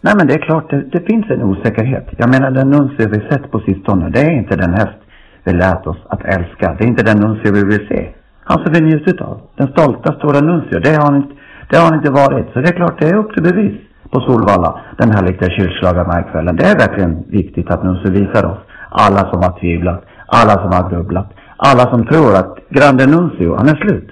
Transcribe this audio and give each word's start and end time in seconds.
Nej 0.00 0.14
men 0.16 0.26
det 0.26 0.34
är 0.34 0.38
klart, 0.38 0.70
det, 0.70 0.82
det 0.92 1.06
finns 1.10 1.30
en 1.30 1.42
osäkerhet. 1.42 2.08
Jag 2.16 2.30
menar 2.30 2.50
den 2.50 2.70
Nuncio 2.70 3.08
vi 3.08 3.20
sett 3.30 3.50
på 3.50 3.60
sistone, 3.60 4.10
det 4.10 4.20
är 4.20 4.30
inte 4.30 4.56
den 4.56 4.74
häst 4.74 4.98
vi 5.44 5.52
lärt 5.52 5.86
oss 5.86 5.96
att 6.08 6.24
älska. 6.24 6.74
Det 6.78 6.84
är 6.84 6.88
inte 6.88 7.04
den 7.04 7.18
Nuncio 7.18 7.52
vi 7.52 7.64
vill 7.64 7.88
se. 7.88 8.08
Han 8.44 8.64
som 8.64 8.72
vi 8.72 8.80
njutit 8.80 9.20
av. 9.20 9.40
Den 9.56 9.68
stolta 9.68 10.12
stora 10.12 10.40
Nuncio, 10.40 10.80
det 10.80 10.94
har 10.94 11.04
han 11.04 11.16
inte, 11.16 11.34
det 11.68 11.76
har 11.76 11.84
han 11.84 11.98
inte 11.98 12.10
varit. 12.10 12.46
Så 12.52 12.60
det 12.60 12.68
är 12.68 12.72
klart, 12.72 13.00
det 13.00 13.08
är 13.08 13.16
upp 13.16 13.32
till 13.34 13.42
bevis 13.42 13.80
på 14.10 14.20
Solvalla 14.20 14.80
den 14.98 15.10
här 15.10 15.22
lite 15.26 15.50
kylslagarmarkvällen. 15.50 16.56
Det 16.56 16.64
är 16.64 16.78
verkligen 16.78 17.24
viktigt 17.28 17.70
att 17.70 17.84
Nuncio 17.84 18.10
visar 18.10 18.44
oss, 18.46 18.58
alla 18.90 19.30
som 19.30 19.42
har 19.42 19.60
tvivlat, 19.60 20.04
alla 20.26 20.52
som 20.52 20.72
har 20.72 20.90
grubblat, 20.90 21.28
alla 21.56 21.84
som 21.90 22.06
tror 22.06 22.34
att 22.34 22.58
Grande 22.68 23.06
Nuncio, 23.06 23.56
han 23.56 23.68
är 23.68 23.76
slut. 23.76 24.10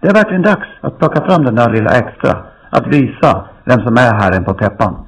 Det 0.00 0.08
är 0.08 0.14
verkligen 0.14 0.42
dags 0.42 0.68
att 0.80 0.98
plocka 0.98 1.24
fram 1.26 1.44
den 1.44 1.54
där 1.54 1.70
lilla 1.70 1.90
extra. 1.90 2.36
Att 2.70 2.86
visa 2.86 3.44
vem 3.64 3.80
som 3.80 3.96
är 3.96 4.14
herren 4.20 4.44
på 4.44 4.54
täppan. 4.54 5.07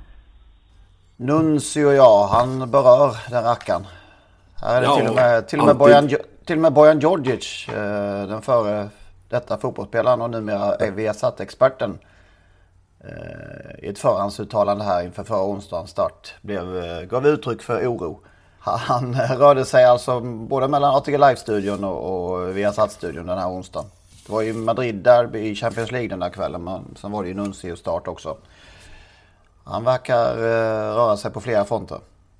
Nuncio 1.23 1.93
ja, 1.93 2.29
han 2.33 2.71
berör 2.71 3.17
den 3.31 3.45
rackaren. 3.45 3.87
Här 4.55 4.77
är 4.77 4.81
det 4.81 4.87
Ja, 4.87 4.97
till 4.97 5.09
och 5.09 5.15
med, 5.15 5.49
till 5.49 5.61
och 5.61 5.67
med. 5.67 5.77
Bojan, 5.77 6.09
till 6.45 6.57
och 6.57 6.63
med 6.63 6.73
Bojan 6.73 7.01
Djordjic, 7.01 7.69
eh, 7.69 8.27
den 8.27 8.43
före 8.43 8.89
detta 9.29 9.59
fotbollsspelaren 9.59 10.23
och 10.23 10.31
numera 10.31 10.91
Viasat-experten. 10.91 11.99
Eh, 13.01 13.85
I 13.85 13.89
ett 13.89 13.99
förhandsuttalande 13.99 14.85
här 14.85 15.03
inför 15.03 15.25
förra 15.25 15.45
onsdagens 15.45 15.91
start 15.91 16.35
blev, 16.43 16.85
eh, 16.85 17.03
gav 17.03 17.27
uttryck 17.27 17.63
för 17.63 17.87
oro. 17.87 18.21
Han 18.59 19.15
rörde 19.15 19.65
sig 19.65 19.85
alltså 19.85 20.21
både 20.21 20.69
mellan 20.69 20.95
ATG 20.95 21.19
Live-studion 21.19 21.85
och, 21.85 22.31
och 22.31 22.57
Viasat-studion 22.57 23.27
den 23.27 23.39
här 23.39 23.49
onsdagen. 23.49 23.91
Det 24.27 24.33
var 24.33 24.43
ju 24.43 24.53
Madrid-derby 24.53 25.39
i 25.39 25.55
Champions 25.55 25.93
League 25.93 26.09
den 26.09 26.21
där 26.21 26.31
kvällen, 26.31 26.65
men 26.65 26.95
sen 26.97 27.13
var 27.13 27.23
det 27.23 27.29
ju 27.29 27.35
Nuncio-start 27.35 28.09
också. 28.09 28.37
Han 29.65 29.85
verkar 29.85 30.37
eh, 30.37 30.95
röra 30.95 31.17
sig 31.17 31.31
på 31.31 31.41
flera 31.41 31.65
fronter. 31.65 31.99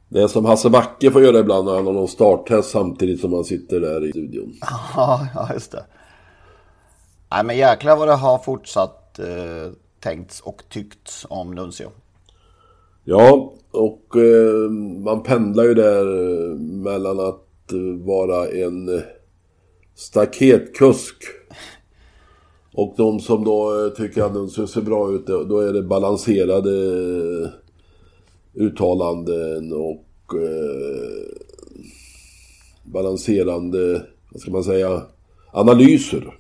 Det 0.09 0.23
är 0.23 0.29
som 0.29 0.45
Hasse 0.45 0.71
Backe 0.71 1.11
får 1.11 1.23
göra 1.23 1.39
ibland 1.39 1.65
när 1.65 1.75
han 1.75 1.87
har 1.87 1.93
någon 1.93 2.09
starttest 2.09 2.71
samtidigt 2.71 3.21
som 3.21 3.33
han 3.33 3.45
sitter 3.45 3.81
där 3.81 4.05
i 4.05 4.11
studion. 4.11 4.53
Ja, 4.97 5.27
ja, 5.35 5.49
just 5.53 5.73
det. 5.73 5.85
Nej, 7.31 7.45
men 7.45 7.57
jäklar 7.57 7.97
vad 7.97 8.09
det 8.09 8.15
har 8.15 8.39
fortsatt 8.39 9.19
eh, 9.19 9.73
tänkts 10.01 10.41
och 10.41 10.63
tyckts 10.69 11.27
om 11.29 11.55
Nuncio. 11.55 11.91
Ja, 13.05 13.53
och 13.71 14.17
eh, 14.17 14.71
man 15.05 15.23
pendlar 15.23 15.65
ju 15.65 15.75
där 15.75 16.07
eh, 16.07 16.57
mellan 16.59 17.21
att 17.21 17.73
eh, 17.73 18.07
vara 18.07 18.49
en 18.49 18.89
eh, 18.97 19.03
staketkusk 19.95 21.17
och 22.73 22.95
de 22.97 23.21
som 23.21 23.45
då 23.45 23.85
eh, 23.85 23.93
tycker 23.93 24.23
att 24.23 24.35
den 24.35 24.49
ser 24.49 24.81
bra 24.81 25.13
ut, 25.13 25.27
då 25.27 25.59
är 25.59 25.73
det 25.73 25.83
balanserade 25.83 26.71
eh, 27.43 27.49
uttalanden 28.55 29.73
och 29.73 30.35
eh, 30.35 31.37
balanserande, 32.85 34.03
vad 34.31 34.41
ska 34.41 34.51
man 34.51 34.65
säga, 34.65 35.03
analyser. 35.53 36.35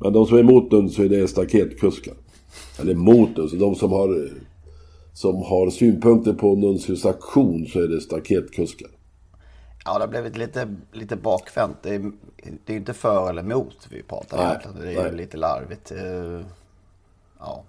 Men 0.00 0.12
de 0.12 0.26
som 0.26 0.36
är 0.36 0.40
emot 0.40 0.70
den 0.70 0.90
så 0.90 1.02
är 1.02 1.08
det 1.08 1.28
staketkuskar. 1.28 2.14
Eller 2.80 2.92
emot 2.92 3.36
den, 3.36 3.48
så 3.48 3.56
de 3.56 3.74
som 3.74 3.92
har, 3.92 4.30
som 5.12 5.42
har 5.42 5.70
synpunkter 5.70 6.32
på 6.32 6.56
Nuncius 6.56 7.06
aktion 7.06 7.66
så 7.66 7.80
är 7.80 7.88
det 7.88 8.00
staketkuskar. 8.00 8.88
Ja, 9.84 9.94
det 9.94 10.00
har 10.00 10.08
blivit 10.08 10.36
lite, 10.36 10.74
lite 10.92 11.16
bakvänt. 11.16 11.76
Det 11.82 11.94
är, 11.94 12.12
det 12.64 12.72
är 12.72 12.76
inte 12.76 12.94
för 12.94 13.30
eller 13.30 13.42
emot 13.42 13.86
vi 13.90 14.02
pratar 14.02 14.36
Nej, 14.36 14.46
egentligen. 14.46 14.80
Det 14.80 15.00
är 15.00 15.02
nej. 15.02 15.12
lite 15.20 15.36
larvigt. 15.36 15.90
Eh, 15.92 16.40
Ja. 17.40 17.64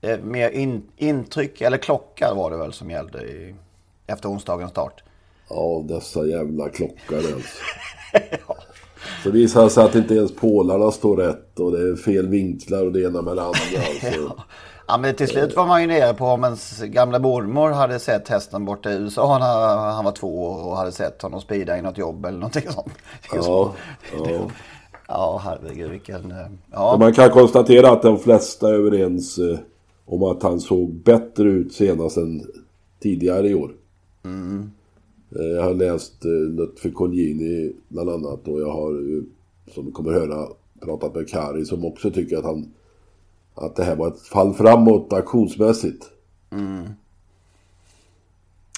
Är 0.00 0.18
mer 0.18 0.50
in, 0.50 0.82
intryck, 0.96 1.60
eller 1.60 1.76
klocka 1.78 2.34
var 2.34 2.50
det 2.50 2.56
väl 2.56 2.72
som 2.72 2.90
gällde 2.90 3.22
i, 3.22 3.54
efter 4.06 4.28
onsdagens 4.30 4.70
start. 4.70 5.02
Ja, 5.48 5.84
dessa 5.88 6.26
jävla 6.26 6.68
klockar 6.68 7.16
alltså. 7.16 7.62
Så 9.22 9.30
visar 9.30 9.64
det 9.64 9.70
sig 9.70 9.84
att 9.84 9.94
inte 9.94 10.14
ens 10.14 10.34
pålarna 10.36 10.90
står 10.90 11.16
rätt 11.16 11.60
och 11.60 11.72
det 11.72 11.88
är 11.90 11.96
fel 11.96 12.28
vinklar 12.28 12.86
och 12.86 12.92
det 12.92 13.02
ena 13.02 13.22
med 13.22 13.36
det 13.36 13.42
andra. 13.42 13.58
Alltså. 13.90 14.20
Ja, 14.20 14.44
men 14.98 15.14
till 15.14 15.28
slut 15.28 15.56
var 15.56 15.66
man 15.66 15.80
ju 15.80 15.86
nere 15.86 16.14
på 16.14 16.24
om 16.26 16.44
ens 16.44 16.82
gamla 16.82 17.18
mormor 17.18 17.70
hade 17.70 17.98
sett 17.98 18.28
hästen 18.28 18.64
borta 18.64 18.90
i 18.92 18.94
USA 18.96 19.38
när 19.38 19.76
han 19.92 20.04
var 20.04 20.12
två 20.12 20.42
och 20.44 20.76
hade 20.76 20.92
sett 20.92 21.22
honom 21.22 21.40
speeda 21.40 21.78
i 21.78 21.82
något 21.82 21.98
jobb 21.98 22.24
eller 22.24 22.38
någonting 22.38 22.70
sånt. 22.70 22.92
Ja, 23.32 23.74
ja. 24.12 24.50
Ja, 25.08 25.40
herregud 25.44 25.90
vilken... 25.90 26.30
eh, 26.30 26.46
Ja, 26.72 26.96
man 27.00 27.12
kan 27.12 27.30
konstatera 27.30 27.90
att 27.90 28.02
de 28.02 28.18
flesta 28.18 28.68
är 28.68 28.72
överens 28.74 29.38
eh, 29.38 29.58
om 30.04 30.22
att 30.22 30.42
han 30.42 30.60
såg 30.60 30.90
bättre 30.94 31.48
ut 31.48 31.72
senast 31.72 32.16
än 32.16 32.42
tidigare 33.02 33.48
i 33.48 33.54
år. 33.54 33.70
Eh, 35.36 35.46
Jag 35.46 35.62
har 35.62 35.74
läst 35.74 36.24
eh, 36.24 36.30
Lutfi 36.30 36.90
Colgjini 36.90 37.72
bland 37.88 38.10
annat 38.10 38.48
och 38.48 38.60
jag 38.60 38.72
har 38.72 39.22
som 39.74 39.92
kommer 39.92 40.12
höra, 40.12 40.46
pratat 40.84 41.14
med 41.14 41.28
Kari 41.28 41.64
som 41.64 41.84
också 41.84 42.10
tycker 42.10 42.36
att 42.36 42.44
han 42.44 42.72
att 43.54 43.76
det 43.76 43.84
här 43.84 43.96
var 43.96 44.08
ett 44.08 44.20
fall 44.20 44.54
framåt 44.54 45.12
auktionsmässigt. 45.12 46.10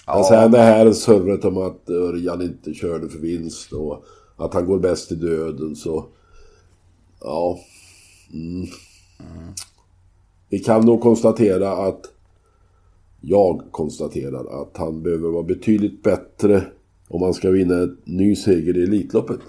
Men 0.07 0.25
sen 0.25 0.51
det 0.51 0.59
här 0.59 0.93
surret 0.93 1.45
om 1.45 1.57
att 1.57 1.91
Örjan 1.91 2.43
inte 2.43 2.75
körde 2.75 3.09
för 3.09 3.19
vinst 3.19 3.73
och 3.73 4.05
att 4.37 4.55
han 4.55 4.67
går 4.67 4.79
bäst 4.79 5.13
i 5.13 5.15
döden 5.15 5.77
så... 5.77 6.07
Ja. 7.21 7.59
Mm. 8.33 8.67
Vi 10.49 10.59
kan 10.59 10.87
nog 10.87 11.01
konstatera 11.01 11.73
att... 11.73 12.01
Jag 13.25 13.63
konstaterar 13.71 14.63
att 14.63 14.77
han 14.77 15.03
behöver 15.03 15.29
vara 15.29 15.43
betydligt 15.43 16.03
bättre 16.03 16.65
om 17.09 17.23
han 17.23 17.35
ska 17.35 17.51
vinna 17.51 17.75
en 17.75 17.97
ny 18.05 18.37
seger 18.37 18.77
i 18.77 18.83
Elitloppet. 18.83 19.41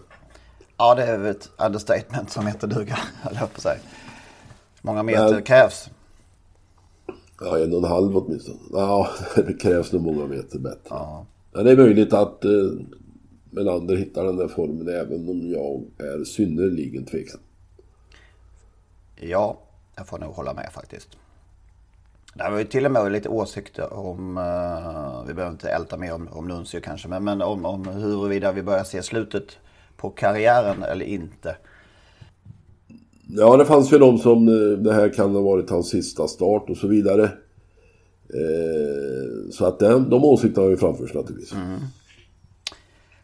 ja, 0.77 0.95
det 0.95 1.03
är 1.03 1.25
ett 1.25 1.49
understatement 1.65 2.31
som 2.31 2.47
heter 2.47 2.67
duga, 2.67 2.97
höll 3.21 3.35
jag 3.35 3.53
på 3.53 3.55
att 3.55 3.61
säga. 3.61 3.79
Många 4.85 5.03
meter 5.03 5.31
Men- 5.31 5.43
krävs? 5.43 5.89
Ja, 7.39 7.59
en 7.59 7.71
och 7.73 7.77
en 7.77 7.83
halv 7.89 8.17
åtminstone. 8.17 8.57
Ja, 8.71 9.09
det 9.35 9.53
krävs 9.53 9.91
nog 9.93 10.01
många 10.01 10.25
meter 10.27 10.59
bättre. 10.59 10.95
Men 11.51 11.65
det 11.65 11.71
är 11.71 11.77
möjligt 11.77 12.13
att 12.13 12.45
eh, 12.45 12.51
Melander 13.49 13.95
hittar 13.95 14.23
den 14.23 14.37
där 14.37 14.47
formen 14.47 14.87
även 14.87 15.29
om 15.29 15.49
jag 15.49 15.83
är 16.07 16.23
synnerligen 16.23 17.05
tveksam. 17.05 17.41
Ja, 19.15 19.57
jag 19.95 20.07
får 20.07 20.19
nog 20.19 20.33
hålla 20.33 20.53
med 20.53 20.69
faktiskt. 20.73 21.09
Det 22.35 22.49
var 22.49 22.57
ju 22.57 22.65
till 22.65 22.85
och 22.85 22.91
med 22.91 23.11
lite 23.11 23.29
åsikter 23.29 23.93
om, 23.93 24.37
eh, 24.37 25.23
vi 25.27 25.33
behöver 25.33 25.51
inte 25.51 25.69
älta 25.69 25.97
mer 25.97 26.13
om, 26.13 26.27
om 26.31 26.47
Nuncio 26.47 26.81
kanske, 26.81 27.07
men, 27.07 27.23
men 27.23 27.41
om, 27.41 27.65
om 27.65 27.87
huruvida 27.87 28.51
vi 28.51 28.63
börjar 28.63 28.83
se 28.83 29.03
slutet 29.03 29.57
på 29.97 30.09
karriären 30.09 30.83
eller 30.83 31.05
inte. 31.05 31.55
Ja, 33.35 33.57
det 33.57 33.65
fanns 33.65 33.93
ju 33.93 33.97
de 33.97 34.17
som 34.17 34.47
eh, 34.47 34.77
det 34.77 34.93
här 34.93 35.13
kan 35.13 35.35
ha 35.35 35.41
varit 35.41 35.69
hans 35.69 35.89
sista 35.89 36.27
start 36.27 36.69
och 36.69 36.77
så 36.77 36.87
vidare. 36.87 37.23
Eh, 38.33 39.51
så 39.51 39.65
att 39.65 39.79
den, 39.79 40.09
de 40.09 40.23
åsikterna 40.25 40.65
har 40.65 40.69
ju 40.71 40.77
framförts 40.77 41.13
naturligtvis. 41.13 41.53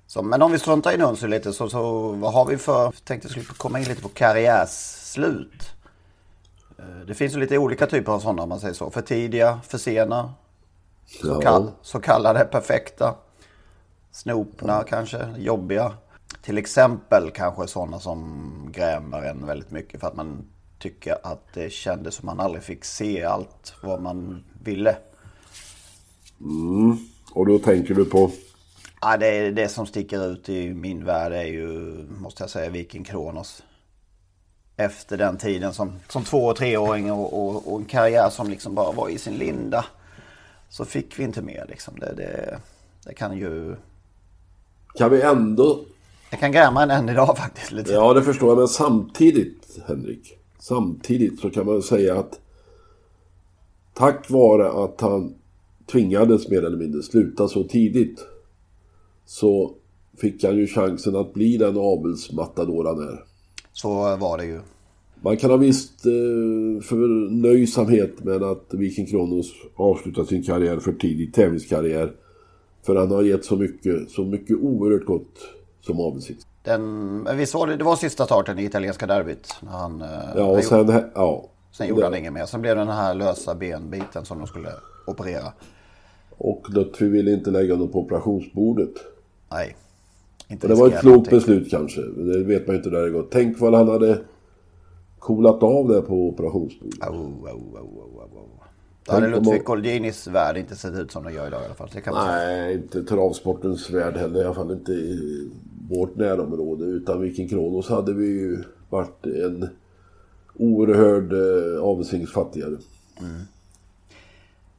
Så, 0.07 0.21
men 0.21 0.41
om 0.41 0.51
vi 0.51 0.59
struntar 0.59 0.91
i 0.93 0.97
Nuncio 0.97 1.27
lite 1.27 1.53
så, 1.53 1.69
så 1.69 2.09
vad 2.11 2.33
har 2.33 2.45
vi 2.45 2.57
för, 2.57 2.83
jag 2.83 2.93
tänkte 3.03 3.25
jag 3.25 3.31
skulle 3.31 3.45
komma 3.57 3.79
in 3.79 3.85
lite 3.85 4.01
på 4.01 4.09
karriärsslut. 4.09 5.63
Eh, 6.79 7.05
Det 7.07 7.13
finns 7.13 7.35
ju 7.35 7.39
lite 7.39 7.57
olika 7.57 7.85
typer 7.87 8.11
av 8.11 8.19
sådana 8.19 8.43
om 8.43 8.49
man 8.49 8.59
säger 8.59 8.73
så. 8.73 8.89
För 8.89 9.01
tidiga, 9.01 9.59
för 9.67 9.77
sena, 9.77 10.33
så, 11.21 11.27
Ja. 11.27 11.41
kall, 11.41 11.71
så 11.81 11.99
kallade 11.99 12.39
perfekta. 12.45 13.15
Snopna 14.11 14.83
kanske, 14.83 15.27
jobbiga. 15.37 15.93
Till 16.49 16.57
exempel 16.57 17.31
kanske 17.31 17.67
sådana 17.67 17.99
som 17.99 18.51
grämer 18.71 19.21
en 19.21 19.45
väldigt 19.45 19.71
mycket 19.71 19.99
för 19.99 20.07
att 20.07 20.15
man 20.15 20.45
tycker 20.79 21.17
att 21.23 21.53
det 21.53 21.71
kändes 21.71 22.15
som 22.15 22.25
man 22.25 22.39
aldrig 22.39 22.63
fick 22.63 22.85
se 22.85 23.23
allt 23.23 23.73
vad 23.83 24.01
man 24.01 24.43
ville. 24.63 24.97
Mm. 26.41 26.97
Och 27.33 27.45
då 27.45 27.59
tänker 27.59 27.95
du 27.95 28.05
på? 28.05 28.31
Ja, 29.01 29.17
det, 29.17 29.51
det 29.51 29.69
som 29.69 29.85
sticker 29.85 30.31
ut 30.31 30.49
i 30.49 30.73
min 30.73 31.05
värld 31.05 31.31
är 31.31 31.43
ju, 31.43 31.69
måste 32.21 32.43
jag 32.43 32.49
säga, 32.49 32.69
Viking 32.69 33.03
Kronos. 33.03 33.63
Efter 34.77 35.17
den 35.17 35.37
tiden 35.37 35.73
som, 35.73 35.99
som 36.07 36.23
två 36.23 36.45
och 36.45 36.55
treåring 36.55 37.11
och, 37.11 37.33
och, 37.33 37.73
och 37.73 37.79
en 37.79 37.85
karriär 37.85 38.29
som 38.29 38.49
liksom 38.49 38.75
bara 38.75 38.91
var 38.91 39.09
i 39.09 39.17
sin 39.17 39.33
linda. 39.33 39.85
Så 40.69 40.85
fick 40.85 41.19
vi 41.19 41.23
inte 41.23 41.41
mer 41.41 41.65
liksom. 41.69 41.99
Det, 41.99 42.13
det, 42.13 42.59
det 43.05 43.13
kan 43.13 43.37
ju... 43.37 43.75
Kan 44.97 45.11
vi 45.11 45.21
ändå... 45.21 45.85
Det 46.31 46.37
kan 46.37 46.51
gräma 46.51 46.83
en 46.83 46.91
än 46.91 47.09
idag 47.09 47.37
faktiskt. 47.37 47.71
Lite. 47.71 47.91
Ja, 47.91 48.13
det 48.13 48.23
förstår 48.23 48.49
jag. 48.49 48.57
Men 48.57 48.67
samtidigt, 48.67 49.79
Henrik. 49.87 50.37
Samtidigt 50.59 51.39
så 51.39 51.49
kan 51.49 51.65
man 51.65 51.81
säga 51.81 52.19
att 52.19 52.39
tack 53.93 54.29
vare 54.29 54.83
att 54.83 55.01
han 55.01 55.35
tvingades 55.91 56.49
mer 56.49 56.63
eller 56.63 56.77
mindre 56.77 57.03
sluta 57.03 57.47
så 57.47 57.63
tidigt 57.63 58.25
så 59.25 59.75
fick 60.17 60.43
han 60.43 60.57
ju 60.57 60.67
chansen 60.67 61.15
att 61.15 61.33
bli 61.33 61.57
den 61.57 61.77
avelsmatador 61.77 62.85
han 62.85 63.07
är. 63.07 63.23
Så 63.73 63.89
var 64.15 64.37
det 64.37 64.45
ju. 64.45 64.59
Man 65.21 65.37
kan 65.37 65.49
ha 65.49 65.57
visst 65.57 66.05
eh, 66.05 66.81
förnöjsamhet 66.81 68.23
med 68.23 68.43
att 68.43 68.65
Viking 68.69 69.05
Kronos 69.05 69.51
avslutar 69.75 70.23
sin 70.23 70.43
karriär 70.43 70.79
för 70.79 70.93
tidigt, 70.93 71.33
tävlingskarriär. 71.33 72.11
För 72.85 72.95
han 72.95 73.11
har 73.11 73.23
gett 73.23 73.45
så 73.45 73.55
mycket, 73.55 74.09
så 74.11 74.23
mycket 74.23 74.57
oerhört 74.57 75.05
gott 75.05 75.39
som 75.81 75.99
avelshingst. 75.99 76.47
Den, 76.63 77.37
visst 77.37 77.53
var 77.53 77.67
det, 77.67 77.75
det 77.75 77.83
var 77.83 77.95
sista 77.95 78.25
starten 78.25 78.59
i 78.59 78.63
italienska 78.63 79.07
derbyt. 79.07 79.55
När 79.61 79.71
han, 79.71 80.01
eh, 80.01 80.07
ja, 80.35 80.43
och 80.43 80.63
sen, 80.63 81.03
ja. 81.15 81.45
Sen 81.71 81.87
gjorde 81.87 82.03
han 82.03 82.15
inget 82.15 82.33
mer. 82.33 82.45
Sen 82.45 82.61
blev 82.61 82.75
det 82.75 82.81
den 82.81 82.89
här 82.93 83.13
lösa 83.13 83.55
benbiten 83.55 84.25
som 84.25 84.37
de 84.37 84.47
skulle 84.47 84.69
operera. 85.05 85.53
Och 86.37 86.69
Lutfi 86.69 87.05
ville 87.05 87.31
inte 87.31 87.51
lägga 87.51 87.73
honom 87.73 87.91
på 87.91 87.99
operationsbordet. 87.99 88.93
Nej. 89.51 89.75
Inte 90.47 90.67
det 90.67 90.75
var 90.75 90.87
ett 90.87 90.99
klokt 90.99 91.29
beslut 91.29 91.69
kanske. 91.71 92.01
Det 92.01 92.43
vet 92.43 92.67
man 92.67 92.75
ju 92.75 92.77
inte 92.77 92.89
där 92.89 93.01
det 93.01 93.09
går. 93.09 93.25
Tänk 93.31 93.59
vad 93.59 93.75
han 93.75 93.89
hade 93.89 94.19
coolat 95.19 95.63
av 95.63 95.87
det 95.87 96.01
på 96.01 96.27
operationsbordet. 96.27 96.99
Oh, 96.99 97.15
oh, 97.15 97.53
oh, 97.53 97.81
oh, 97.81 98.23
oh. 98.23 98.49
Då 99.05 99.15
hade 99.15 99.27
Ludvig 99.27 99.63
Goldinis 99.63 100.27
värld 100.27 100.57
inte 100.57 100.75
sett 100.75 100.99
ut 100.99 101.11
som 101.11 101.23
den 101.23 101.33
gör 101.33 101.47
idag 101.47 101.61
i 101.61 101.65
alla 101.65 101.73
fall. 101.73 101.89
Det 101.93 102.11
Nej, 102.11 102.73
inte 102.73 103.03
travsportens 103.03 103.89
värld 103.89 104.17
heller. 104.17 104.41
I 104.41 104.45
alla 104.45 104.53
fall 104.53 104.71
inte 104.71 104.91
i 104.91 105.49
vårt 105.89 106.15
närområde. 106.15 106.85
Utan 106.85 107.21
Viking 107.21 107.49
Kronos 107.49 107.89
hade 107.89 108.13
vi 108.13 108.25
ju 108.25 108.63
varit 108.89 109.25
en 109.25 109.69
oerhörd 110.55 111.33
eh, 111.33 111.83
avelsningsfattigare. 111.83 112.77
Mm. 113.19 113.41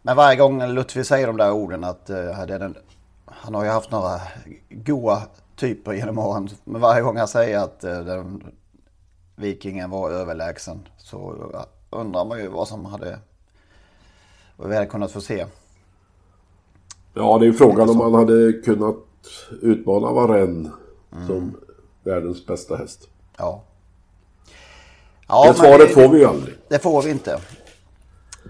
Men 0.03 0.17
varje 0.17 0.37
gång 0.37 0.67
Lutfi 0.67 1.05
säger 1.05 1.27
de 1.27 1.37
där 1.37 1.53
orden 1.53 1.85
att 1.85 2.07
det 2.07 2.59
den, 2.59 2.77
han 3.25 3.55
har 3.55 3.65
ju 3.65 3.71
haft 3.71 3.91
några 3.91 4.21
goa 4.71 5.23
typer 5.57 5.93
genom 5.93 6.19
åren. 6.19 6.49
Men 6.65 6.81
varje 6.81 7.03
gång 7.03 7.17
han 7.17 7.29
säger 7.29 7.59
att 7.59 7.85
uh, 7.85 8.01
den, 8.01 8.43
Vikingen 9.37 9.91
var 9.91 10.11
överlägsen 10.11 10.79
så 10.97 11.35
undrar 11.91 12.25
man 12.25 12.39
ju 12.39 12.49
vad 12.49 12.69
som 12.69 12.85
hade 12.85 13.19
vad 14.56 14.69
vi 14.69 14.75
hade 14.75 14.87
kunnat 14.87 15.11
få 15.11 15.21
se. 15.21 15.47
Ja, 17.15 17.39
det 17.39 17.47
är 17.47 17.53
frågan 17.53 17.91
om 17.91 17.97
man 17.97 18.15
hade 18.15 18.53
kunnat 18.53 18.97
utmana 19.63 20.13
Varenne 20.13 20.71
mm. 21.12 21.27
som 21.27 21.57
världens 22.05 22.47
bästa 22.47 22.77
häst. 22.77 23.09
Ja. 23.39 23.65
ja 25.29 25.49
det 25.49 25.55
svaret 25.55 25.89
det, 25.89 25.95
får 25.95 26.09
vi 26.09 26.19
ju 26.19 26.25
aldrig. 26.25 26.55
Det 26.69 26.79
får 26.79 27.03
vi 27.03 27.11
inte. 27.11 27.41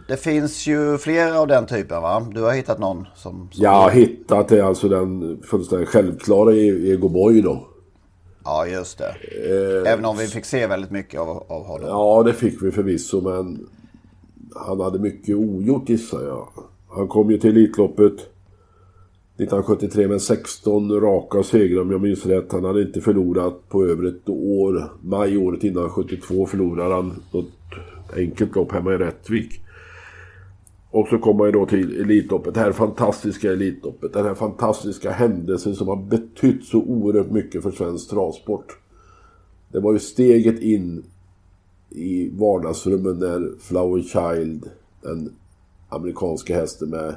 Det 0.08 0.16
finns 0.16 0.66
ju 0.66 0.98
flera 0.98 1.40
av 1.40 1.46
den 1.46 1.66
typen 1.66 2.02
va? 2.02 2.26
Du 2.34 2.42
har 2.42 2.52
hittat 2.52 2.78
någon 2.78 3.06
som... 3.14 3.48
som 3.52 3.64
jag 3.64 3.70
har 3.70 3.90
hittat 3.90 4.48
det 4.48 4.60
alltså 4.60 4.88
den 4.88 5.42
fullständigt 5.42 5.88
självklara 5.88 6.54
Ego 6.54 7.08
Boy 7.08 7.40
då. 7.42 7.66
Ja 8.44 8.66
just 8.66 8.98
det. 8.98 9.14
Eh, 9.84 9.92
Även 9.92 10.04
om 10.04 10.16
vi 10.16 10.26
fick 10.26 10.44
se 10.44 10.66
väldigt 10.66 10.90
mycket 10.90 11.20
av, 11.20 11.28
av 11.48 11.66
honom. 11.66 11.88
Ja 11.88 12.22
det 12.22 12.32
fick 12.32 12.62
vi 12.62 12.70
förvisso 12.70 13.20
men 13.20 13.68
han 14.54 14.80
hade 14.80 14.98
mycket 14.98 15.36
ogjort 15.36 15.88
gissar 15.88 16.22
jag. 16.22 16.48
Han 16.88 17.08
kom 17.08 17.30
ju 17.30 17.38
till 17.38 17.50
Elitloppet 17.50 18.29
1973 19.40 20.08
med 20.08 20.22
16 20.22 21.00
raka 21.00 21.42
segrar 21.42 21.82
om 21.82 21.90
jag 21.90 22.00
minns 22.00 22.26
rätt. 22.26 22.52
Han 22.52 22.64
hade 22.64 22.82
inte 22.82 23.00
förlorat 23.00 23.68
på 23.68 23.84
över 23.84 24.04
ett 24.04 24.28
år. 24.28 24.92
Maj 25.02 25.36
året 25.36 25.64
innan 25.64 25.90
72 25.90 26.46
förlorade 26.46 26.94
han 26.94 27.22
något 27.32 27.50
enkelt 28.16 28.56
lopp 28.56 28.72
hemma 28.72 28.94
i 28.94 28.98
Rättvik. 28.98 29.60
Och 30.90 31.08
så 31.08 31.18
kommer 31.18 31.44
man 31.44 31.52
då 31.52 31.66
till 31.66 32.00
Elitloppet, 32.00 32.54
det 32.54 32.60
här 32.60 32.72
fantastiska 32.72 33.52
Elitloppet. 33.52 34.12
Den 34.12 34.24
här 34.24 34.34
fantastiska 34.34 35.10
händelsen 35.10 35.74
som 35.74 35.88
har 35.88 35.96
betytt 35.96 36.64
så 36.64 36.78
oerhört 36.78 37.30
mycket 37.30 37.62
för 37.62 37.70
svensk 37.70 38.10
travsport. 38.10 38.78
Det 39.72 39.80
var 39.80 39.92
ju 39.92 39.98
steget 39.98 40.60
in 40.60 41.04
i 41.90 42.30
vardagsrummen 42.38 43.18
när 43.18 43.58
Flower 43.60 44.02
Child, 44.02 44.70
den 45.02 45.32
amerikanska 45.88 46.54
hästen 46.54 46.90
med 46.90 47.14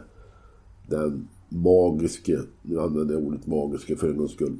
den 0.87 1.27
magiske, 1.53 2.39
nu 2.61 2.79
använder 2.79 3.13
jag 3.13 3.23
ordet 3.23 3.47
magiske 3.47 3.95
för 3.95 4.07
en 4.09 4.17
gångs 4.17 4.31
skull, 4.31 4.57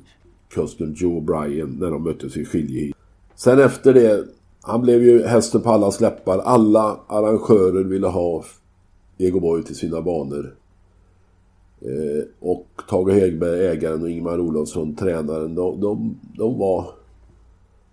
kusten 0.50 0.94
Joe 0.98 1.22
Bryan 1.22 1.78
när 1.80 1.92
de 1.92 2.04
möttes 2.04 2.38
i 2.38 2.46
skiljeheat. 2.46 2.98
Sen 3.36 3.60
efter 3.60 3.94
det, 3.94 4.28
han 4.62 4.82
blev 4.82 5.04
ju 5.04 5.24
hästen 5.24 5.62
på 5.62 5.70
alla 5.70 5.92
släppar. 5.92 6.40
Alla 6.40 7.00
arrangörer 7.08 7.84
ville 7.84 8.08
ha 8.08 8.44
Ego 9.18 9.40
Boy 9.40 9.64
till 9.64 9.76
sina 9.76 10.02
banor. 10.02 10.56
Eh, 11.82 12.24
och 12.40 12.68
Tage 12.90 13.12
Hägberg, 13.12 13.68
ägaren 13.68 14.02
och 14.02 14.10
Ingmar 14.10 14.40
Olofsson, 14.40 14.96
tränaren, 14.96 15.56
de, 15.56 15.82
de, 15.82 16.20
de 16.38 16.60
var, 16.60 16.86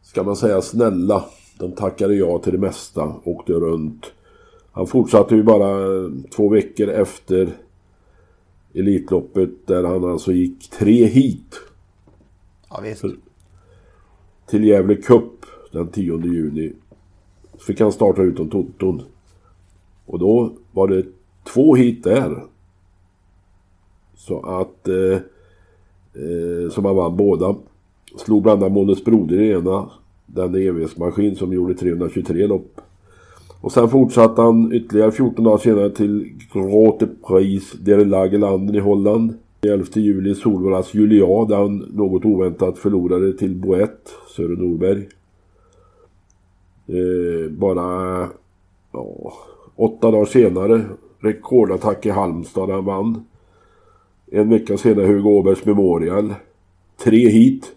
ska 0.03 0.23
man 0.23 0.37
säga, 0.37 0.63
snälla. 0.63 1.25
De 1.59 1.73
tackade 1.73 2.15
ja 2.15 2.39
till 2.39 2.53
det 2.53 2.59
mesta, 2.59 3.15
åkte 3.25 3.53
runt. 3.53 4.13
Han 4.73 4.87
fortsatte 4.87 5.35
ju 5.35 5.43
bara 5.43 5.71
eh, 5.71 6.11
två 6.37 6.49
veckor 6.49 6.89
efter 6.89 7.57
Elitloppet 8.75 9.67
där 9.67 9.85
han 9.85 10.05
alltså 10.05 10.33
gick 10.33 10.71
tre 10.71 11.07
hit. 11.07 11.61
Ja, 12.71 12.81
visst. 12.83 13.01
För, 13.01 13.17
till 14.47 14.65
Gävle 14.65 14.97
Cup 14.97 15.47
den 15.73 15.89
10 15.89 16.25
juni. 16.25 16.73
Så 17.53 17.65
fick 17.65 17.81
han 17.81 17.93
starta 17.93 18.23
utom 18.23 18.51
Toton. 18.51 19.03
Och 20.07 20.19
då 20.19 20.53
var 20.73 20.89
det 20.89 21.07
två 21.45 21.75
hit 21.75 22.05
där. 22.05 22.45
Så 24.17 24.41
att... 24.41 24.89
Eh, 24.89 25.21
eh, 26.15 26.71
som 26.71 26.85
han 26.85 26.97
vann 26.97 27.17
båda. 27.17 27.57
Slog 28.17 28.43
bland 28.43 28.63
annat 28.63 28.73
Månes 28.73 29.05
Broder 29.05 29.41
i 29.41 29.51
ena. 29.51 29.91
Den 30.27 30.55
evighetsmaskin 30.55 31.37
som 31.37 31.53
gjorde 31.53 31.75
323 31.75 32.47
lopp. 32.47 32.81
Och 33.61 33.73
sen 33.73 33.89
fortsatte 33.89 34.43
han 34.43 34.73
ytterligare 34.73 35.13
14 35.13 35.45
dagar 35.45 35.59
senare 35.59 35.91
till 35.91 36.33
Grote 36.53 37.09
Prijs 37.27 37.73
der 37.73 38.05
Lagerlanden 38.05 38.77
i 38.77 38.79
Holland. 38.79 39.35
11 39.63 39.87
juli 39.95 40.35
Solvallas 40.35 40.95
Julia 40.95 41.45
där 41.45 41.57
han 41.57 41.77
något 41.77 42.25
oväntat 42.25 42.79
förlorade 42.79 43.33
till 43.33 43.55
Boett, 43.55 44.13
Sören 44.37 44.59
Norberg. 44.59 45.09
Eh, 46.87 47.51
bara 47.51 48.29
ja, 48.93 49.33
åtta 49.77 50.11
dagar 50.11 50.25
senare 50.25 50.85
rekordattack 51.19 52.07
i 52.07 52.11
Halmstad 52.11 52.69
där 52.69 52.75
han 52.75 52.85
vann. 52.85 53.25
En 54.33 54.49
vecka 54.49 54.77
senare 54.77 55.07
Hugo 55.07 55.31
Åbergs 55.31 55.65
Memorial. 55.65 56.35
Tre 57.05 57.29
hit. 57.29 57.73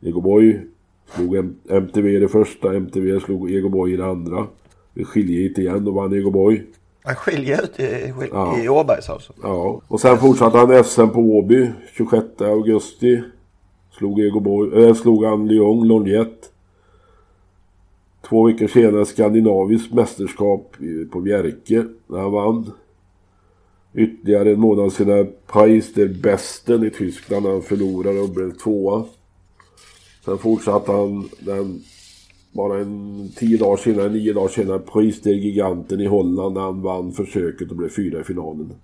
Egoboy 0.00 0.60
slog 1.06 1.36
MTV 1.68 2.10
i 2.10 2.18
det 2.18 2.28
första, 2.28 2.74
MTV 2.74 3.20
slog 3.20 3.50
Egoboy 3.50 3.92
i 3.92 3.96
det 3.96 4.06
andra. 4.06 4.46
Hit 4.94 5.58
igen 5.58 5.88
och 5.88 5.94
vann 5.94 6.12
Egoboy. 6.12 6.62
Han 7.04 7.14
skiljer 7.14 7.64
ut 7.64 7.80
i, 7.80 8.12
ja. 8.32 8.58
i 8.58 8.68
Åbergs 8.68 9.10
alltså? 9.10 9.32
Ja, 9.42 9.80
och 9.88 10.00
sen 10.00 10.18
fortsatte 10.18 10.58
han 10.58 10.84
SM 10.84 11.08
på 11.08 11.20
Åby 11.20 11.70
26 11.92 12.26
augusti. 12.40 13.22
Slog, 13.98 14.20
Egoboy, 14.20 14.84
äh, 14.84 14.94
slog 14.94 15.24
han 15.24 15.48
Lyon, 15.48 15.88
Lonjet. 15.88 16.52
Två 18.28 18.46
veckor 18.46 18.66
senare 18.66 19.06
skandinaviskt 19.06 19.94
mästerskap 19.94 20.76
på 21.12 21.20
Bjerke 21.20 21.84
när 22.06 22.18
han 22.18 22.32
vann. 22.32 22.72
Ytterligare 23.94 24.50
en 24.50 24.60
månad 24.60 24.92
senare 24.92 25.24
Pais 25.24 25.94
der 25.94 26.08
Besten 26.08 26.84
i 26.84 26.90
Tyskland 26.90 27.44
när 27.44 27.52
han 27.52 27.62
förlorade 27.62 28.20
och 28.20 28.28
blev 28.28 28.50
tvåa. 28.50 29.04
Sen 30.24 30.38
fortsatte 30.38 30.92
han 30.92 31.28
den 31.38 31.82
bara 32.52 32.78
en 32.78 33.28
tio 33.36 33.58
dagar 33.58 33.76
senare, 33.76 34.08
nio 34.08 34.32
dagar 34.32 34.48
senare, 34.48 34.78
Pris 34.78 35.22
der 35.22 35.32
Giganten 35.32 36.00
i 36.00 36.06
Holland 36.06 36.54
när 36.54 36.60
han 36.60 36.82
vann 36.82 37.12
försöket 37.12 37.70
och 37.70 37.76
blev 37.76 37.88
fyra 37.88 38.20
i 38.20 38.24
finalen. 38.24 38.74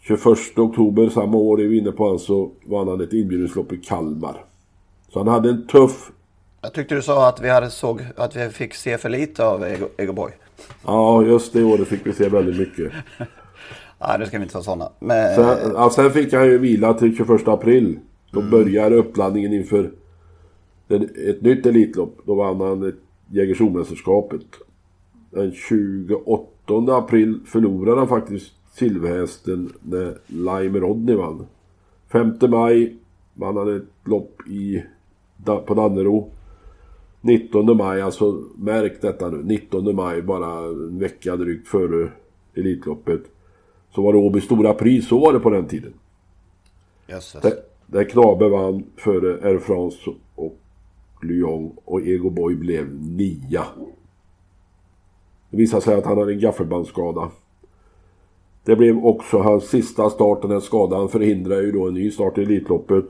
21 0.00 0.58
oktober 0.58 1.08
samma 1.08 1.36
år 1.36 1.60
är 1.60 1.66
vi 1.66 1.78
inne 1.78 1.92
på 1.92 2.10
alltså 2.10 2.50
vann 2.64 2.88
han 2.88 3.00
ett 3.00 3.12
inbjudningslopp 3.12 3.72
i 3.72 3.76
Kalmar. 3.76 4.44
Så 5.12 5.18
han 5.18 5.28
hade 5.28 5.48
en 5.48 5.66
tuff... 5.66 6.10
Jag 6.62 6.72
tyckte 6.72 6.94
du 6.94 7.02
sa 7.02 7.28
att 7.28 7.40
vi, 7.40 7.48
hade 7.48 7.70
såg, 7.70 8.00
att 8.16 8.36
vi 8.36 8.48
fick 8.48 8.74
se 8.74 8.98
för 8.98 9.08
lite 9.08 9.44
av 9.44 9.64
Ego, 9.64 9.88
Ego 9.96 10.12
Boy. 10.12 10.30
Ja, 10.86 11.22
just 11.22 11.52
det 11.52 11.64
året 11.64 11.88
fick 11.88 12.06
vi 12.06 12.12
se 12.12 12.28
väldigt 12.28 12.56
mycket. 12.56 12.92
Nej, 14.00 14.18
nu 14.18 14.26
ska 14.26 14.38
vi 14.38 14.42
inte 14.42 14.54
vara 14.54 14.64
sådana. 14.64 14.90
Men... 14.98 15.34
Sen, 15.34 15.72
ja, 15.74 15.90
sen 15.90 16.10
fick 16.10 16.32
han 16.32 16.46
ju 16.46 16.58
vila 16.58 16.94
till 16.94 17.16
21 17.16 17.48
april. 17.48 17.98
Då 18.30 18.40
mm. 18.40 18.50
började 18.50 18.96
uppladdningen 18.96 19.52
inför 19.52 19.90
ett 20.88 21.42
nytt 21.42 21.66
Elitlopp. 21.66 22.18
Då 22.26 22.34
vann 22.34 22.60
han 22.60 22.92
Jägersromästerskapet. 23.28 24.46
Den 25.30 25.52
28 25.52 26.96
april 26.96 27.40
förlorade 27.46 27.98
han 27.98 28.08
faktiskt 28.08 28.52
silverhästen 28.72 29.72
när 29.82 30.18
Lime 30.26 30.78
Rodney 30.78 31.14
vann. 31.14 31.46
5 32.12 32.34
maj 32.48 32.96
vann 33.34 33.56
han 33.56 33.76
ett 33.76 34.08
lopp 34.08 34.48
i, 34.48 34.82
på 35.44 35.74
Dannero. 35.74 36.30
19 37.20 37.76
maj, 37.76 38.00
alltså 38.00 38.42
märk 38.56 39.00
detta 39.00 39.30
nu. 39.30 39.42
19 39.42 39.96
maj, 39.96 40.22
bara 40.22 40.66
en 40.66 40.98
vecka 40.98 41.36
drygt 41.36 41.68
före 41.68 42.08
Elitloppet. 42.54 43.22
Så 43.94 44.02
var 44.02 44.12
det 44.12 44.18
Åby 44.18 44.40
Stora 44.40 44.74
Pris, 44.74 45.08
så 45.08 45.18
var 45.18 45.32
det 45.32 45.40
på 45.40 45.50
den 45.50 45.66
tiden. 45.66 45.92
Jösses. 47.06 47.42
Där, 47.42 47.52
där 47.86 48.04
Knabe 48.04 48.48
vann 48.48 48.84
före 48.96 49.48
Air 49.48 49.58
France 49.58 49.98
Lyon 51.24 51.72
och 51.84 52.06
Ego 52.06 52.30
Boy 52.30 52.54
blev 52.54 52.94
nia. 53.02 53.64
Det 55.50 55.56
visade 55.56 55.82
sig 55.82 55.94
att 55.94 56.04
han 56.04 56.18
hade 56.18 56.32
en 56.32 56.40
gaffelbandsskada. 56.40 57.30
Det 58.64 58.76
blev 58.76 58.98
också 58.98 59.38
hans 59.38 59.64
sista 59.64 60.10
start, 60.10 60.42
den 60.42 60.50
här 60.50 60.60
skadan 60.60 61.08
förhindrade 61.08 61.62
ju 61.62 61.72
då 61.72 61.88
en 61.88 61.94
ny 61.94 62.10
start 62.10 62.38
i 62.38 62.42
Elitloppet. 62.42 63.06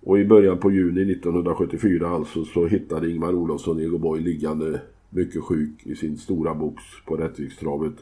Och 0.00 0.18
i 0.18 0.24
början 0.24 0.58
på 0.58 0.72
juni 0.72 1.12
1974 1.12 2.08
alltså 2.08 2.44
så 2.44 2.66
hittade 2.66 3.10
Ingmar 3.10 3.32
Olofsson 3.32 3.80
Ego 3.80 3.98
Boy 3.98 4.20
liggande 4.20 4.80
mycket 5.10 5.42
sjuk 5.42 5.86
i 5.86 5.96
sin 5.96 6.18
stora 6.18 6.54
box 6.54 6.82
på 7.06 7.16
Rättvikstravet. 7.16 7.94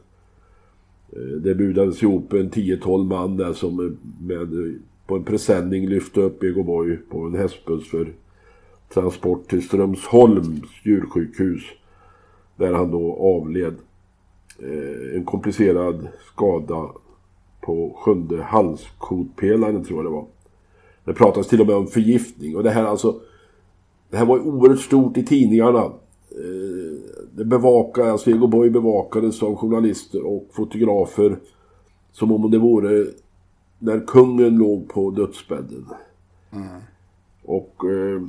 Eh, 1.12 1.37
det 1.40 1.54
budades 1.54 2.02
ihop 2.02 2.33
en 2.33 2.50
10-12 2.50 3.04
man 3.04 3.37
där 3.37 3.52
som 3.52 3.80
eh, 3.80 3.92
med, 4.26 4.66
eh, 4.66 4.73
på 5.06 5.16
en 5.16 5.25
presenning 5.25 5.88
lyfte 5.88 6.21
upp 6.21 6.42
Ego 6.42 6.62
Boy 6.62 6.97
på 6.97 7.21
en 7.21 7.35
hästbuss 7.35 7.88
för 7.88 8.12
transport 8.94 9.48
till 9.48 9.62
Strömsholms 9.62 10.68
djursjukhus. 10.82 11.62
Där 12.56 12.72
han 12.72 12.90
då 12.90 13.16
avled 13.16 13.74
eh, 14.58 15.16
en 15.16 15.24
komplicerad 15.24 16.08
skada 16.32 16.90
på 17.60 17.96
sjunde 17.98 18.42
halskotpelaren 18.42 19.84
tror 19.84 19.98
jag 19.98 20.06
det 20.06 20.16
var. 20.16 20.26
Det 21.04 21.14
pratas 21.14 21.48
till 21.48 21.60
och 21.60 21.66
med 21.66 21.76
om 21.76 21.86
förgiftning 21.86 22.56
och 22.56 22.62
det 22.62 22.70
här 22.70 22.84
alltså 22.84 23.20
Det 24.10 24.16
här 24.16 24.26
var 24.26 24.38
oerhört 24.38 24.80
stort 24.80 25.16
i 25.16 25.24
tidningarna. 25.24 25.84
Eh, 26.30 26.98
det 27.36 27.44
bevakade, 27.44 28.12
alltså 28.12 28.30
Ego 28.30 28.46
Boy 28.46 28.70
bevakades 28.70 29.42
av 29.42 29.56
journalister 29.56 30.26
och 30.26 30.48
fotografer 30.52 31.38
som 32.12 32.32
om 32.32 32.50
det 32.50 32.58
vore 32.58 33.06
när 33.78 34.06
kungen 34.06 34.56
låg 34.56 34.88
på 34.88 35.10
dödsbädden. 35.10 35.86
Mm. 36.52 36.68
Och 37.42 37.84
eh, 37.84 38.22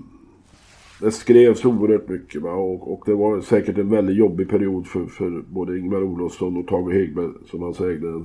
det 1.01 1.11
skrevs 1.11 1.65
oerhört 1.65 2.09
mycket 2.09 2.41
va? 2.41 2.51
Och, 2.51 2.93
och, 2.93 3.03
det 3.05 3.13
var 3.13 3.41
säkert 3.41 3.77
en 3.77 3.89
väldigt 3.89 4.17
jobbig 4.17 4.49
period 4.49 4.87
för, 4.87 5.05
för 5.05 5.43
både 5.49 5.79
Ingvar 5.79 6.03
Olofsson 6.03 6.57
och 6.57 6.67
Tage 6.67 6.93
Hegberg 6.93 7.29
som 7.51 7.61
han 7.61 7.89
ägde. 7.89 8.23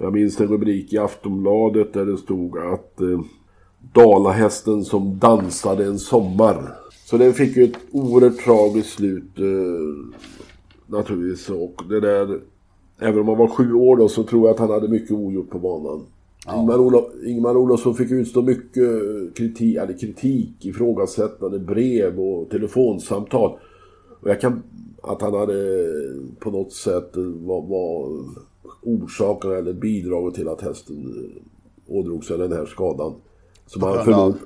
Jag 0.00 0.12
minns 0.12 0.40
en 0.40 0.48
rubrik 0.48 0.92
i 0.92 0.98
Aftonbladet 0.98 1.92
där 1.92 2.06
det 2.06 2.16
stod 2.16 2.58
att 2.58 3.00
eh, 3.00 3.20
Dalahästen 3.92 4.84
som 4.84 5.18
dansade 5.18 5.84
en 5.84 5.98
sommar. 5.98 6.74
Så 7.04 7.16
den 7.16 7.34
fick 7.34 7.56
ju 7.56 7.64
ett 7.64 7.78
oerhört 7.90 8.38
tragiskt 8.38 8.90
slut 8.90 9.38
eh, 9.38 10.16
naturligtvis. 10.86 11.50
Och 11.50 11.82
det 11.88 12.00
där, 12.00 12.40
även 12.98 13.20
om 13.20 13.28
han 13.28 13.38
var 13.38 13.48
sju 13.48 13.72
år 13.72 13.96
då 13.96 14.08
så 14.08 14.22
tror 14.22 14.46
jag 14.46 14.54
att 14.54 14.60
han 14.60 14.70
hade 14.70 14.88
mycket 14.88 15.10
ogjort 15.10 15.50
på 15.50 15.58
banan. 15.58 16.06
Ja. 16.46 16.60
Ingmar, 16.60 16.78
Olof, 16.78 17.04
Ingmar 17.24 17.56
Olofsson 17.56 17.94
fick 17.94 18.10
utstå 18.10 18.42
mycket 18.42 18.90
kritik, 19.34 19.76
eller 19.76 19.98
kritik, 19.98 20.64
ifrågasättande 20.64 21.58
brev 21.58 22.20
och 22.20 22.50
telefonsamtal. 22.50 23.58
Och 24.20 24.30
jag 24.30 24.40
kan, 24.40 24.62
att 25.02 25.22
han 25.22 25.34
hade 25.34 25.86
på 26.40 26.50
något 26.50 26.72
sätt 26.72 27.10
var, 27.16 27.62
var 27.62 28.24
orsaken 28.82 29.52
eller 29.52 29.72
bidragit 29.72 30.34
till 30.34 30.48
att 30.48 30.60
hästen 30.60 31.30
ådrog 31.88 32.24
sig 32.24 32.38
den 32.38 32.52
här 32.52 32.66
skadan. 32.66 33.14
Som 33.66 33.80
på 33.80 34.02
grund 34.04 34.20
av? 34.20 34.36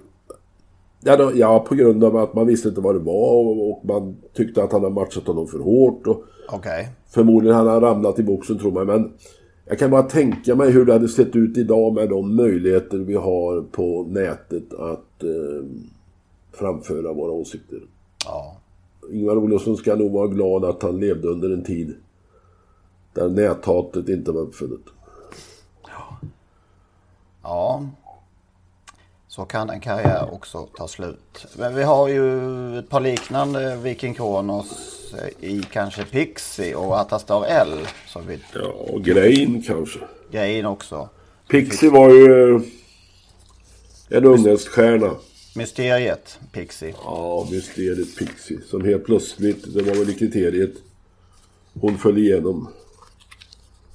Ja, 1.00 1.16
då, 1.16 1.32
ja, 1.34 1.64
på 1.68 1.74
grund 1.74 2.04
av 2.04 2.16
att 2.16 2.34
man 2.34 2.46
visste 2.46 2.68
inte 2.68 2.80
vad 2.80 2.94
det 2.94 2.98
var 2.98 3.32
och, 3.32 3.70
och 3.70 3.84
man 3.84 4.16
tyckte 4.34 4.62
att 4.62 4.72
han 4.72 4.82
hade 4.82 4.94
matchat 4.94 5.26
honom 5.26 5.46
för 5.46 5.58
hårt. 5.58 6.06
Och 6.06 6.24
okay. 6.56 6.86
Förmodligen 7.08 7.56
hade 7.56 7.70
han 7.70 7.80
ramlat 7.80 8.18
i 8.18 8.22
boxen 8.22 8.58
tror 8.58 8.72
man. 8.72 8.86
Men 8.86 9.12
jag 9.70 9.78
kan 9.78 9.90
bara 9.90 10.02
tänka 10.02 10.54
mig 10.54 10.70
hur 10.70 10.84
det 10.84 10.92
hade 10.92 11.08
sett 11.08 11.36
ut 11.36 11.58
idag 11.58 11.94
med 11.94 12.08
de 12.08 12.36
möjligheter 12.36 12.98
vi 12.98 13.14
har 13.14 13.62
på 13.62 14.06
nätet 14.08 14.74
att 14.74 15.22
eh, 15.22 15.64
framföra 16.52 17.12
våra 17.12 17.32
åsikter. 17.32 17.80
Ja. 18.24 18.56
Ingvar 19.12 19.36
Olofsson 19.36 19.76
ska 19.76 19.94
nog 19.94 20.12
vara 20.12 20.26
glad 20.26 20.64
att 20.64 20.82
han 20.82 21.00
levde 21.00 21.28
under 21.28 21.50
en 21.50 21.64
tid 21.64 21.94
där 23.12 23.28
näthatet 23.28 24.08
inte 24.08 24.32
var 24.32 24.40
uppfunnet. 24.40 24.80
Ja. 25.86 26.18
ja. 27.42 27.86
Så 29.30 29.44
kan 29.44 29.70
en 29.70 29.80
karriär 29.80 30.34
också 30.34 30.68
ta 30.76 30.88
slut. 30.88 31.46
Men 31.58 31.74
vi 31.74 31.82
har 31.82 32.08
ju 32.08 32.78
ett 32.78 32.88
par 32.88 33.00
liknande 33.00 33.76
Viking 33.76 34.14
Kronos 34.14 34.66
i 35.40 35.62
kanske 35.72 36.04
Pixie 36.04 36.74
och 36.74 37.00
Atastar 37.00 37.44
L. 37.44 37.78
Som 38.06 38.26
vi... 38.26 38.38
Ja, 38.54 38.66
och 38.66 39.04
Grein 39.04 39.62
kanske. 39.62 39.98
Grein 40.30 40.66
också. 40.66 41.08
Pixie 41.48 41.90
var 41.90 42.10
ju 42.10 42.54
eh, 42.54 42.62
en 44.08 44.24
ungdomsstjärna. 44.24 45.10
Mysteriet 45.56 46.38
Pixie. 46.52 46.94
Ja, 47.04 47.48
Mysteriet 47.50 48.16
Pixie. 48.16 48.60
Som 48.70 48.84
helt 48.84 49.04
plötsligt, 49.04 49.74
det 49.74 49.82
var 49.82 49.94
väl 49.94 50.10
i 50.10 50.14
kriteriet, 50.14 50.74
hon 51.80 51.98
föll 51.98 52.18
igenom. 52.18 52.68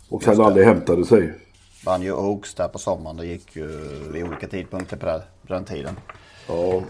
Och 0.09 0.23
sen 0.23 0.41
aldrig 0.41 0.65
hämtade 0.65 1.05
sig. 1.05 1.33
Vann 1.85 2.01
ju 2.01 2.13
Oaks 2.13 2.53
där 2.53 2.67
på 2.67 2.79
sommaren. 2.79 3.17
Det 3.17 3.25
gick 3.25 3.55
ju 3.55 3.67
vid 4.11 4.23
olika 4.23 4.47
tidpunkter 4.47 4.97
på 4.97 5.19
den 5.53 5.65
tiden. 5.65 5.95
Ja, 6.47 6.81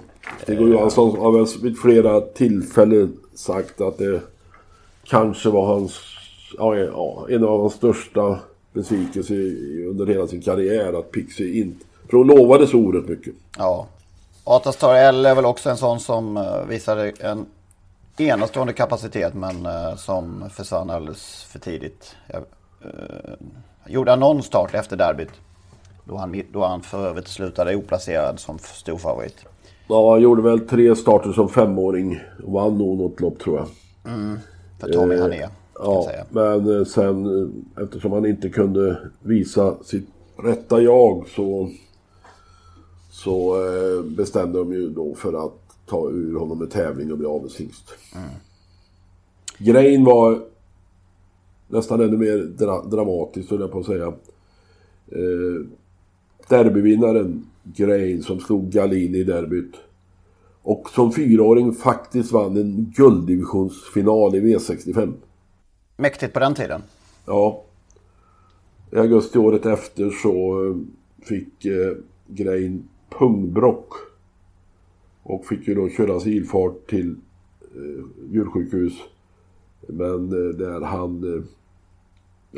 Stig 0.41 0.61
Johansson 0.61 1.19
har 1.19 1.31
väl 1.31 1.61
vid 1.61 1.79
flera 1.79 2.21
tillfällen 2.21 3.17
sagt 3.33 3.81
att 3.81 3.97
det 3.97 4.21
kanske 5.03 5.49
var 5.49 5.65
hans, 5.65 5.99
ja, 6.57 6.75
en 7.29 7.43
av 7.43 7.61
hans 7.61 7.73
största 7.73 8.39
besvikelser 8.73 9.35
under 9.89 10.05
hela 10.05 10.27
sin 10.27 10.41
karriär 10.41 10.99
att 10.99 11.11
Pixie 11.11 11.61
inte, 11.61 11.85
för 12.09 12.17
hon 12.17 12.27
lovade 12.27 12.67
så 12.67 12.77
oerhört 12.77 13.09
mycket. 13.09 13.33
Ja. 13.57 13.87
Atastar 14.43 14.95
L 14.95 15.25
är 15.25 15.35
väl 15.35 15.45
också 15.45 15.69
en 15.69 15.77
sån 15.77 15.99
som 15.99 16.37
uh, 16.37 16.65
visade 16.65 17.13
en 17.19 17.45
enastående 18.17 18.73
kapacitet 18.73 19.33
men 19.33 19.65
uh, 19.65 19.95
som 19.95 20.49
försvann 20.49 20.89
alldeles 20.89 21.43
för 21.43 21.59
tidigt. 21.59 22.15
Jag, 22.27 22.43
gjorde 23.87 24.11
han 24.11 24.19
någon 24.19 24.43
start 24.43 24.73
efter 24.73 24.97
derbyt. 24.97 25.31
Då 26.03 26.17
han, 26.17 26.41
då 26.51 26.65
han 26.65 26.81
för 26.81 27.07
övrigt 27.07 27.27
slutade 27.27 27.75
oplacerad 27.75 28.39
som 28.39 28.59
stor 28.59 28.97
favorit. 28.97 29.45
Ja, 29.87 30.11
han 30.11 30.21
gjorde 30.21 30.41
väl 30.41 30.67
tre 30.67 30.95
starter 30.95 31.31
som 31.31 31.49
femåring. 31.49 32.19
Vann 32.43 32.77
nog 32.77 32.97
något 32.97 33.19
lopp 33.19 33.39
tror 33.39 33.57
jag. 33.57 33.67
Mm, 34.13 34.39
för 34.79 34.93
Tommy 34.93 35.15
eh, 35.15 35.21
Hané. 35.21 35.49
Ja, 35.79 36.11
men 36.29 36.79
eh, 36.79 36.85
sen 36.85 37.25
eh, 37.25 37.83
eftersom 37.83 38.11
han 38.11 38.25
inte 38.25 38.49
kunde 38.49 38.97
visa 39.23 39.75
sitt 39.83 40.07
rätta 40.37 40.81
jag 40.81 41.27
så, 41.35 41.69
så 43.11 43.65
eh, 43.65 44.03
bestämde 44.03 44.59
de 44.59 44.73
ju 44.73 44.89
då 44.89 45.15
för 45.15 45.45
att 45.45 45.61
ta 45.85 46.09
ur 46.09 46.39
honom 46.39 46.59
med 46.59 46.71
tävling 46.71 47.11
och 47.11 47.17
bli 47.17 47.27
avelshingst. 47.27 47.93
Mm. 48.15 48.29
Grejen 49.57 50.05
var 50.05 50.41
nästan 51.67 52.01
ännu 52.01 52.17
mer 52.17 52.37
dra 52.37 52.81
dramatiskt, 52.81 53.51
höll 53.51 53.61
jag 53.61 53.71
på 53.71 53.79
att 53.79 53.85
säga. 53.85 54.07
Eh, 55.07 55.65
derbyvinnaren 56.49 57.45
Grain 57.63 58.23
som 58.23 58.39
slog 58.39 58.69
Galini 58.69 59.17
i 59.17 59.23
derbyt. 59.23 59.75
Och 60.61 60.89
som 60.89 61.11
fyraåring 61.11 61.73
faktiskt 61.73 62.31
vann 62.31 62.57
en 62.57 62.93
gulddivisionsfinal 62.95 64.35
i 64.35 64.41
V65. 64.41 65.13
Mäktigt 65.97 66.33
på 66.33 66.39
den 66.39 66.55
tiden. 66.55 66.81
Ja. 67.25 67.63
I 68.91 68.97
augusti 68.97 69.39
året 69.39 69.65
efter 69.65 70.09
så 70.09 70.65
eh, 70.65 70.75
fick 71.27 71.65
eh, 71.65 71.97
Grain 72.27 72.87
pungbrock. 73.09 73.93
Och 75.23 75.45
fick 75.45 75.67
ju 75.67 75.75
då 75.75 75.89
köras 75.89 76.27
ilfart 76.27 76.87
till 76.87 77.15
eh, 77.61 78.05
djursjukhus. 78.31 78.93
Men 79.87 80.31
eh, 80.31 80.55
där 80.55 80.81
han 80.81 81.33
eh, 81.33 81.43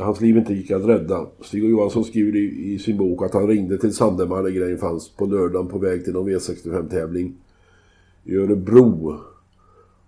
hans 0.03 0.21
liv 0.21 0.37
inte 0.37 0.53
gick 0.53 0.71
att 0.71 0.85
rädda. 0.85 1.25
Stig 1.41 1.69
Johansson 1.69 2.03
skriver 2.03 2.35
i, 2.35 2.73
i, 2.73 2.79
sin 2.79 2.97
bok 2.97 3.23
att 3.23 3.33
han 3.33 3.47
ringde 3.47 3.77
till 3.77 3.95
Sandemar 3.95 4.43
när 4.43 4.49
grejen 4.49 4.77
fanns 4.77 5.09
på 5.09 5.25
lördagen 5.25 5.67
på 5.67 5.77
väg 5.77 6.03
till 6.03 6.13
någon 6.13 6.29
V65-tävling 6.29 7.33
i 8.23 8.35
Örebro. 8.35 9.19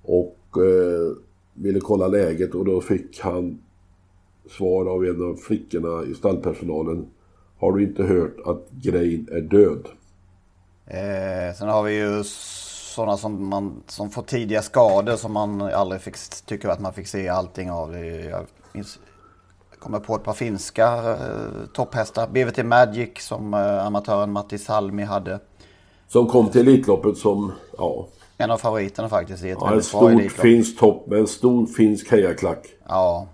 Och 0.02 0.38
eh, 0.56 1.16
ville 1.54 1.80
kolla 1.80 2.08
läget 2.08 2.56
och 2.56 2.66
då 2.66 2.82
fick 2.82 3.20
han 3.20 3.60
svar 4.50 4.86
av 4.86 5.06
en 5.06 5.24
av 5.24 5.36
flickorna 5.36 6.04
i 6.12 6.14
stallpersonalen. 6.14 7.06
Har 7.58 7.74
du 7.74 7.84
inte 7.84 8.04
hört 8.04 8.38
att 8.46 8.68
Grein 8.72 9.28
är 9.32 9.42
död? 9.42 9.88
Eh, 10.86 11.56
sen 11.58 11.70
har 11.70 11.84
vi 11.84 11.98
ju 11.98 12.24
sådana 13.00 13.18
som, 13.18 13.50
man, 13.50 13.84
som 13.88 14.10
får 14.10 14.22
tidiga 14.22 14.62
skador 14.62 15.16
som 15.16 15.34
man 15.34 15.62
aldrig 15.62 16.02
fick, 16.02 16.16
tycker 16.46 16.70
att 16.70 16.80
man 16.80 16.94
fick 16.94 17.08
se 17.08 17.30
allting 17.30 17.72
av. 17.72 17.98
Jag 18.74 19.80
kommer 19.80 20.00
på 20.00 20.16
ett 20.16 20.24
par 20.24 20.34
finska 20.34 21.12
eh, 21.12 21.68
topphästar. 21.74 22.28
BVT 22.28 22.66
Magic 22.66 23.10
som 23.20 23.54
eh, 23.54 23.86
amatören 23.86 24.32
Matti 24.32 24.58
Salmi 24.58 25.04
hade. 25.04 25.40
Som 26.08 26.28
kom 26.28 26.50
till 26.50 26.62
Elitloppet 26.62 27.18
som, 27.18 27.52
ja. 27.78 28.08
En 28.38 28.52
av 28.52 28.58
favoriterna 28.58 29.10
faktiskt 29.10 29.44
i 29.44 29.50
ett 29.50 29.58
ja, 29.62 29.70
väldigt 29.70 29.92
bra 29.92 30.10
Elitlopp. 30.10 30.42
finskt 30.42 30.80
topp 30.80 31.08
med 31.08 31.20
en 31.20 31.28
stor 31.28 31.66
finsk 31.66 32.12
hejaklack. 32.12 32.68
Ja. 32.88 33.28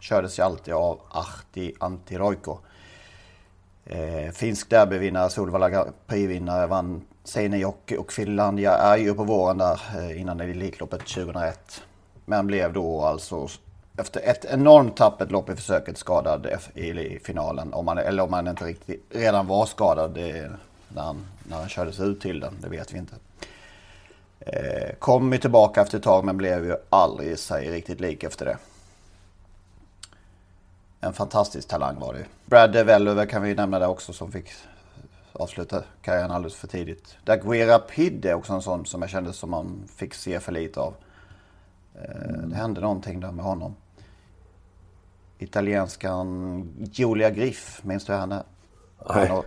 Kördes 0.00 0.38
ju 0.38 0.42
alltid 0.42 0.74
av 0.74 1.00
Ahti 1.10 1.72
Antiroiko. 1.78 2.58
Eh, 3.84 4.32
finsk 4.32 4.70
derbyvinnare, 4.70 5.30
Solvalla 5.30 5.86
Prix-vinnare, 6.06 6.66
vann 6.66 7.02
Seinejoki 7.24 7.96
och 7.96 8.12
Finlandia 8.12 8.72
är 8.72 8.96
ju 8.96 9.14
på 9.14 9.24
våren 9.24 9.58
där 9.58 9.80
eh, 9.96 10.20
innan 10.20 10.40
Elitloppet 10.40 11.00
2001. 11.00 11.82
Men 12.24 12.46
blev 12.46 12.72
då 12.72 13.02
alltså 13.02 13.48
efter 13.96 14.20
ett 14.20 14.44
enormt 14.44 14.96
tappert 14.96 15.30
lopp 15.30 15.50
i 15.50 15.56
försöket 15.56 15.98
skadad 15.98 16.46
i 16.74 17.18
finalen. 17.24 17.74
Om 17.74 17.84
man, 17.84 17.98
eller 17.98 18.22
om 18.22 18.30
man 18.30 18.48
inte 18.48 18.64
riktigt 18.64 19.04
redan 19.10 19.46
var 19.46 19.66
skadad 19.66 20.14
det, 20.14 20.50
när, 20.88 21.02
han, 21.02 21.26
när 21.48 21.56
han 21.56 21.68
kördes 21.68 22.00
ut 22.00 22.20
till 22.20 22.40
den. 22.40 22.54
Det 22.60 22.68
vet 22.68 22.92
vi 22.92 22.98
inte. 22.98 23.16
Eh, 24.40 24.94
kom 24.98 25.32
ju 25.32 25.38
tillbaka 25.38 25.80
efter 25.80 25.98
ett 25.98 26.04
tag 26.04 26.24
men 26.24 26.36
blev 26.36 26.64
ju 26.64 26.76
aldrig 26.90 27.38
sig 27.38 27.70
riktigt 27.70 28.00
lik 28.00 28.24
efter 28.24 28.44
det. 28.44 28.56
En 31.00 31.12
fantastisk 31.12 31.68
talang 31.68 31.98
var 32.00 32.12
det 32.12 32.18
ju. 32.18 32.24
Brad 32.46 32.72
Develover 32.72 33.26
kan 33.26 33.42
vi 33.42 33.54
nämna 33.54 33.78
där 33.78 33.88
också 33.88 34.12
som 34.12 34.32
fick 34.32 34.50
avsluta 35.34 35.82
karriären 36.02 36.30
alldeles 36.30 36.54
för 36.54 36.68
tidigt. 36.68 37.16
Daguera 37.24 37.78
Pid 37.78 38.24
är 38.24 38.34
också 38.34 38.52
en 38.52 38.62
sån 38.62 38.86
som 38.86 39.02
jag 39.02 39.10
kände 39.10 39.32
som 39.32 39.50
man 39.50 39.88
fick 39.96 40.14
se 40.14 40.40
för 40.40 40.52
lite 40.52 40.80
av. 40.80 40.94
Eh, 41.94 42.32
det 42.44 42.56
hände 42.56 42.80
någonting 42.80 43.20
där 43.20 43.32
med 43.32 43.44
honom 43.44 43.76
italienskan 45.38 46.68
Giulia 46.92 47.30
Griff. 47.30 47.80
Minns 47.84 48.04
du 48.04 48.12
henne? 48.12 48.42
Nej. 49.14 49.42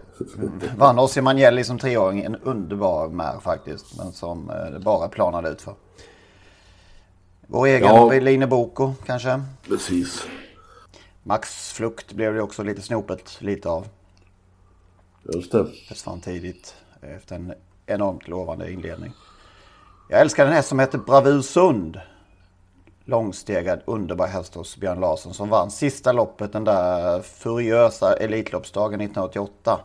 Vann 0.77 0.99
Ossi 0.99 1.21
Magnelli 1.21 1.63
som 1.63 1.79
treåring. 1.79 2.21
En 2.21 2.35
underbar 2.35 3.07
mär 3.07 3.39
faktiskt. 3.39 3.97
Men 3.97 4.11
som 4.11 4.49
eh, 4.49 4.71
det 4.71 4.79
bara 4.79 5.07
planade 5.07 5.49
ut 5.49 5.61
för. 5.61 5.75
Vår 7.47 7.67
egen 7.67 7.87
ja. 7.87 8.11
Line 8.11 8.49
Boko 8.49 8.93
kanske. 9.05 9.41
Precis. 9.67 10.27
Max 11.23 11.73
Flukt 11.73 12.13
blev 12.13 12.33
det 12.33 12.41
också 12.41 12.63
lite 12.63 12.81
snopet 12.81 13.41
lite 13.41 13.69
av. 13.69 13.87
Just 15.33 15.51
det. 15.51 15.67
Försvann 15.87 16.21
tidigt 16.21 16.75
efter 17.01 17.35
en 17.35 17.53
enormt 17.85 18.27
lovande 18.27 18.71
inledning. 18.71 19.13
Jag 20.09 20.21
älskar 20.21 20.45
den 20.45 20.53
här 20.53 20.61
som 20.61 20.79
heter 20.79 20.97
Bravursund 20.97 21.99
långstegad 23.05 23.81
underbar 23.85 24.27
häst 24.27 24.55
hos 24.55 24.77
Björn 24.77 24.99
Larsson 24.99 25.33
som 25.33 25.49
vann 25.49 25.71
sista 25.71 26.11
loppet 26.11 26.53
den 26.53 26.63
där 26.63 27.21
furiösa 27.21 28.13
Elitloppsdagen 28.13 29.01
1988. 29.01 29.79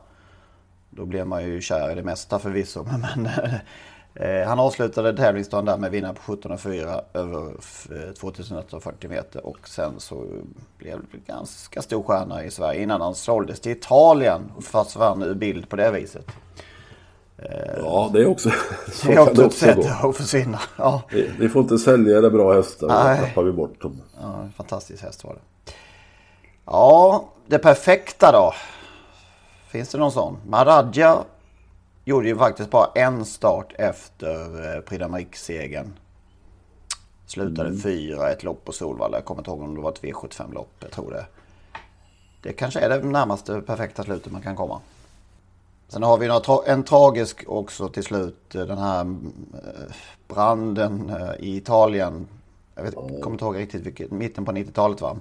Då 0.90 1.04
blev 1.04 1.26
man 1.26 1.44
ju 1.44 1.60
kär 1.60 1.92
i 1.92 1.94
det 1.94 2.02
mesta 2.02 2.38
förvisso. 2.38 2.84
Men 3.14 3.28
han 4.46 4.58
avslutade 4.58 5.16
tävlingsdagen 5.16 5.64
där 5.64 5.76
med 5.76 5.90
vinna 5.90 6.14
på 6.14 6.36
17,4 6.36 7.00
över 7.14 7.52
2140 8.14 9.10
meter. 9.10 9.46
Och 9.46 9.68
sen 9.68 9.92
så 9.98 10.24
blev 10.78 11.00
det 11.12 11.32
ganska 11.32 11.82
stor 11.82 12.02
stjärna 12.02 12.44
i 12.44 12.50
Sverige 12.50 12.82
innan 12.82 13.00
han 13.00 13.14
såldes 13.14 13.60
till 13.60 13.72
Italien 13.72 14.52
och 14.56 14.64
försvann 14.64 15.22
ur 15.22 15.34
bild 15.34 15.68
på 15.68 15.76
det 15.76 15.90
viset. 15.90 16.26
Ja, 17.76 18.10
det 18.12 18.20
är 18.20 18.26
också... 18.26 18.50
Så 18.92 19.06
det 19.06 19.12
är 19.12 19.20
också 19.20 19.46
ett 19.46 19.54
sätt 19.54 20.04
att 20.04 20.16
försvinna. 20.16 20.60
Ja. 20.76 21.02
Vi, 21.10 21.30
vi, 21.38 21.48
får 21.48 21.62
inte 21.62 21.78
sälja 21.78 22.20
det 22.20 22.30
bra 22.30 22.54
hästar, 22.54 22.88
då 22.88 23.26
tappar 23.26 23.42
vi 23.42 23.52
bort 23.52 23.82
dem. 23.82 24.02
Ja, 24.20 24.48
fantastisk 24.56 25.02
häst 25.02 25.24
var 25.24 25.34
det. 25.34 25.72
Ja, 26.64 27.24
det 27.46 27.58
perfekta 27.58 28.32
då? 28.32 28.54
Finns 29.68 29.88
det 29.88 29.98
någon 29.98 30.12
sån? 30.12 30.36
Maradja 30.46 31.18
gjorde 32.04 32.28
ju 32.28 32.36
faktiskt 32.36 32.70
bara 32.70 32.90
en 32.94 33.24
start 33.24 33.72
efter 33.78 34.74
eh, 34.76 34.80
Prix 34.80 35.50
Slutade 37.26 37.68
mm. 37.68 37.80
fyra 37.80 38.30
ett 38.30 38.42
lopp 38.42 38.64
på 38.64 38.72
Solvalla. 38.72 39.16
Jag 39.16 39.24
kommer 39.24 39.40
inte 39.40 39.50
ihåg 39.50 39.62
om 39.62 39.74
det 39.74 39.80
var 39.80 39.92
ett 39.92 40.02
V75-lopp. 40.02 40.74
Jag 40.80 40.90
tror 40.90 41.10
det. 41.10 41.26
Det 42.42 42.52
kanske 42.52 42.80
är 42.80 42.88
det 42.88 43.02
närmaste 43.02 43.60
perfekta 43.60 44.02
slutet 44.02 44.32
man 44.32 44.42
kan 44.42 44.56
komma. 44.56 44.80
Sen 45.88 46.02
har 46.02 46.18
vi 46.18 46.70
en 46.70 46.82
tragisk 46.82 47.44
också 47.46 47.88
till 47.88 48.02
slut. 48.02 48.50
Den 48.50 48.78
här 48.78 49.00
eh, 49.00 49.94
branden 50.28 51.10
eh, 51.10 51.46
i 51.46 51.56
Italien. 51.56 52.26
Jag 52.74 52.82
vet, 52.82 52.94
kommer 52.94 53.30
inte 53.30 53.44
ihåg 53.44 53.56
riktigt 53.56 53.86
vilket. 53.86 54.10
Mitten 54.10 54.44
på 54.44 54.52
90-talet 54.52 55.00
va? 55.00 55.16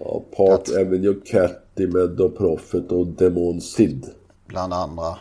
Ja, 0.00 0.22
Park 0.36 0.64
That, 0.64 0.76
Avenue 0.76 1.20
Catty 1.26 1.86
med 1.86 2.16
The 2.16 2.28
Prophet 2.28 2.92
och 2.92 3.06
Demon 3.06 3.60
Sid. 3.60 4.06
Bland 4.46 4.74
andra 4.74 5.18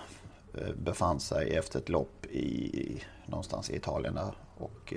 befann 0.76 1.20
sig 1.20 1.56
efter 1.56 1.80
ett 1.80 1.90
lopp 1.90 2.26
i 2.26 3.04
någonstans 3.26 3.70
i 3.70 3.76
Italien 3.76 4.16
där. 4.16 4.34
Och 4.58 4.94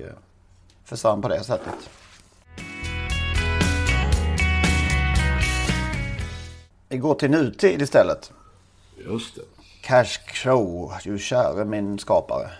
försvann 0.84 1.22
på 1.22 1.28
det 1.28 1.44
sättet. 1.44 1.90
Vi 6.88 6.98
går 6.98 7.14
till 7.14 7.30
nutid 7.30 7.82
istället. 7.82 8.32
Just 8.96 9.36
det. 9.36 9.42
Cash 9.82 10.18
Crow, 10.26 10.92
du 11.04 11.18
käre 11.18 11.64
min 11.64 11.98
skapare. 11.98 12.50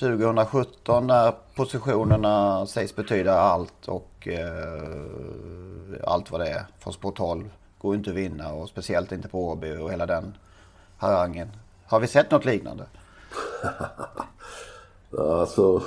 2017 0.00 1.06
när 1.06 1.34
positionerna 1.54 2.66
sägs 2.66 2.96
betyda 2.96 3.40
allt 3.40 3.88
och 3.88 4.28
eh, 4.28 6.04
allt 6.04 6.30
vad 6.30 6.40
det 6.40 6.48
är. 6.48 6.90
Sport 6.92 7.16
12 7.16 7.50
går 7.78 7.94
inte 7.94 8.10
att 8.10 8.16
vinna 8.16 8.52
och 8.52 8.68
speciellt 8.68 9.12
inte 9.12 9.28
på 9.28 9.48
Åby 9.48 9.76
och 9.76 9.92
hela 9.92 10.06
den 10.06 10.36
harangen. 11.00 11.48
Har 11.86 12.00
vi 12.00 12.06
sett 12.06 12.30
något 12.30 12.44
liknande? 12.44 12.84
alltså, 15.18 15.82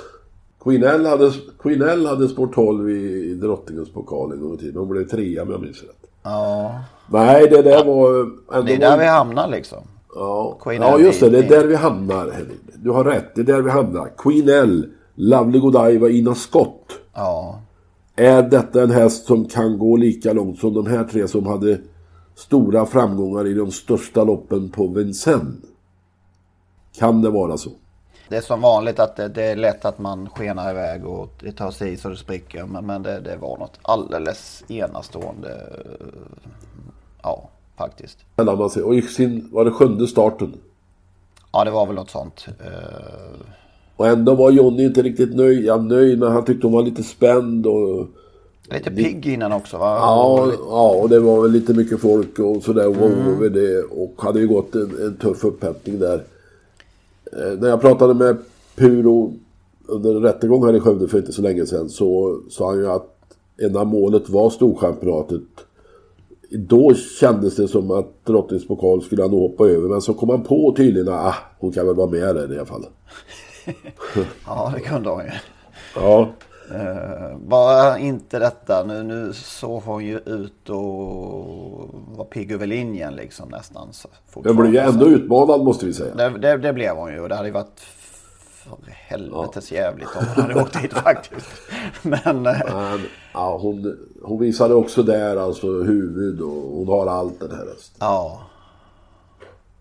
Queen 0.64 1.06
hade, 1.06 1.32
Queen 1.58 2.06
hade 2.06 2.28
Sport 2.28 2.54
12 2.54 2.90
i, 2.90 3.30
i 3.30 3.34
Drottningens 3.34 3.92
pokal 3.92 4.32
en 4.32 4.40
gång 4.40 4.54
i 4.54 4.58
tiden. 4.58 4.76
Hon 4.76 4.88
blev 4.88 5.04
trea 5.04 5.42
om 5.42 5.50
jag 5.50 5.60
minns 5.60 5.82
rätt. 5.82 6.10
Ja. 6.22 6.80
Nej, 7.10 7.48
det 7.48 7.62
där 7.62 7.84
var... 7.84 8.20
Ändå 8.20 8.66
det 8.66 8.74
är 8.74 8.78
där 8.78 8.98
vi 8.98 9.06
hamnar 9.06 9.48
liksom. 9.48 9.78
Ja, 10.14 10.58
ja 10.64 10.98
just 10.98 11.20
det. 11.20 11.30
Det 11.30 11.38
är 11.38 11.48
där 11.48 11.66
vi 11.66 11.74
hamnar. 11.74 12.32
Du 12.74 12.90
har 12.90 13.04
rätt. 13.04 13.34
Det 13.34 13.40
är 13.40 13.44
där 13.44 13.62
vi 13.62 13.70
hamnar. 13.70 14.10
Queen 14.18 14.48
L, 14.48 14.86
Lovely 15.14 15.58
Godiva, 15.58 16.08
Ina 16.08 16.34
Scott. 16.34 16.98
Ja. 17.14 17.60
Är 18.16 18.42
detta 18.42 18.82
en 18.82 18.90
häst 18.90 19.26
som 19.26 19.44
kan 19.44 19.78
gå 19.78 19.96
lika 19.96 20.32
långt 20.32 20.58
som 20.58 20.74
de 20.74 20.86
här 20.86 21.04
tre 21.04 21.28
som 21.28 21.46
hade 21.46 21.78
stora 22.34 22.86
framgångar 22.86 23.46
i 23.46 23.54
de 23.54 23.72
största 23.72 24.24
loppen 24.24 24.70
på 24.70 24.86
Vincennes? 24.86 25.56
Kan 26.98 27.22
det 27.22 27.30
vara 27.30 27.56
så? 27.56 27.70
Det 28.28 28.36
är 28.36 28.40
som 28.40 28.60
vanligt 28.60 28.98
att 28.98 29.16
det, 29.16 29.28
det, 29.28 29.42
är 29.42 29.56
lätt 29.56 29.84
att 29.84 29.98
man 29.98 30.28
skenar 30.28 30.70
iväg 30.70 31.06
och 31.06 31.28
det 31.40 31.52
tar 31.52 31.70
sig 31.70 31.92
i 31.92 31.96
så 31.96 32.08
det 32.08 32.16
spricker. 32.16 32.64
Men, 32.64 32.86
men 32.86 33.02
det, 33.02 33.20
det 33.20 33.36
var 33.36 33.58
något 33.58 33.78
alldeles 33.82 34.64
enastående. 34.68 35.66
Ja, 37.22 37.48
faktiskt. 37.76 38.18
Och 38.84 38.94
gick 38.94 39.10
sin, 39.10 39.48
var 39.52 39.64
det 39.64 39.70
sjunde 39.70 40.06
starten? 40.06 40.54
Ja, 41.52 41.64
det 41.64 41.70
var 41.70 41.86
väl 41.86 41.94
något 41.94 42.10
sånt. 42.10 42.46
Uh... 42.60 43.54
Och 43.96 44.06
ändå 44.06 44.34
var 44.34 44.50
Jonny 44.50 44.84
inte 44.84 45.02
riktigt 45.02 45.36
nöjd. 45.36 45.64
Ja, 45.64 45.76
nöjd, 45.76 46.18
men 46.18 46.32
han 46.32 46.44
tyckte 46.44 46.66
hon 46.66 46.74
var 46.74 46.82
lite 46.82 47.02
spänd 47.02 47.66
och... 47.66 48.06
Lite 48.70 48.90
pigg 48.90 49.26
innan 49.26 49.52
också 49.52 49.78
va? 49.78 49.96
Ja, 49.98 50.52
ja, 50.58 50.90
och 50.90 51.08
det 51.08 51.20
var 51.20 51.42
väl 51.42 51.50
lite 51.50 51.74
mycket 51.74 52.00
folk 52.00 52.38
och 52.38 52.62
sådär 52.62 52.86
mm. 52.86 53.02
över 53.02 53.50
det. 53.50 53.82
Och 53.82 54.14
hade 54.16 54.40
ju 54.40 54.48
gått 54.48 54.74
en, 54.74 54.96
en 55.06 55.16
tuff 55.16 55.44
upphämtning 55.44 55.98
där. 55.98 56.24
Eh, 57.32 57.58
när 57.58 57.68
jag 57.68 57.80
pratade 57.80 58.14
med 58.14 58.36
Puro 58.76 59.34
under 59.86 60.14
en 60.14 60.22
rättegång 60.22 60.66
här 60.66 60.74
i 60.74 60.80
Skövde 60.80 61.08
för 61.08 61.18
inte 61.18 61.32
så 61.32 61.42
länge 61.42 61.66
sedan 61.66 61.88
så 61.88 62.40
sa 62.50 62.68
han 62.68 62.78
ju 62.78 62.90
att 62.90 63.10
ena 63.58 63.84
målet 63.84 64.28
var 64.28 64.50
Storchampionatet 64.50 65.42
då 66.50 66.94
kändes 67.20 67.56
det 67.56 67.68
som 67.68 67.90
att 67.90 68.24
drottningens 68.24 68.68
pokal 68.68 69.02
skulle 69.02 69.22
han 69.22 69.30
hoppa 69.30 69.68
över. 69.68 69.88
Men 69.88 70.00
så 70.00 70.14
kom 70.14 70.28
han 70.28 70.42
på 70.42 70.74
tydligen 70.76 71.08
att 71.08 71.26
ah, 71.26 71.34
hon 71.58 71.72
kan 71.72 71.86
väl 71.86 71.94
vara 71.94 72.10
med 72.10 72.36
där 72.36 72.52
i 72.52 72.56
alla 72.56 72.66
fall. 72.66 72.86
ja, 74.46 74.72
det 74.74 74.80
kunde 74.80 75.10
hon 75.10 75.24
ju. 75.24 75.30
Ja. 75.94 76.28
Uh, 76.70 77.36
var 77.46 77.96
inte 77.96 78.38
detta, 78.38 78.84
nu, 78.84 79.02
nu 79.02 79.32
såg 79.32 79.82
hon 79.82 80.04
ju 80.04 80.18
ut 80.18 80.68
och 80.68 80.76
var 82.16 82.24
pigg 82.24 82.52
över 82.52 82.66
linjen 82.66 83.14
liksom 83.14 83.48
nästan. 83.48 83.88
Så 83.92 84.08
blev 84.40 84.74
ju 84.74 84.78
ändå 84.78 85.06
utmanad 85.06 85.64
måste 85.64 85.86
vi 85.86 85.92
säga. 85.92 86.14
Det, 86.14 86.38
det, 86.38 86.56
det 86.56 86.72
blev 86.72 86.96
hon 86.96 87.12
ju 87.12 87.20
och 87.20 87.28
det 87.28 87.34
hade 87.34 87.48
ju 87.48 87.54
varit 87.54 87.80
för 88.64 88.78
helvetes 88.90 89.72
ja. 89.72 89.78
jävligt 89.78 90.08
om 90.16 90.24
hon 90.34 90.42
hade 90.42 90.62
åkt 90.62 90.76
hit 90.76 90.92
faktiskt. 91.04 91.46
Men, 92.02 92.46
uh, 92.46 92.74
Men 92.74 93.00
ja, 93.34 93.58
hon, 93.58 93.98
hon 94.22 94.40
visade 94.40 94.74
också 94.74 95.02
där 95.02 95.36
alltså 95.36 95.66
huvud 95.66 96.40
och 96.40 96.76
hon 96.76 96.88
har 96.88 97.06
allt 97.06 97.40
den 97.40 97.50
här 97.50 97.66
hästen. 97.66 97.96
Ja. 98.00 98.40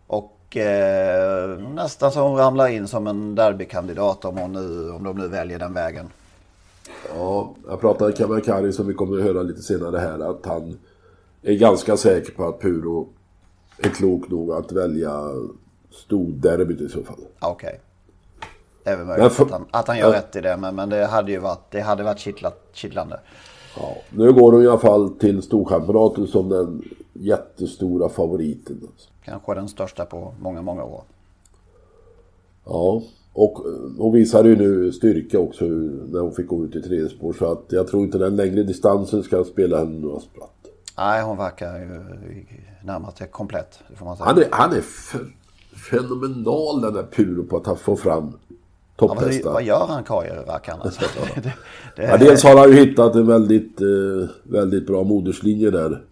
Och 0.07 0.57
eh, 0.57 1.59
nästan 1.59 2.11
så 2.11 2.27
hon 2.27 2.37
ramlar 2.37 2.67
in 2.67 2.87
som 2.87 3.07
en 3.07 3.35
derbykandidat 3.35 4.25
om, 4.25 4.37
hon 4.37 4.53
nu, 4.53 4.91
om 4.91 5.03
de 5.03 5.17
nu 5.17 5.27
väljer 5.27 5.59
den 5.59 5.73
vägen. 5.73 6.09
Ja, 7.15 7.55
jag 7.67 7.81
pratade 7.81 8.09
med 8.09 8.17
Kamakari 8.17 8.73
som 8.73 8.87
vi 8.87 8.93
kommer 8.93 9.17
att 9.17 9.23
höra 9.23 9.41
lite 9.41 9.61
senare 9.61 9.97
här 9.97 10.19
att 10.19 10.45
han 10.45 10.79
är 11.41 11.53
ganska 11.53 11.97
säker 11.97 12.31
på 12.31 12.47
att 12.47 12.59
Puro 12.59 13.07
är 13.77 13.89
klok 13.89 14.29
nog 14.29 14.51
att 14.51 14.71
välja 14.71 15.29
storderbyt 15.91 16.81
i 16.81 16.89
så 16.89 17.03
fall. 17.03 17.19
Okej. 17.39 17.67
Okay. 17.67 17.79
Det 18.83 18.89
är 18.89 18.97
väl 18.97 19.05
möjligt 19.05 19.33
för, 19.33 19.45
att, 19.45 19.51
han, 19.51 19.65
att 19.71 19.87
han 19.87 19.97
gör 19.97 20.09
ja. 20.09 20.17
rätt 20.17 20.35
i 20.35 20.41
det 20.41 20.57
men, 20.57 20.75
men 20.75 20.89
det 20.89 21.05
hade 21.05 21.31
ju 21.31 21.39
varit, 21.39 21.71
det 21.71 21.81
hade 21.81 22.03
varit 22.03 22.19
kittlat, 22.19 22.69
kittlande. 22.73 23.19
Ja, 23.77 23.95
nu 24.09 24.33
går 24.33 24.51
hon 24.51 24.63
i 24.63 24.67
alla 24.67 24.79
fall 24.79 25.09
till 25.09 25.41
Storchampionatet 25.41 26.29
som 26.29 26.49
den 26.49 26.83
jättestora 27.13 28.09
favoriten. 28.09 28.87
Kanske 29.25 29.53
den 29.53 29.67
största 29.67 30.05
på 30.05 30.33
många, 30.39 30.61
många 30.61 30.83
år. 30.83 31.03
Ja, 32.65 33.01
och 33.33 33.65
hon 33.97 34.13
visade 34.13 34.49
ju 34.49 34.55
nu 34.55 34.91
styrka 34.91 35.39
också 35.39 35.65
när 35.65 36.19
hon 36.19 36.33
fick 36.33 36.47
gå 36.47 36.65
ut 36.65 36.75
i 36.75 36.81
tredje 36.81 37.09
spår. 37.09 37.33
Så 37.33 37.51
att 37.51 37.65
jag 37.69 37.87
tror 37.87 38.03
inte 38.03 38.17
den 38.17 38.35
längre 38.35 38.63
distansen 38.63 39.23
ska 39.23 39.43
spela 39.43 39.77
henne 39.77 39.99
några 39.99 40.19
spratt. 40.19 40.49
Nej, 40.97 41.23
hon 41.23 41.37
verkar 41.37 41.79
ju 41.79 42.03
närmast 42.83 43.31
komplett. 43.31 43.79
Han 44.19 44.37
är, 44.37 44.47
han 44.51 44.73
är 44.73 44.83
fenomenal 45.91 46.81
den 46.81 46.93
där 46.93 47.03
Puro 47.03 47.43
på 47.43 47.57
att 47.57 47.79
få 47.79 47.95
fram 47.95 48.33
topphästar. 48.95 49.49
Ja, 49.49 49.53
vad 49.53 49.63
gör 49.63 49.85
han 49.87 50.03
Kajer-rackaren? 50.03 50.81
Alltså? 50.81 51.01
det, 51.35 51.53
det... 51.95 52.03
ja, 52.03 52.17
dels 52.17 52.43
har 52.43 52.57
han 52.57 52.69
ju 52.69 52.75
hittat 52.75 53.15
en 53.15 53.27
väldigt, 53.27 53.81
eh, 53.81 54.29
väldigt 54.43 54.87
bra 54.87 55.03
moderslinje 55.03 55.71
där. 55.71 56.03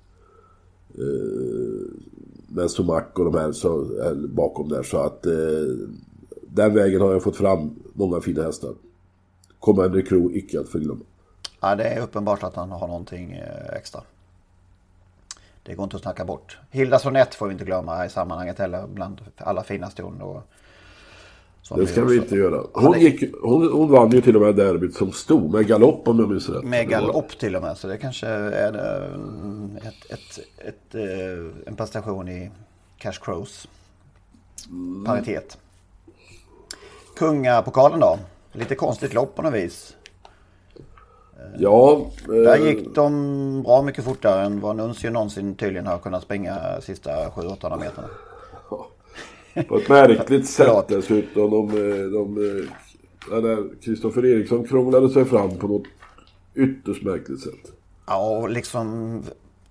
Eh, 0.97 1.91
med 2.47 2.71
Somac 2.71 3.03
och 3.13 3.25
de 3.25 3.36
här 3.36 3.51
så, 3.51 3.86
bakom 4.29 4.69
där. 4.69 4.84
Så 4.84 4.97
att 4.97 5.25
eh, 5.25 5.34
den 6.54 6.74
vägen 6.74 7.02
har 7.02 7.12
jag 7.12 7.24
fått 7.24 7.38
fram 7.38 7.76
många 7.94 8.22
fina 8.22 8.44
hästar. 8.44 8.74
Commander 9.60 10.02
Crew 10.02 10.38
icke 10.38 10.60
att 10.60 10.70
förglömma. 10.70 11.06
Ja, 11.62 11.76
det 11.76 11.84
är 11.84 12.02
uppenbart 12.02 12.44
att 12.44 12.56
han 12.56 12.72
har 12.72 12.88
någonting 12.88 13.32
eh, 13.32 13.76
extra. 13.78 14.02
Det 15.64 15.76
går 15.76 15.84
inte 15.84 15.96
att 15.96 16.02
snacka 16.02 16.26
bort. 16.26 16.58
Hilda 16.72 17.00
Sonett 17.00 17.36
får 17.36 17.48
vi 17.48 17.54
inte 17.54 17.66
glömma 17.66 18.06
i 18.06 18.10
sammanhanget 18.10 18.60
heller. 18.60 18.88
Bland 18.88 19.22
alla 19.38 19.64
finaste 19.64 20.04
hon. 20.04 20.22
Och, 20.22 20.44
det 21.76 21.88
ska 21.88 22.04
vi 22.04 22.18
inte 22.18 22.36
göra. 22.36 22.64
Hon, 22.74 23.00
gick, 23.00 23.24
hon, 23.42 23.72
hon 23.72 23.92
vann 23.92 24.12
ju 24.12 24.22
till 24.22 24.36
och 24.36 24.42
med 24.42 24.56
derbyt 24.56 24.96
som 24.96 25.12
stod 25.12 25.52
med 25.54 25.68
galopp 25.68 26.08
om 26.08 26.20
jag 26.20 26.30
minns 26.30 26.50
rätt. 26.50 26.64
Med 26.64 26.90
galopp 26.90 27.40
till 27.40 27.56
och 27.56 27.62
med. 27.62 27.78
Så 27.78 27.88
det 27.88 27.98
kanske 27.98 28.28
är 28.28 28.74
ett, 29.78 29.84
ett, 29.84 30.10
ett, 30.10 30.40
ett 30.58 30.96
eh, 30.96 31.68
en 31.68 31.76
prestation 31.76 32.30
i 32.30 32.52
Cash 32.98 33.20
Crows 33.22 33.68
paritet. 35.06 35.58
Kungapokalen 37.21 37.99
då? 37.99 38.19
Lite 38.51 38.75
konstigt 38.75 39.13
lopp 39.13 39.36
på 39.36 39.41
något 39.41 39.53
vis. 39.53 39.95
Ja. 41.57 42.05
Eh, 42.23 42.34
Där 42.34 42.57
gick 42.57 42.95
de 42.95 43.63
bra 43.63 43.81
mycket 43.81 44.05
fortare 44.05 44.45
än 44.45 44.60
vad 44.60 44.75
Nuncio 44.75 45.10
någonsin 45.10 45.55
tydligen 45.55 45.88
har 45.88 45.97
kunnat 45.97 46.23
springa 46.23 46.81
sista 46.81 47.29
700-800 47.29 47.79
meterna. 47.79 48.07
På 49.67 49.77
ett 49.77 49.89
märkligt 49.89 50.49
sätt 50.49 50.88
dessutom. 50.88 51.51
De, 51.51 51.71
de, 52.12 52.67
de, 53.29 53.69
Kristoffer 53.81 54.25
Eriksson 54.25 54.67
krånglade 54.67 55.10
sig 55.10 55.25
fram 55.25 55.57
på 55.57 55.67
något 55.67 55.88
ytterst 56.55 57.03
märkligt 57.03 57.41
sätt. 57.41 57.71
Ja, 58.07 58.38
och 58.38 58.49
liksom 58.49 59.23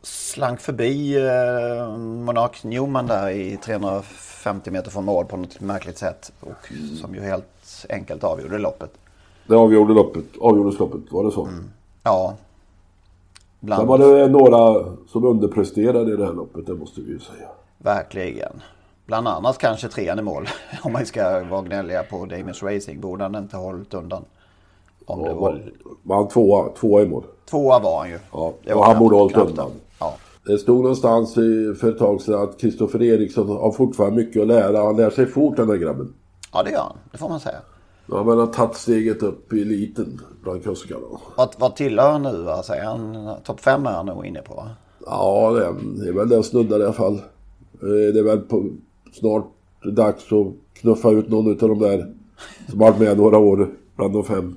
slank 0.03 0.61
förbi 0.61 1.17
eh, 1.17 1.97
Monark 1.99 2.65
Newman 2.65 3.07
där 3.07 3.31
i 3.31 3.57
350 3.57 4.71
meter 4.71 4.91
från 4.91 5.05
mål 5.05 5.25
på 5.25 5.37
något 5.37 5.61
märkligt 5.61 5.99
sätt. 5.99 6.33
Och 6.41 6.73
som 7.01 7.15
ju 7.15 7.21
helt 7.21 7.87
enkelt 7.89 8.25
avgjorde 8.25 8.59
loppet. 8.59 8.91
Det 9.47 9.57
avgjorde 9.57 9.95
loppet, 9.95 10.25
avgjordes 10.41 10.79
loppet, 10.79 11.01
var 11.11 11.25
det 11.25 11.31
så? 11.31 11.45
Mm. 11.45 11.71
Ja. 12.03 12.35
Bland... 13.61 13.81
Sen 13.81 13.89
var 13.89 13.99
det 13.99 14.29
några 14.29 14.85
som 15.09 15.25
underpresterade 15.25 16.13
i 16.13 16.17
det 16.17 16.27
här 16.27 16.33
loppet, 16.33 16.67
det 16.67 16.75
måste 16.75 17.01
vi 17.01 17.13
ju 17.13 17.21
säga. 17.21 17.49
Verkligen. 17.79 18.63
Bland 19.07 19.29
annat 19.29 19.59
kanske 19.59 19.89
trean 19.89 20.19
i 20.19 20.23
mål. 20.23 20.49
Om 20.83 20.93
man 20.93 21.07
ska 21.07 21.45
vara 21.45 21.63
gnälliga 21.63 22.03
på 22.03 22.27
Damons 22.27 22.63
Racing. 22.63 23.01
Borde 23.01 23.25
han 23.25 23.35
inte 23.35 23.57
hållit 23.57 23.95
undan. 23.95 24.25
Om 25.07 25.21
ja, 25.21 25.29
det 25.29 25.35
var... 25.35 25.63
var 26.03 26.17
han 26.17 26.29
tvåa, 26.29 26.69
tvåa 26.69 27.03
i 27.03 27.07
mål? 27.07 27.25
Tvåa 27.51 27.79
var 27.79 27.99
han 27.99 28.11
ju. 28.11 28.19
Ja, 28.33 28.55
och 28.75 28.85
han 28.85 28.99
borde 28.99 29.17
hållit 29.17 29.37
undan. 29.37 29.71
Det 30.47 30.59
stod 30.59 30.83
någonstans 30.83 31.35
för 31.81 31.89
ett 31.89 31.99
tag 31.99 32.21
sedan 32.21 32.43
att 32.43 32.61
Kristoffer 32.61 33.03
Eriksson 33.03 33.49
har 33.49 33.73
fortfarande 33.73 34.17
mycket 34.17 34.43
att 34.43 34.49
lära. 34.49 34.85
Han 34.85 34.97
lär 34.97 35.11
sig 35.11 35.27
fort 35.27 35.57
den 35.57 35.69
där 35.69 35.77
grabben. 35.77 36.15
Ja 36.53 36.63
det 36.63 36.71
gör 36.71 36.79
han, 36.79 36.97
det 37.13 37.19
får 37.19 37.29
man 37.29 37.41
säga. 37.41 37.59
Ja 38.07 38.17
men 38.17 38.29
han 38.29 38.39
har 38.39 38.47
tagit 38.47 38.77
steget 38.77 39.23
upp 39.23 39.53
i 39.53 39.63
eliten 39.63 40.21
bland 40.43 40.65
kuskarna. 40.65 41.01
Vad, 41.37 41.55
vad 41.59 41.77
tillhör 41.77 42.13
han 42.13 42.23
nu? 42.23 42.51
Alltså, 42.51 42.73
han 42.85 43.29
topp 43.45 43.61
fem 43.61 43.87
är 43.87 43.91
han 43.91 44.07
nog 44.07 44.27
inne 44.27 44.43
på 44.43 44.55
va? 44.55 44.69
Ja 45.07 45.51
det 45.51 45.65
är, 45.65 45.75
det 46.05 46.09
är 46.09 46.13
väl 46.13 46.29
det 46.29 46.43
snuddar 46.43 46.81
i 46.81 46.85
alla 46.85 46.93
fall. 46.93 47.15
Eh, 47.83 48.13
det 48.15 48.19
är 48.19 48.25
väl 48.25 48.41
på, 48.41 48.71
snart 49.13 49.47
dags 49.83 50.33
att 50.33 50.81
knuffa 50.81 51.11
ut 51.11 51.29
någon 51.29 51.51
av 51.51 51.57
de 51.69 51.79
där 51.79 52.15
som 52.69 52.79
varit 52.79 52.99
med 52.99 53.17
några 53.17 53.39
år 53.39 53.69
bland 53.97 54.13
de 54.13 54.25
fem. 54.25 54.57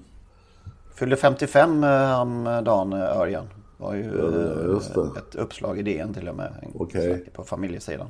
Fyllde 0.96 1.16
55 1.16 1.84
häromdagen 1.84 2.94
Örjan. 2.94 3.46
Var 3.84 3.94
ju 3.94 4.82
ja, 4.96 5.12
ett 5.18 5.36
uppslag 5.36 5.80
i 5.80 5.82
DN 5.82 6.14
till 6.14 6.30
och 6.30 6.36
med. 6.36 6.54
Okay. 6.74 7.18
På 7.18 7.44
familjesidan. 7.44 8.08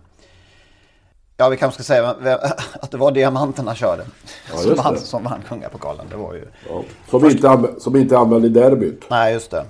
Ja, 1.37 1.49
vi 1.49 1.57
kanske 1.57 1.83
ska 1.83 1.93
säga 1.93 2.09
att 2.81 2.91
det 2.91 2.97
var 2.97 3.11
diamanterna 3.11 3.75
körde. 3.75 4.05
Ja, 4.51 4.57
som, 4.57 4.75
vann, 4.75 4.97
som 4.97 5.23
vann 5.23 5.41
kungapokalen. 5.47 6.05
Det 6.09 6.15
var 6.15 6.33
ju... 6.33 6.47
Ja, 6.69 6.83
som, 7.09 7.21
Först... 7.21 7.35
inte 7.35 7.75
som 7.77 7.95
inte 7.95 8.17
använde 8.17 8.49
derbyt. 8.49 9.03
Nej, 9.09 9.33
just 9.33 9.51
det. 9.51 9.65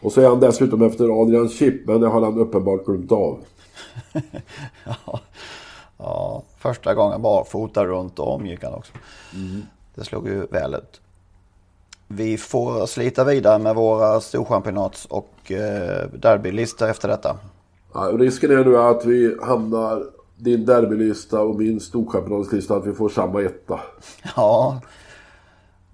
Och 0.00 0.12
så 0.12 0.20
är 0.20 0.28
han 0.28 0.40
dessutom 0.40 0.82
efter 0.82 1.22
Adrian 1.22 1.48
Chip, 1.48 1.86
men 1.86 2.00
det 2.00 2.08
har 2.08 2.22
han 2.22 2.38
uppenbart 2.38 2.84
glömt 2.84 3.12
av. 3.12 3.40
ja. 4.84 5.20
ja, 5.98 6.42
första 6.58 6.94
gången 6.94 7.22
barfota 7.22 7.84
runt 7.84 8.18
om 8.18 8.46
gick 8.46 8.64
han 8.64 8.74
också. 8.74 8.92
Mm. 9.34 9.62
Det 9.94 10.04
slog 10.04 10.28
ju 10.28 10.46
väl 10.46 10.74
ut. 10.74 11.00
Vi 12.08 12.36
får 12.36 12.86
slita 12.86 13.24
vidare 13.24 13.58
med 13.58 13.74
våra 13.74 14.20
storchampionats 14.20 15.06
och 15.06 15.52
eh, 15.52 16.08
derbylistor 16.12 16.88
efter 16.88 17.08
detta. 17.08 17.36
Ja, 17.94 18.00
risken 18.00 18.50
är 18.50 18.64
nu 18.64 18.78
att 18.78 19.04
vi 19.04 19.36
hamnar 19.42 20.02
din 20.36 20.66
derbylista 20.66 21.40
och 21.40 21.58
min 21.58 21.80
storchampionatslista 21.80 22.76
att 22.76 22.86
vi 22.86 22.92
får 22.92 23.08
samma 23.08 23.42
etta. 23.42 23.80
Ja. 24.36 24.80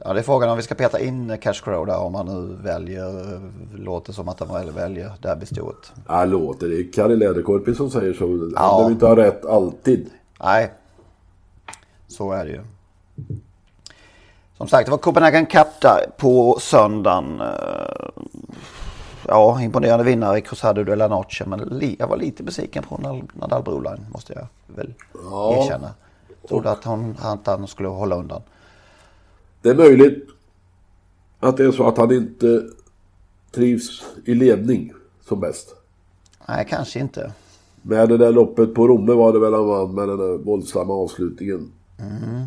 Ja, 0.05 0.13
det 0.13 0.21
är 0.21 0.23
frågan 0.23 0.51
om 0.51 0.57
vi 0.57 0.63
ska 0.63 0.75
peta 0.75 1.01
in 1.01 1.39
Cash 1.39 1.53
Crow 1.65 1.87
där 1.87 1.99
om 1.99 2.13
man 2.13 2.27
nu 2.27 2.57
väljer, 2.63 3.41
låter 3.77 4.13
som 4.13 4.29
att 4.29 4.41
han 4.41 4.75
väljer 4.75 5.13
derbystoet. 5.23 5.93
Ja, 6.09 6.25
låter. 6.25 6.69
Det 6.69 6.81
är 6.81 6.93
Kari 6.93 7.17
Läderkorpi 7.17 7.75
som 7.75 7.91
säger 7.91 8.13
så. 8.13 8.27
Han 8.27 8.53
ja. 8.55 8.77
behöver 8.77 8.91
inte 8.91 9.07
ha 9.07 9.17
rätt 9.17 9.47
alltid. 9.47 10.11
Nej, 10.43 10.73
så 12.09 12.33
är 12.33 12.45
det 12.45 12.51
ju. 12.51 12.61
Som 14.61 14.69
sagt, 14.69 14.87
det 14.87 14.91
var 14.91 14.99
Copenhagen 14.99 15.47
Cup 15.47 15.81
där 15.81 16.07
på 16.17 16.59
söndagen 16.61 17.43
ja, 19.29 19.63
imponerande 19.63 20.05
vinnare 20.05 20.39
i 20.39 20.41
Cruzado 20.41 20.85
de 20.85 20.97
la 20.97 21.09
Noche. 21.09 21.45
Men 21.47 21.97
jag 21.99 22.07
var 22.07 22.17
lite 22.17 22.43
besviken 22.43 22.83
på 22.83 23.21
Nadal 23.35 23.63
Broline 23.63 24.07
måste 24.13 24.33
jag 24.33 24.47
väl 24.77 24.95
ja. 25.31 25.57
erkänna. 25.57 25.91
Trodde 26.49 26.71
att 26.71 26.85
han, 26.85 27.17
att 27.21 27.47
han 27.47 27.67
skulle 27.67 27.89
hålla 27.89 28.17
undan. 28.17 28.43
Det 29.63 29.69
är 29.69 29.75
möjligt 29.75 30.29
att 31.39 31.57
det 31.57 31.65
är 31.65 31.73
så 31.73 31.89
att 31.89 31.99
han 31.99 32.13
inte 32.13 32.63
trivs 33.51 34.03
i 34.25 34.35
ledning 34.35 34.93
som 35.29 35.41
bäst. 35.41 35.75
Nej, 36.49 36.67
kanske 36.69 37.01
inte. 37.01 37.33
Med 37.83 38.09
det 38.09 38.17
där 38.17 38.33
loppet 38.33 38.75
på 38.75 38.89
Romme 38.89 39.13
var 39.13 39.33
det 39.33 39.39
väl 39.39 39.55
han 39.55 39.67
vann 39.67 39.95
med 39.95 40.09
den 40.09 40.19
där 40.19 40.39
våldsamma 40.39 40.95
avslutningen. 40.95 41.73
Mm. 41.99 42.47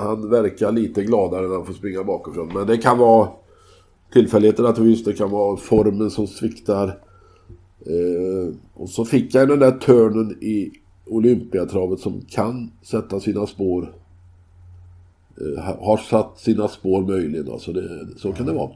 Han 0.00 0.30
verkar 0.30 0.72
lite 0.72 1.02
gladare 1.04 1.48
när 1.48 1.54
han 1.54 1.66
får 1.66 1.72
springa 1.72 2.04
bakifrån. 2.04 2.50
Men 2.54 2.66
det 2.66 2.78
kan 2.78 2.98
vara 2.98 3.28
tillfälligheter 4.12 4.62
naturligtvis. 4.62 5.04
Det 5.04 5.12
kan 5.12 5.30
vara 5.30 5.56
formen 5.56 6.10
som 6.10 6.26
sviktar. 6.26 6.98
Eh, 7.86 8.54
och 8.74 8.88
så 8.88 9.04
fick 9.04 9.34
jag 9.34 9.48
den 9.48 9.58
där 9.58 9.72
törnen 9.72 10.30
i 10.42 10.72
Olympiatravet 11.06 12.00
som 12.00 12.20
kan 12.20 12.70
sätta 12.82 13.20
sina 13.20 13.46
spår. 13.46 13.94
eh, 15.40 15.64
har 15.64 15.96
satt 15.96 16.38
sina 16.38 16.68
spår 16.68 17.02
möjligen. 17.02 17.52
Alltså 17.52 17.72
det, 17.72 18.08
så 18.16 18.32
kan 18.32 18.46
det 18.46 18.52
vara. 18.52 18.70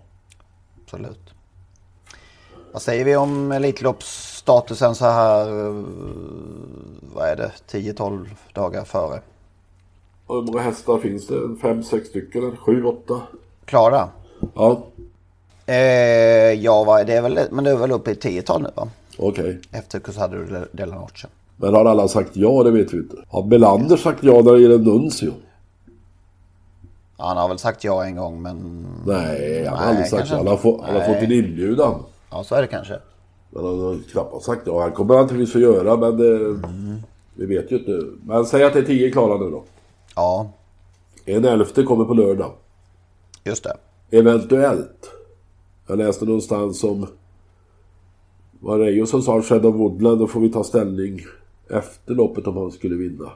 Absolut. 0.84 1.20
Vad 2.72 2.82
säger 2.82 3.04
vi 3.04 3.16
om 3.16 3.52
Elitloppsstatusen 3.52 4.94
så 4.94 5.04
här, 5.04 5.48
eh, 5.66 5.84
vad 7.14 7.28
är 7.28 7.36
det, 7.36 7.52
10-12 7.68 8.26
dagar 8.54 8.84
före? 8.84 9.20
Och 10.26 10.36
hur 10.36 10.42
många 10.42 10.60
hästar 10.60 10.98
finns 10.98 11.26
det? 11.26 11.36
En 11.36 11.56
Fem, 11.56 11.82
sex 11.82 12.08
stycken? 12.08 12.42
Eller 12.42 12.56
sju, 12.56 12.84
åtta? 12.84 13.20
Klara? 13.64 14.08
Ja, 14.54 14.82
Eh, 15.66 16.52
ja, 16.52 16.84
vad 16.84 17.00
är 17.00 17.04
det 17.04 17.20
väl, 17.20 17.38
men 17.50 17.64
det 17.64 17.70
är 17.70 17.76
väl 17.76 17.90
uppe 17.92 18.10
i 18.10 18.14
10-tal 18.14 18.62
nu 18.62 18.68
va? 18.74 18.88
okej. 19.18 19.60
Efter 19.72 20.00
Cusado 20.00 20.36
de 20.36 20.66
de 20.72 20.86
la 20.86 20.94
Noche. 20.94 21.28
Men 21.56 21.74
har 21.74 21.84
alla 21.84 22.08
sagt 22.08 22.30
ja? 22.36 22.62
Det 22.62 22.70
vet 22.70 22.92
vi 22.92 22.96
inte. 22.96 23.16
Har 23.28 23.42
Belander 23.42 23.96
sagt 23.96 24.24
ja 24.24 24.32
när 24.42 24.52
det 24.52 24.60
gäller 24.60 24.78
Nuncio? 24.78 25.32
Han 27.16 27.36
har 27.36 27.48
väl 27.48 27.58
sagt 27.58 27.84
ja 27.84 28.04
en 28.04 28.16
gång 28.16 28.42
men... 28.42 28.86
Nej, 29.06 29.66
han 29.66 29.78
har 29.78 29.84
aldrig 29.86 30.06
sagt 30.06 30.30
ja. 30.30 30.36
Han 30.36 30.46
har, 30.46 30.56
få, 30.56 30.82
han 30.86 30.94
har 30.94 31.02
fått 31.02 31.22
en 31.22 31.32
inbjudan. 31.32 31.94
Ja, 32.30 32.44
så 32.44 32.54
är 32.54 32.60
det 32.62 32.68
kanske. 32.68 32.98
Men 33.50 33.64
han 33.64 33.80
har 33.80 33.98
knappast 34.12 34.46
sagt 34.46 34.62
ja. 34.66 34.82
Han 34.82 34.92
kommer 34.92 35.14
naturligtvis 35.14 35.56
att 35.56 35.62
göra 35.62 35.96
men 35.96 36.16
det, 36.16 36.60
vi 37.34 37.46
vet 37.46 37.72
ju 37.72 37.78
inte. 37.78 38.00
Men 38.24 38.44
säg 38.44 38.64
att 38.64 38.72
det 38.72 38.78
är 38.78 38.82
tio 38.84 39.10
klara 39.10 39.38
nu 39.38 39.50
då. 39.50 39.64
Ja, 40.14 40.50
En 41.24 41.44
elfte 41.44 41.82
kommer 41.82 42.04
på 42.04 42.14
lördag. 42.14 42.52
just 43.44 43.64
det. 43.64 43.76
Eventuellt. 44.18 45.10
Jag 45.86 45.98
läste 45.98 46.24
någonstans 46.24 46.84
om... 46.84 47.06
Var 48.60 48.78
det 48.78 48.84
Reijo 48.84 49.06
som 49.06 49.22
sa 49.22 49.42
Shadow 49.42 49.74
Woodland, 49.74 50.18
då 50.18 50.26
får 50.26 50.40
vi 50.40 50.48
ta 50.52 50.64
ställning 50.64 51.20
efter 51.70 52.14
loppet 52.14 52.46
om 52.46 52.56
han 52.56 52.70
skulle 52.72 52.96
vinna. 52.96 53.30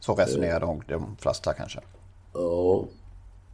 Så 0.00 0.14
resonerar 0.14 0.60
de, 0.60 0.82
de 0.88 1.16
flesta 1.20 1.52
kanske. 1.52 1.80
Ja. 2.34 2.84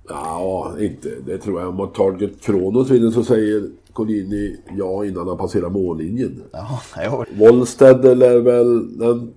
Ja, 0.08 0.74
inte. 0.80 1.08
Det 1.26 1.38
tror 1.38 1.60
jag. 1.60 1.80
Om 1.80 1.88
Target 1.88 2.40
Kronos 2.40 2.90
vinner 2.90 3.10
så 3.10 3.24
säger 3.24 3.70
Collini 3.92 4.56
ja 4.76 5.04
innan 5.04 5.28
han 5.28 5.38
passerar 5.38 5.68
mållinjen. 5.68 6.42
Ja. 6.52 6.80
Wollsted 7.36 8.18
lär 8.18 8.38
väl... 8.38 8.98
Den 8.98 9.34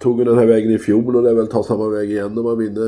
tog 0.00 0.26
den 0.26 0.38
här 0.38 0.46
vägen 0.46 0.70
i 0.70 0.78
fjol 0.78 1.16
och 1.16 1.22
lär 1.22 1.34
väl 1.34 1.46
ta 1.46 1.62
samma 1.62 1.88
väg 1.88 2.10
igen 2.10 2.38
om 2.38 2.46
han 2.46 2.58
vinner. 2.58 2.86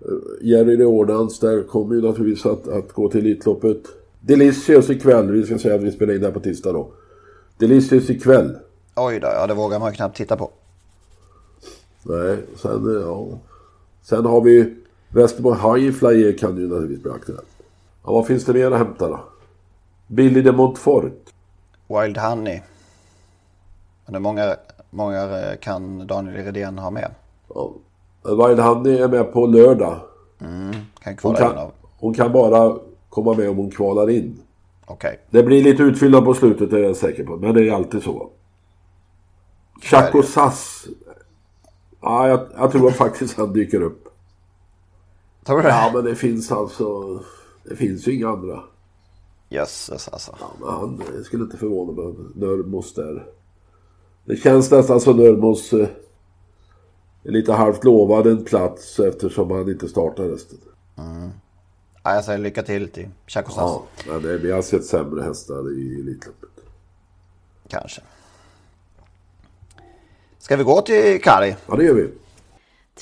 Eh, 0.00 0.08
Jerry 0.40 0.76
Riordans 0.76 1.38
där 1.38 1.62
kommer 1.62 1.94
ju 1.94 2.02
naturligtvis 2.02 2.46
att, 2.46 2.68
att 2.68 2.92
gå 2.92 3.08
till 3.08 3.20
Elitloppet. 3.20 3.82
Delicious 4.20 4.90
ikväll. 4.90 5.30
Vi 5.30 5.42
ska 5.46 5.58
säga 5.58 5.74
att 5.74 5.80
vi 5.80 5.92
spelar 5.92 6.14
in 6.14 6.20
det 6.20 6.26
här 6.26 6.34
på 6.34 6.40
tisdag 6.40 6.72
då. 6.72 6.88
Delicious 7.58 8.10
ikväll. 8.10 8.56
Oj 8.96 9.20
då, 9.20 9.26
ja 9.26 9.46
det 9.46 9.54
vågar 9.54 9.78
man 9.78 9.90
ju 9.90 9.96
knappt 9.96 10.16
titta 10.16 10.36
på. 10.36 10.50
Nej, 12.02 12.36
sen, 12.56 12.96
eh, 12.96 13.02
ja. 13.02 13.28
Sen 14.02 14.24
har 14.24 14.40
vi 14.40 14.74
Västerbo 15.08 15.52
High 15.54 15.92
Flyer 15.92 16.38
kan 16.38 16.56
ju 16.56 16.68
naturligtvis 16.68 17.02
bli 17.02 17.12
aktuellt. 17.12 17.48
Ja, 18.04 18.12
vad 18.12 18.26
finns 18.26 18.44
det 18.44 18.52
mer 18.52 18.70
att 18.70 18.78
hämta 18.78 19.08
då? 19.08 19.20
Billy 20.06 20.42
de 20.42 20.52
Montfort. 20.52 21.32
Wild 21.88 22.18
Honey. 22.18 22.60
Men 24.04 24.14
hur 24.14 24.20
många, 24.20 24.56
många 24.96 25.22
eh, 25.22 25.58
kan 25.58 26.06
Daniel 26.06 26.44
Redén 26.44 26.78
ha 26.78 26.90
med? 26.90 27.10
Ja. 27.54 27.72
Honey 28.22 28.98
är 28.98 29.08
med 29.08 29.32
på 29.32 29.46
lördag. 29.46 30.00
Kan 31.00 31.16
Hon 31.22 31.34
kan, 31.34 31.70
hon 31.98 32.14
kan 32.14 32.32
bara 32.32 32.78
komma 33.08 33.34
med 33.34 33.50
om 33.50 33.56
hon 33.56 33.70
kvalar 33.70 34.10
in. 34.10 34.38
Okej. 34.86 35.20
Det 35.30 35.42
blir 35.42 35.62
lite 35.62 35.82
utfyllnad 35.82 36.24
på 36.24 36.34
slutet 36.34 36.72
är 36.72 36.78
jag 36.78 36.96
säker 36.96 37.24
på. 37.24 37.36
Men 37.36 37.54
det 37.54 37.68
är 37.68 37.72
alltid 37.72 38.02
så. 38.02 38.30
Chaco 39.82 40.22
Sass. 40.22 40.86
Ja, 42.00 42.28
jag, 42.28 42.40
jag 42.56 42.72
tror 42.72 42.90
faktiskt 42.90 43.36
han 43.36 43.52
dyker 43.52 43.82
upp. 43.82 44.08
Tror 45.44 45.62
du 45.62 45.68
Ja, 45.68 45.86
det? 45.88 45.94
men 45.94 46.04
det 46.04 46.14
finns 46.14 46.52
alltså... 46.52 47.18
Det 47.64 47.76
finns 47.76 48.08
ju 48.08 48.14
inga 48.14 48.28
andra. 48.28 48.62
Jösses 49.48 50.08
alltså. 50.08 50.36
Ja, 50.40 50.46
men 50.60 50.68
han 50.68 51.24
skulle 51.24 51.44
inte 51.44 51.56
förvåna 51.56 51.92
mig 51.92 52.04
om 52.04 52.32
Nörmos 52.34 52.94
där. 52.94 53.26
Det 54.26 54.36
känns 54.36 54.70
nästan 54.70 55.00
som 55.00 55.16
Nörmos 55.16 55.72
eh, 55.72 55.88
är 57.24 57.30
lite 57.30 57.52
halvt 57.52 57.84
lovad 57.84 58.26
en 58.26 58.44
plats 58.44 59.00
eftersom 59.00 59.50
han 59.50 59.68
inte 59.68 59.88
startar 59.88 60.24
resten. 60.24 60.58
Ja, 62.02 62.14
jag 62.14 62.24
säger 62.24 62.38
lycka 62.38 62.62
till 62.62 62.88
till 62.88 63.08
Chaco 63.26 63.50
Sass. 63.50 63.58
Ja, 63.60 63.86
men 64.06 64.22
det, 64.22 64.38
vi 64.38 64.52
har 64.52 64.62
sett 64.62 64.84
sämre 64.84 65.22
hästar 65.22 65.78
i 65.78 66.00
Elitloppet. 66.00 66.50
Kanske. 67.68 68.02
Ska 70.38 70.56
vi 70.56 70.64
gå 70.64 70.80
till 70.80 71.22
Kari? 71.22 71.56
Ja, 71.68 71.76
det 71.76 71.84
gör 71.84 71.94
vi. 71.94 72.10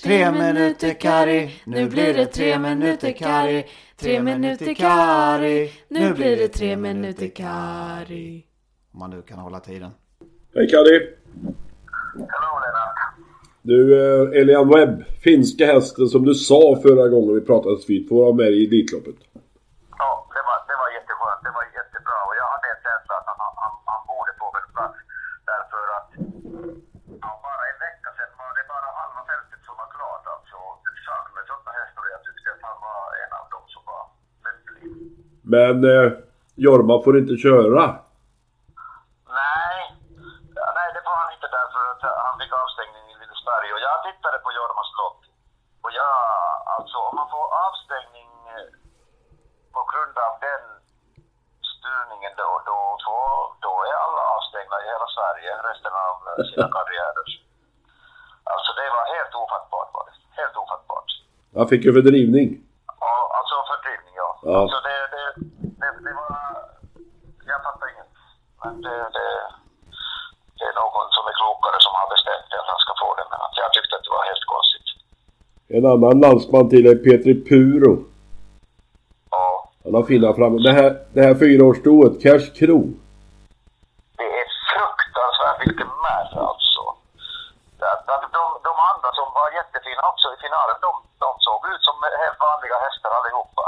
Tre 0.03 0.33
minuter 0.33 1.01
Kari, 1.01 1.51
nu 1.65 1.89
blir 1.89 2.15
det 2.15 2.27
tre 2.27 2.59
minuter 2.59 3.13
Kari. 3.13 3.67
Tre 3.97 4.23
minuter 4.23 4.75
Kari, 4.75 5.73
nu 5.89 6.15
blir 6.15 6.37
det 6.37 6.49
tre 6.49 6.77
minuter 6.77 7.29
Kari. 7.29 8.47
Om 8.93 8.99
man 9.01 9.11
nu 9.11 9.23
kan 9.23 9.39
hålla 9.39 9.61
tiden. 9.61 9.91
Hej 10.57 10.67
Kari! 10.73 10.97
Hallå 12.33 12.53
Lennart. 12.65 12.99
Du, 13.71 13.79
eh, 14.03 14.41
Elian 14.41 14.69
Webb, 14.75 14.95
finska 15.27 15.65
hästen 15.75 16.07
som 16.13 16.23
du 16.29 16.35
sa 16.49 16.61
förra 16.87 17.07
gången 17.13 17.33
vi 17.39 17.43
pratades 17.51 17.83
vid, 17.91 18.01
får 18.09 18.17
vara 18.25 18.35
med 18.41 18.51
i 18.59 18.61
Elitloppet. 18.67 19.19
Ja, 20.01 20.11
det 20.35 20.43
var, 20.49 20.59
det 20.71 20.77
var 20.83 20.89
jätteskönt. 20.97 21.43
Det 21.47 21.53
var 21.59 21.65
jättebra. 21.79 22.19
Och 22.29 22.35
jag 22.41 22.47
hade 22.55 22.67
en 22.75 22.81
känsla 22.87 23.15
att 23.21 23.29
han, 23.31 23.39
han, 23.63 23.73
han 23.93 24.03
borde 24.11 24.33
få 24.41 24.47
väl 24.57 24.67
plats. 24.77 24.99
Därför 25.53 25.83
att 25.99 26.11
ja, 27.25 27.31
bara 27.47 27.65
en 27.73 27.79
vecka 27.87 28.09
sedan 28.17 28.33
var 28.43 28.53
det 28.59 28.65
bara 28.75 28.89
halva 29.01 29.23
fältet 29.31 29.61
som 29.69 29.75
var 29.81 29.89
klart. 29.97 30.25
Alltså, 30.35 30.59
det 30.85 30.95
saknades 31.09 31.49
åtta 31.57 31.71
hästar 31.81 32.01
och 32.07 32.13
jag 32.15 32.23
tyckte 32.27 32.49
att 32.55 32.63
han 32.71 32.79
var 32.89 33.03
en 33.23 33.33
av 33.41 33.47
dem 33.55 33.65
som 33.75 33.83
var 33.91 34.03
lämplig. 34.47 34.83
Men 35.55 35.77
eh, 35.93 36.09
Jorma 36.65 36.97
får 37.05 37.15
inte 37.23 37.37
köra. 37.47 37.85
Nej, 39.43 39.79
ja, 40.61 40.67
nej 40.79 40.89
det 40.95 41.03
får 41.07 41.17
han 41.23 41.31
inte 41.37 41.49
därför 41.59 41.83
att 41.93 42.03
han 42.27 42.35
fick 42.41 42.53
avstängning 42.63 43.05
i 43.13 43.15
Lindesberg. 43.21 43.69
Och 43.75 43.83
jag 43.89 43.97
tittade 44.09 44.39
på 44.45 44.51
Jormas 44.59 44.91
lopp. 45.01 45.21
Och 45.85 45.93
jag, 46.01 46.15
alltså 46.77 46.97
om 47.09 47.15
man 47.21 47.29
får 47.35 47.47
avstängning 47.67 48.31
eh, 48.55 48.69
på 49.77 49.83
grund 49.91 50.17
av 50.27 50.33
den 50.49 50.65
styrningen 51.75 52.35
då, 52.43 52.51
då, 52.71 52.79
då, 53.05 53.17
då 53.67 53.73
är 53.89 53.95
alla 54.05 54.23
avstängda 54.35 54.77
i 54.83 54.87
hela 54.93 55.09
Sverige 55.17 55.44
resten 55.71 55.93
av 56.09 56.15
eh, 56.29 56.45
sina 56.51 56.69
karriärer. 56.77 57.29
Alltså 58.53 58.71
det 58.81 58.89
var 58.97 59.05
helt 59.17 59.35
ofattbart 59.43 59.91
var 59.97 60.05
det. 60.09 60.15
Helt 60.41 60.57
ofattbart. 60.63 61.09
Han 61.59 61.69
fick 61.73 61.83
ju 61.87 61.93
fördrivning. 61.99 62.49
Ja, 63.05 63.15
alltså 63.39 63.55
fördrivning 63.71 64.15
ja. 64.23 64.31
Ja. 64.51 64.57
Alltså 64.63 64.79
det, 64.89 64.99
det, 65.15 65.25
det, 65.81 65.91
det 66.07 66.15
var... 66.21 66.33
Jag 67.53 67.61
fattar 67.67 67.87
inget. 67.93 68.11
Men 68.63 68.75
det, 68.87 68.97
det, 69.17 69.29
det 70.59 70.65
är 70.71 70.75
någon 70.83 71.07
som 71.17 71.25
är 71.31 71.35
klokare 71.41 71.79
som 71.87 71.93
har 72.01 72.07
bestämt 72.15 72.51
att 72.61 72.69
han 72.73 72.81
ska 72.85 72.93
få 73.03 73.09
det. 73.19 73.27
Men 73.31 73.39
jag 73.63 73.71
tyckte 73.77 73.93
att 73.97 74.05
det 74.07 74.15
var 74.19 74.25
helt 74.31 74.47
konstigt. 74.55 74.89
En 75.77 75.85
annan 75.93 76.17
landsman 76.25 76.67
till 76.73 76.85
är 76.93 76.97
Petri 77.07 77.35
Puro. 77.49 77.95
Ja, 79.35 79.45
Han 79.85 79.95
har 79.97 80.05
fina 80.13 80.29
framme. 80.39 80.59
Det 80.69 80.75
här, 80.81 80.91
det 81.15 81.23
här 81.27 81.35
fyraårsstoet, 81.43 82.15
Cash 82.25 82.47
Kro. 82.59 82.81
det 84.21 84.29
är 84.41 84.47
fruktansvärt 84.73 85.59
mycket 85.67 85.91
mer 86.07 86.27
alltså. 86.51 86.83
Att, 87.93 88.05
att 88.15 88.25
de, 88.39 88.45
de 88.69 88.75
andra 88.91 89.09
som 89.19 89.29
var 89.39 89.49
jättefina 89.59 90.03
också 90.13 90.27
i 90.35 90.37
finalen, 90.45 90.77
de, 90.87 90.93
de 91.25 91.31
såg 91.49 91.61
ut 91.73 91.83
som 91.89 91.97
helt 92.23 92.39
vanliga 92.49 92.77
hästar 92.87 93.11
allihopa. 93.19 93.65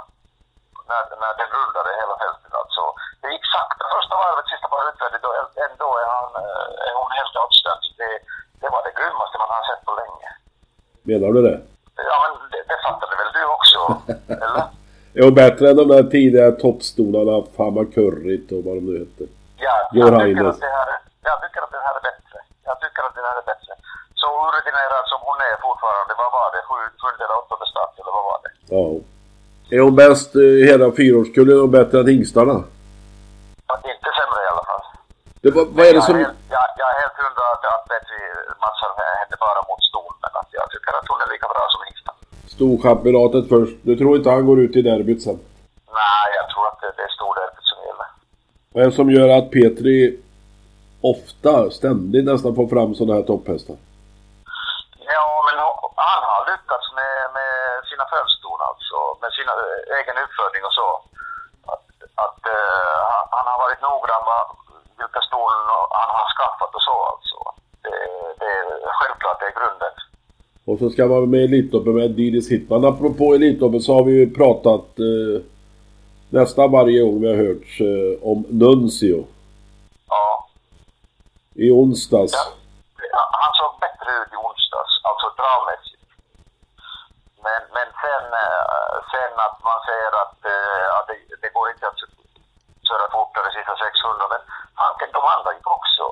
När, 0.90 1.02
när 1.22 1.32
den 1.40 1.50
rullade 1.56 1.90
hela 2.02 2.14
fältet 2.22 2.52
alltså. 2.60 2.82
Det 3.20 3.28
gick 3.34 3.46
sakta 3.56 3.84
första 3.96 4.14
varvet, 4.22 4.46
sista 4.52 4.68
varvet 4.74 4.94
utvändigt 4.94 5.24
och 5.28 5.36
ändå 5.66 5.88
är, 6.02 6.08
han, 6.16 6.28
eh, 6.42 6.88
är 6.88 6.94
hon 7.00 7.10
helt 7.18 7.34
outstanding. 7.42 7.94
Det, 8.02 8.12
det 8.60 8.68
var 8.74 8.80
det 8.86 8.94
grymmaste 8.98 9.36
man 9.42 9.50
har 9.56 9.62
sett 9.70 9.82
på 9.88 9.92
länge. 10.02 10.30
Menar 11.26 11.42
du 11.42 11.48
det? 11.50 11.60
Ja 12.10 12.16
men 12.22 12.32
det, 12.52 12.62
det 12.70 12.78
fattade 12.86 13.14
väl 13.20 13.30
du 13.38 13.42
också? 13.56 13.78
Eller? 14.44 14.64
Jo, 15.18 15.30
bättre 15.42 15.64
än 15.70 15.76
de 15.76 15.88
där 15.94 16.02
tidiga 16.16 16.46
toppstolarna, 16.64 17.34
Fama 17.56 17.84
Currit 17.94 18.46
och 18.54 18.62
vad 18.66 18.74
de 18.78 18.82
nu 18.88 18.94
heter. 19.02 19.26
Ja, 19.66 19.74
jag 20.00 20.10
tycker, 20.20 20.44
att 20.52 20.60
det 20.66 20.72
här, 20.78 20.88
jag 21.28 21.36
tycker 21.42 21.60
att 21.66 21.72
den 21.76 21.84
här 21.86 21.94
är 22.00 22.04
bättre. 22.10 22.36
Jag 22.68 22.76
tycker 22.82 23.00
att 23.06 23.14
den 23.18 23.26
här 23.28 23.36
är 23.42 23.46
bättre. 23.52 23.72
Så 24.20 24.28
orutinerad 24.46 25.04
som 25.12 25.20
hon 25.28 25.38
är 25.48 25.54
fortfarande, 25.66 26.12
vad 26.22 26.30
var 26.38 26.48
det? 26.54 26.62
Sju, 26.68 26.80
sjunde 27.02 27.22
eller 27.26 27.36
åttonde 27.42 27.66
start 27.72 27.94
eller 28.00 28.12
vad 28.18 28.24
var 28.30 28.38
det? 28.44 28.52
Ja. 28.76 28.86
Är 29.74 29.80
hon 29.86 29.94
bäst 30.02 30.30
eh, 30.42 30.60
i 30.60 30.62
hela 30.70 30.86
fyraårskullen? 30.98 31.56
Hon 31.64 31.72
bättre 31.78 31.96
än 32.00 32.08
hingstarna? 32.14 32.56
Ja, 33.68 33.74
Inte 33.94 34.10
sämre 34.18 34.40
i 34.46 34.48
alla 34.52 34.64
fall. 34.70 34.84
Det, 35.42 35.50
vad, 35.56 35.66
vad 35.76 35.84
är 35.90 35.94
det 35.98 36.02
som... 36.08 36.14
är 36.16 36.24
helt, 36.26 36.40
jag, 36.56 36.66
jag 36.80 36.88
är 36.94 36.98
helt 37.02 37.16
hundra 37.24 37.44
att, 37.54 37.64
att 37.74 37.84
Petri 37.90 38.20
matchar 38.64 38.90
henne 39.22 39.36
bara 39.46 39.60
mot 39.68 39.82
ston, 39.88 40.12
men 40.22 40.32
att 40.40 40.50
jag 40.58 40.66
tycker 40.72 40.90
att 40.98 41.06
hon 41.10 41.18
är 41.24 41.28
lika 41.34 41.46
bra 41.54 41.64
som 41.72 41.80
Hingstam. 41.86 42.16
Storchampionatet 42.80 43.48
först. 43.48 43.76
Du 43.82 43.96
tror 43.96 44.16
inte 44.16 44.30
han 44.30 44.46
går 44.46 44.58
ut 44.60 44.76
i 44.76 44.82
derbyt 44.82 45.22
sen? 45.22 45.38
Nej, 46.00 46.26
jag 46.38 46.46
tror 46.50 46.64
att 46.70 46.80
det, 46.80 46.92
det 46.96 47.02
är 47.08 47.12
storderbyt 47.18 47.66
som 47.72 47.78
gäller. 47.86 48.08
Vad 48.72 48.82
är 48.82 48.86
det 48.90 48.96
som 49.00 49.10
gör 49.16 49.28
att 49.38 49.50
Petri 49.50 49.98
ofta, 51.12 51.70
ständigt 51.78 52.24
nästan 52.30 52.54
får 52.58 52.66
fram 52.74 52.94
sådana 52.94 53.14
här 53.18 53.26
topphästar? 53.32 53.76
Ja, 55.14 55.26
men 55.46 55.56
han 56.10 56.22
har 56.32 56.42
lyckats 56.52 56.86
med, 57.00 57.16
med 57.36 57.52
sin 57.88 58.00
eh, 59.54 59.98
egen 59.98 60.16
uppfödning 60.24 60.62
och 60.68 60.76
så. 60.80 60.88
Att, 61.72 61.86
att 62.24 62.42
eh, 62.56 62.98
han- 63.34 63.50
har 63.52 63.58
varit 63.66 63.82
noggrann 63.88 64.24
med 64.30 64.42
vilka 65.00 65.20
ston 65.28 65.54
han 66.00 66.10
har 66.18 66.28
skaffat 66.36 66.72
och 66.78 66.84
så 66.88 66.96
alltså. 67.12 67.38
Det, 67.84 67.96
det 68.40 68.50
är 68.60 68.66
självklart 69.00 69.38
det 69.40 69.48
är 69.50 69.58
grunden. 69.60 69.92
Och 70.66 70.78
så 70.78 70.90
ska 70.90 71.06
man 71.06 71.30
med 71.30 71.40
i 71.40 71.44
Elitloppet 71.44 71.94
med 71.94 72.10
Didis 72.10 72.50
Hitman. 72.52 72.84
Apropå 72.84 73.24
Elitloppet 73.34 73.82
så 73.82 73.94
har 73.94 74.04
vi 74.04 74.12
ju 74.20 74.26
pratat 74.40 74.86
eh, 75.08 75.36
nästan 76.38 76.70
varje 76.78 76.98
gång 77.04 77.20
vi 77.20 77.28
har 77.32 77.38
hört 77.46 77.68
eh, 77.90 78.12
om 78.30 78.38
Nuncio. 78.60 79.18
Ja. 80.14 80.48
I 81.64 81.66
onsdags. 81.82 82.32
Han- 83.18 83.32
Han 83.42 83.52
såg 83.60 83.72
bättre 83.84 84.10
ut 84.20 84.30
i 84.36 84.38
onsdags, 84.48 84.92
alltså 85.08 85.26
travmässigt. 85.38 86.08
Men, 87.46 87.60
men 87.76 87.88
sen, 88.04 88.24
eh, 88.44 88.94
sen 89.12 89.32
att 89.46 89.58
man 89.68 89.78
säger 89.88 90.12
att 90.22 90.38
eh, 90.54 90.78
ja, 90.92 90.98
det, 91.08 91.16
det 91.42 91.50
går 91.56 91.66
inte 91.72 91.86
att 91.90 92.00
köra 92.88 93.06
fortare 93.16 93.48
sista 93.56 93.74
600. 93.84 94.32
Men 94.32 94.42
Hanken, 94.82 95.10
de 95.16 95.22
andra 95.34 95.50
gick 95.56 95.68
också 95.78 96.04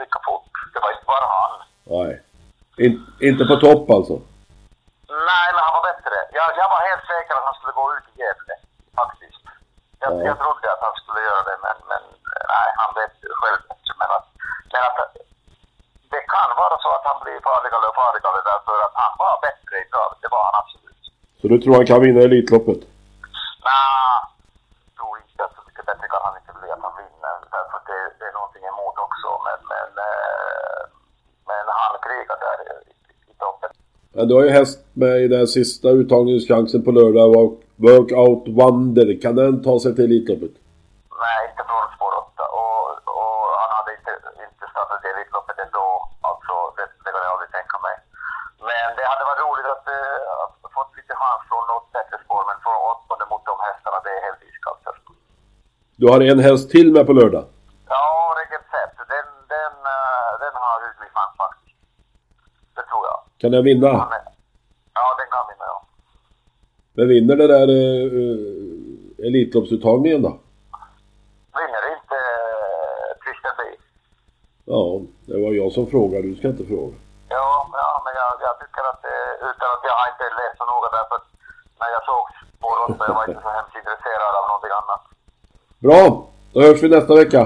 lika 0.00 0.18
fort. 0.28 0.52
Det 0.72 0.80
var 0.84 0.90
inte 0.94 1.08
bara 1.14 1.26
han. 1.40 1.52
Nej. 1.96 2.14
In, 2.84 2.94
inte 3.28 3.42
på 3.50 3.56
topp 3.66 3.84
alltså. 3.96 4.14
Nej, 5.30 5.48
men 5.54 5.62
han 5.66 5.74
var 5.78 5.84
bättre. 5.90 6.16
Jag, 6.38 6.48
jag 6.60 6.68
var 6.74 6.80
helt 6.90 7.04
säker 7.12 7.32
att 7.38 7.46
han 7.48 7.56
skulle 7.58 7.78
gå 7.80 7.84
ut 7.96 8.06
i 8.12 8.14
Gävle, 8.20 8.54
faktiskt. 9.00 9.42
Jag, 10.02 10.10
Ja. 10.16 10.20
jag 10.30 10.36
trodde 10.42 10.66
att 10.74 10.82
han 10.86 10.94
skulle 11.00 11.20
göra 11.28 11.42
det, 11.50 11.56
men, 11.66 11.76
men 11.90 12.02
nej, 12.52 12.68
han 12.80 12.90
vet 12.98 13.14
själv 13.40 13.60
bättre. 13.70 13.92
Men 14.00 14.10
att, 14.16 14.26
men 14.72 14.82
att 14.88 14.96
det 16.12 16.22
kan 16.34 16.48
vara 16.62 16.76
så 16.84 16.88
att 16.96 17.06
han 17.10 17.18
blir 17.24 17.38
farligare 17.48 17.86
och 17.90 17.98
farligare 18.02 18.40
därför 18.50 18.76
att 18.86 18.96
han 19.04 19.12
var 19.22 19.34
bättre 19.48 19.74
i 19.82 19.84
travet. 19.92 20.18
Det 20.24 20.30
var 20.34 20.42
han 20.48 20.56
absolut. 20.62 21.02
Så 21.40 21.44
du 21.52 21.56
tror 21.58 21.74
han 21.78 21.90
kan 21.90 22.00
vinna 22.04 22.20
Elitloppet? 22.26 22.80
Nej, 23.68 24.16
tror 24.98 25.14
inte 25.22 25.40
att 25.46 25.54
så 25.58 25.62
mycket 25.68 25.84
bättre 25.90 26.06
kan 26.12 26.22
han 26.26 26.34
inte 26.40 26.52
bli 26.58 26.68
att 26.74 26.82
han 26.86 26.94
vinner. 27.02 27.34
Därför 27.54 27.76
att 27.78 27.86
det, 27.92 28.00
det 28.18 28.26
är 28.30 28.34
någonting 28.38 28.64
emot 28.72 28.96
också. 29.06 29.28
Men, 29.46 29.58
men, 29.72 29.88
eh, 30.08 30.80
men 31.50 31.64
han 31.80 31.92
krigar 32.06 32.38
där 32.46 32.58
i, 32.68 32.72
i 33.30 33.34
toppen. 33.44 33.70
Men 34.18 34.28
du 34.28 34.32
har 34.38 34.44
ju 34.48 34.52
häst 34.60 34.78
med 35.02 35.14
i 35.24 35.28
den 35.36 35.46
sista 35.58 35.88
uttagningschansen 36.00 36.80
på 36.86 36.90
lördag. 36.98 37.26
Work- 37.36 37.62
Workout 37.86 38.44
Wonder. 38.58 39.06
Kan 39.24 39.34
den 39.42 39.52
ta 39.68 39.74
sig 39.84 39.90
till 39.96 40.04
Elitloppet? 40.08 40.54
Nej, 41.24 41.38
inte 41.50 41.62
från 41.70 41.84
spår 41.96 42.12
8. 42.40 42.42
Och, 42.60 42.82
och 43.20 43.40
han 43.62 43.70
hade 43.76 43.90
inte, 43.98 44.12
inte 44.48 44.64
startat 44.72 45.00
i 45.06 45.08
Elitloppet 45.14 45.56
ändå. 45.66 45.86
Alltså, 46.30 46.54
det, 46.76 46.84
det 47.04 47.10
kan 47.14 47.22
jag 47.26 47.32
aldrig 47.36 47.50
tänka 47.58 47.76
mig. 47.86 47.96
Men 48.70 48.86
det 48.98 49.04
hade 49.12 49.24
varit 49.30 49.42
roligt 49.46 49.68
att 49.74 49.86
uh, 49.96 50.42
fått 50.76 50.92
lite 50.98 51.14
chans 51.22 51.42
från 51.50 51.64
något 51.72 51.88
bättre 51.96 52.16
spår. 52.24 52.42
Men 52.50 52.58
från 52.64 52.78
åttonde 52.92 53.24
mot 53.32 53.44
de 53.50 53.54
hästarna, 53.68 53.98
det 54.06 54.12
är 54.18 54.22
helt 54.28 54.42
iskallt. 54.50 54.82
Du 56.00 56.04
har 56.12 56.20
en 56.32 56.40
häst 56.48 56.64
till 56.74 56.88
med 56.96 57.04
på 57.08 57.14
lördag. 57.20 57.44
Ja, 57.94 58.06
Regent 58.40 58.66
Zet, 58.72 58.94
den, 59.14 59.28
den, 59.54 59.74
eh, 59.94 60.30
den 60.44 60.54
har 60.62 60.76
hygglig 60.86 61.10
chans 61.16 61.34
faktiskt. 61.42 61.76
Det 62.76 62.84
tror 62.90 63.04
jag. 63.10 63.18
Kan 63.48 63.52
den 63.52 63.64
vinna? 63.64 63.92
Ja, 64.98 65.04
den 65.18 65.28
kan 65.34 65.44
vinna, 65.50 65.66
ja. 65.72 65.78
Men 66.96 67.08
vinner 67.08 67.36
det 67.36 67.46
där 67.56 67.68
uh, 67.70 69.26
Elitloppsuttagningen 69.26 70.22
då? 70.22 70.32
Vinner 71.58 71.84
inte 71.96 72.18
uh, 72.24 73.08
Christian 73.24 73.54
B. 73.58 73.62
Ja, 74.72 74.82
det 75.28 75.38
var 75.44 75.52
jag 75.62 75.72
som 75.72 75.86
frågade. 75.94 76.22
Du 76.30 76.34
ska 76.36 76.48
inte 76.48 76.66
fråga. 76.72 76.94
Ja, 77.36 77.48
ja 77.82 77.90
men 78.04 78.12
jag, 78.20 78.32
jag 78.46 78.54
tycker 78.60 78.82
att 78.90 79.00
det, 79.06 79.18
utan 79.50 79.68
att 79.74 79.82
jag 79.88 79.94
har 80.00 80.06
inte 80.12 80.26
läst 80.40 80.56
så 80.60 80.64
noga 80.72 80.88
därför 80.98 81.14
att 81.18 81.28
när 81.80 81.90
jag 81.96 82.02
såg 82.10 82.24
spår 82.56 82.76
8 82.94 83.04
jag 83.08 83.14
var 83.18 83.24
inte 83.28 83.42
så 83.46 83.50
hemskt 83.58 83.76
intresserad 83.80 84.32
av 84.38 84.44
någonting 84.50 84.74
annat. 84.80 85.02
Bra! 85.84 86.02
Då 86.52 86.58
hörs 86.64 86.82
vi 86.82 86.88
nästa 86.96 87.14
vecka. 87.22 87.42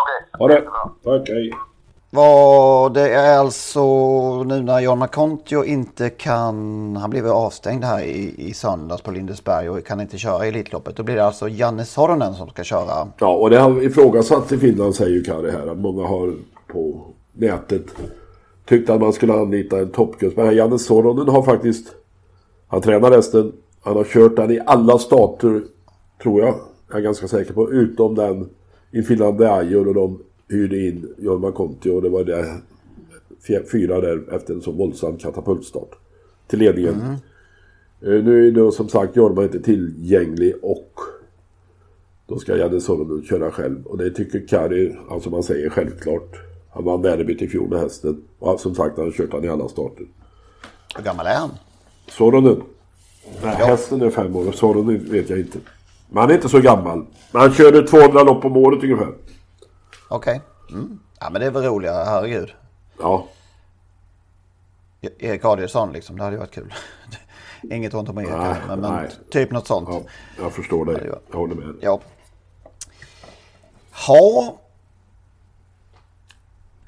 Okej. 0.00 0.20
Ha 0.38 0.44
det! 0.52 0.60
Tack, 1.04 1.28
hej! 1.36 1.69
Vad 2.12 2.94
det 2.94 3.14
är 3.14 3.38
alltså 3.38 3.82
nu 4.42 4.62
när 4.62 4.80
Jonna 4.80 5.06
Kontio 5.06 5.64
inte 5.64 6.10
kan, 6.10 6.96
han 6.96 7.10
blev 7.10 7.24
ju 7.24 7.30
avstängd 7.30 7.84
här 7.84 8.02
i, 8.02 8.34
i 8.38 8.54
söndags 8.54 9.02
på 9.02 9.10
Lindesberg 9.10 9.70
och 9.70 9.86
kan 9.86 10.00
inte 10.00 10.18
köra 10.18 10.46
Elitloppet. 10.46 10.96
Då 10.96 11.02
blir 11.02 11.14
det 11.14 11.24
alltså 11.24 11.48
Janne 11.48 11.84
Sornen 11.84 12.34
som 12.34 12.48
ska 12.48 12.64
köra. 12.64 13.08
Ja, 13.18 13.34
och 13.34 13.50
det 13.50 13.58
har 13.58 13.82
ifrågasatts 13.82 14.52
i 14.52 14.58
Finland 14.58 14.94
säger 14.94 15.10
ju 15.10 15.22
Kari 15.22 15.50
här. 15.50 15.66
Att 15.66 15.78
många 15.78 16.06
har 16.06 16.34
på 16.72 17.00
nätet 17.32 17.86
tyckt 18.68 18.90
att 18.90 19.00
man 19.00 19.12
skulle 19.12 19.32
anlita 19.32 19.78
en 19.78 19.90
toppkurs. 19.90 20.32
Men 20.36 20.46
här 20.46 20.52
Janne 20.52 20.78
Soronen 20.78 21.28
har 21.28 21.42
faktiskt... 21.42 21.86
Han 22.68 22.80
tränar 22.80 23.10
resten. 23.10 23.52
Han 23.82 23.96
har 23.96 24.04
kört 24.04 24.36
den 24.36 24.50
i 24.50 24.60
alla 24.66 24.98
stater. 24.98 25.62
tror 26.22 26.40
jag. 26.40 26.54
Jag 26.88 26.98
är 26.98 27.02
ganska 27.02 27.28
säker 27.28 27.52
på. 27.52 27.72
Utom 27.72 28.14
den 28.14 28.48
i 28.90 29.02
Finland, 29.02 29.06
Finlandiajor 29.06 29.88
och 29.88 29.94
de 29.94 30.18
hyrde 30.50 30.78
in 30.88 31.14
Jorma 31.18 31.52
Kontio 31.52 31.90
och 31.90 32.02
det 32.02 32.08
var 32.08 32.24
det 32.24 32.60
fyra 33.72 34.00
där 34.00 34.34
efter 34.34 34.54
en 34.54 34.62
så 34.62 34.72
våldsam 34.72 35.16
katapultstart 35.16 35.90
till 36.46 36.58
ledningen. 36.58 37.00
Eh, 38.02 38.08
Nu 38.24 38.48
är 38.48 38.52
då 38.52 38.70
som 38.70 38.88
sagt 38.88 39.16
Jorma 39.16 39.42
inte 39.42 39.60
tillgänglig 39.60 40.54
och 40.62 40.92
då 42.26 42.38
ska 42.38 42.56
Janne 42.56 42.80
Soronen 42.80 43.24
köra 43.24 43.50
själv. 43.50 43.86
Och 43.86 43.98
det 43.98 44.10
tycker 44.10 44.46
Kari, 44.48 44.96
alltså 45.10 45.30
man 45.30 45.42
säger 45.42 45.70
självklart. 45.70 46.36
Han 46.70 46.84
vann 46.84 47.02
derbyt 47.02 47.42
i 47.42 47.48
fjol 47.48 47.68
med 47.68 47.80
hästen. 47.80 48.22
Och 48.38 48.60
som 48.60 48.74
sagt 48.74 48.96
han 48.96 49.04
har 49.06 49.12
kört 49.12 49.32
han 49.32 49.44
i 49.44 49.48
alla 49.48 49.68
starter. 49.68 50.06
Hur 50.96 51.04
gammal 51.04 51.26
är 51.26 51.34
han? 51.38 51.50
Soronen? 52.08 52.62
Nej, 53.42 53.54
hästen 53.56 54.02
är 54.02 54.10
fem 54.10 54.36
år 54.36 54.48
och 54.48 54.54
Soronen 54.54 55.10
vet 55.10 55.30
jag 55.30 55.38
inte. 55.38 55.58
Men 56.08 56.20
han 56.20 56.30
är 56.30 56.34
inte 56.34 56.48
så 56.48 56.60
gammal. 56.60 56.98
Men 57.32 57.40
han 57.42 57.52
körde 57.52 57.86
200 57.86 58.22
lopp 58.22 58.44
om 58.44 58.56
året 58.56 58.82
ungefär. 58.84 59.12
Okej. 60.10 60.40
Mm. 60.70 61.00
Ja 61.20 61.30
men 61.30 61.40
det 61.40 61.46
är 61.46 61.50
väl 61.50 61.62
roligare, 61.62 62.04
herregud. 62.04 62.54
Ja. 62.98 63.26
Erik 65.00 65.44
Adielsson 65.44 65.92
liksom, 65.92 66.16
det 66.18 66.24
hade 66.24 66.36
ju 66.36 66.40
varit 66.40 66.50
kul. 66.54 66.74
Inget 67.70 67.94
ont 67.94 68.08
om 68.08 68.18
Erik, 68.18 68.30
Nej, 68.30 68.56
men, 68.68 68.80
men 68.80 68.92
nej. 68.92 69.10
typ 69.30 69.50
något 69.50 69.66
sånt. 69.66 69.88
ja, 69.92 70.02
jag 70.38 70.52
förstår 70.52 70.84
dig. 70.84 71.10
Jag 71.30 71.38
håller 71.38 71.54
med. 71.54 71.74
Ja. 71.80 72.00
Ha. 74.06 74.58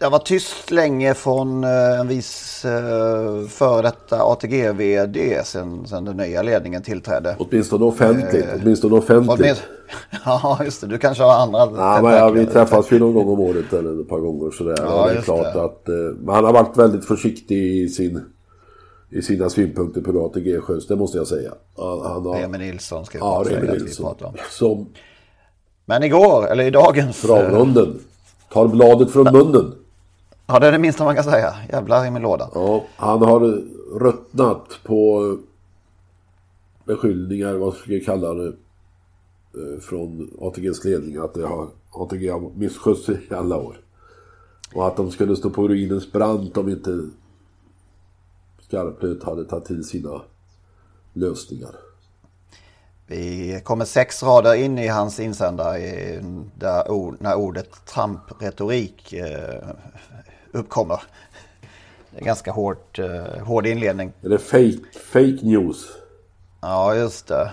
Det 0.03 0.09
var 0.09 0.19
tyst 0.19 0.71
länge 0.71 1.15
från 1.15 1.65
eh, 1.65 2.01
en 2.01 2.09
viss 2.09 2.65
eh, 2.65 3.47
före 3.49 3.83
detta 3.83 4.23
ATG-VD 4.23 5.41
sen, 5.45 5.87
sen 5.87 6.05
den 6.05 6.17
nya 6.17 6.43
ledningen 6.43 6.83
tillträdde. 6.83 7.37
Åtminstone 7.39 7.85
offentligt. 7.85 8.47
Åtminstone 8.63 8.95
offentligt. 8.99 9.41
Åtminstone- 9.41 9.57
Ja, 10.25 10.59
just 10.65 10.81
det. 10.81 10.87
Du 10.87 10.99
kanske 10.99 11.23
har 11.25 11.33
andra. 11.33 11.59
Ja, 11.59 12.01
men 12.03 12.13
ja, 12.15 12.29
vi 12.31 12.47
träffas 12.47 12.91
ju 12.93 12.99
någon 12.99 13.15
gång 13.15 13.29
om 13.29 13.41
året 13.41 13.73
eller 13.73 14.01
ett 14.01 14.09
par 14.09 14.19
gånger 14.19 14.51
sådär. 14.51 14.75
Ja, 14.79 15.07
det 15.07 15.19
är 15.19 15.23
klart 15.23 15.53
det. 15.55 15.65
att... 15.65 15.89
Eh, 15.89 16.33
han 16.35 16.45
har 16.45 16.53
varit 16.53 16.77
väldigt 16.77 17.05
försiktig 17.07 17.57
i, 17.83 17.89
sin, 17.89 18.21
i 19.11 19.23
sina 19.23 19.51
synpunkter 19.51 20.01
på 20.01 20.25
ATG 20.27 20.61
Sjöns, 20.61 20.87
det 20.87 20.97
måste 20.97 21.19
jag 21.19 21.27
säga. 21.27 21.53
Han, 21.77 22.01
han 22.01 22.27
har, 22.27 22.41
Remi 22.41 22.59
Nilsson 22.59 23.05
ska 23.07 23.19
vi 23.19 23.25
Ja, 23.25 23.45
Remi 23.47 23.67
vi 23.73 23.79
Nilsson. 23.79 24.07
prata 24.07 24.27
om. 24.27 24.35
Som 24.51 24.87
Men 25.85 26.03
igår, 26.03 26.47
eller 26.51 26.65
i 26.65 26.71
dagens... 26.71 27.25
eh, 27.25 27.29
travronden. 27.31 27.99
Tar 28.53 28.69
bladet 28.69 29.11
från 29.11 29.25
munnen. 29.33 29.75
Ja, 30.53 30.59
det 30.59 30.67
är 30.67 30.73
det 30.73 30.79
minsta 30.79 31.05
man 31.05 31.15
kan 31.15 31.25
säga. 31.25 31.55
Jävlar 31.73 32.07
i 32.07 32.11
min 32.11 32.23
låda. 32.23 32.51
Ja, 32.55 32.85
han 32.97 33.23
har 33.23 33.41
ruttnat 33.99 34.79
på 34.85 35.39
beskyllningar, 36.85 37.55
vad 37.55 37.75
ska 37.75 37.91
vi 37.91 38.05
kalla 38.05 38.35
det, 38.35 38.47
eh, 38.49 39.81
från 39.81 40.31
ATGs 40.41 40.85
ledning 40.85 41.17
att 41.17 41.35
det 41.35 41.47
har, 41.47 41.69
ATG 41.91 42.29
har 42.29 42.51
misskött 42.57 42.99
sig 42.99 43.21
i 43.31 43.35
alla 43.35 43.57
år. 43.57 43.77
Och 44.75 44.87
att 44.87 44.97
de 44.97 45.11
skulle 45.11 45.37
stå 45.37 45.51
på 45.51 45.69
ruinens 45.69 46.13
brant 46.13 46.57
om 46.57 46.69
inte 46.69 47.09
Skarplöt 48.61 49.23
hade 49.23 49.45
tagit 49.45 49.65
till 49.65 49.85
sina 49.85 50.23
lösningar. 51.13 51.77
Vi 53.07 53.61
kommer 53.65 53.85
sex 53.85 54.23
rader 54.23 54.55
in 54.55 54.79
i 54.79 54.89
hans 54.89 55.21
insändare 55.21 55.79
där 56.55 56.91
ord, 56.91 57.17
när 57.21 57.35
ordet 57.35 57.87
trampretorik 57.87 59.13
eh, 59.13 59.69
uppkommer. 60.53 61.03
Är 62.17 62.25
ganska 62.25 62.53
hårt, 62.53 62.99
eh, 62.99 63.45
hård 63.47 63.67
inledning. 63.67 64.13
Är 64.23 64.29
det 64.29 64.39
fake, 64.39 64.99
fake 65.13 65.39
news? 65.43 65.89
Ja, 66.61 66.95
just 66.95 67.27
det. 67.27 67.53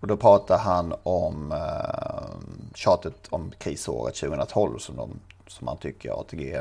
Och 0.00 0.06
då 0.06 0.16
pratar 0.16 0.58
han 0.58 0.94
om 1.02 1.52
eh, 1.52 2.36
tjatet 2.74 3.26
om 3.30 3.52
krisåret 3.58 4.14
2012 4.14 4.78
som, 4.78 4.96
de, 4.96 5.10
som 5.46 5.68
han 5.68 5.76
tycker 5.76 6.20
ATG 6.20 6.60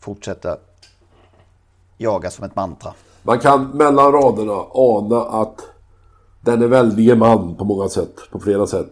fortsätter 0.00 0.56
jaga 1.98 2.30
som 2.30 2.44
ett 2.44 2.56
mantra. 2.56 2.94
Man 3.22 3.38
kan 3.38 3.68
mellan 3.68 4.12
raderna 4.12 4.66
ana 4.72 5.20
att 5.20 5.60
denne 6.40 6.66
väldige 6.66 7.16
man 7.16 7.54
på 7.56 7.64
många 7.64 7.88
sätt, 7.88 8.14
på 8.30 8.40
flera 8.40 8.66
sätt, 8.66 8.90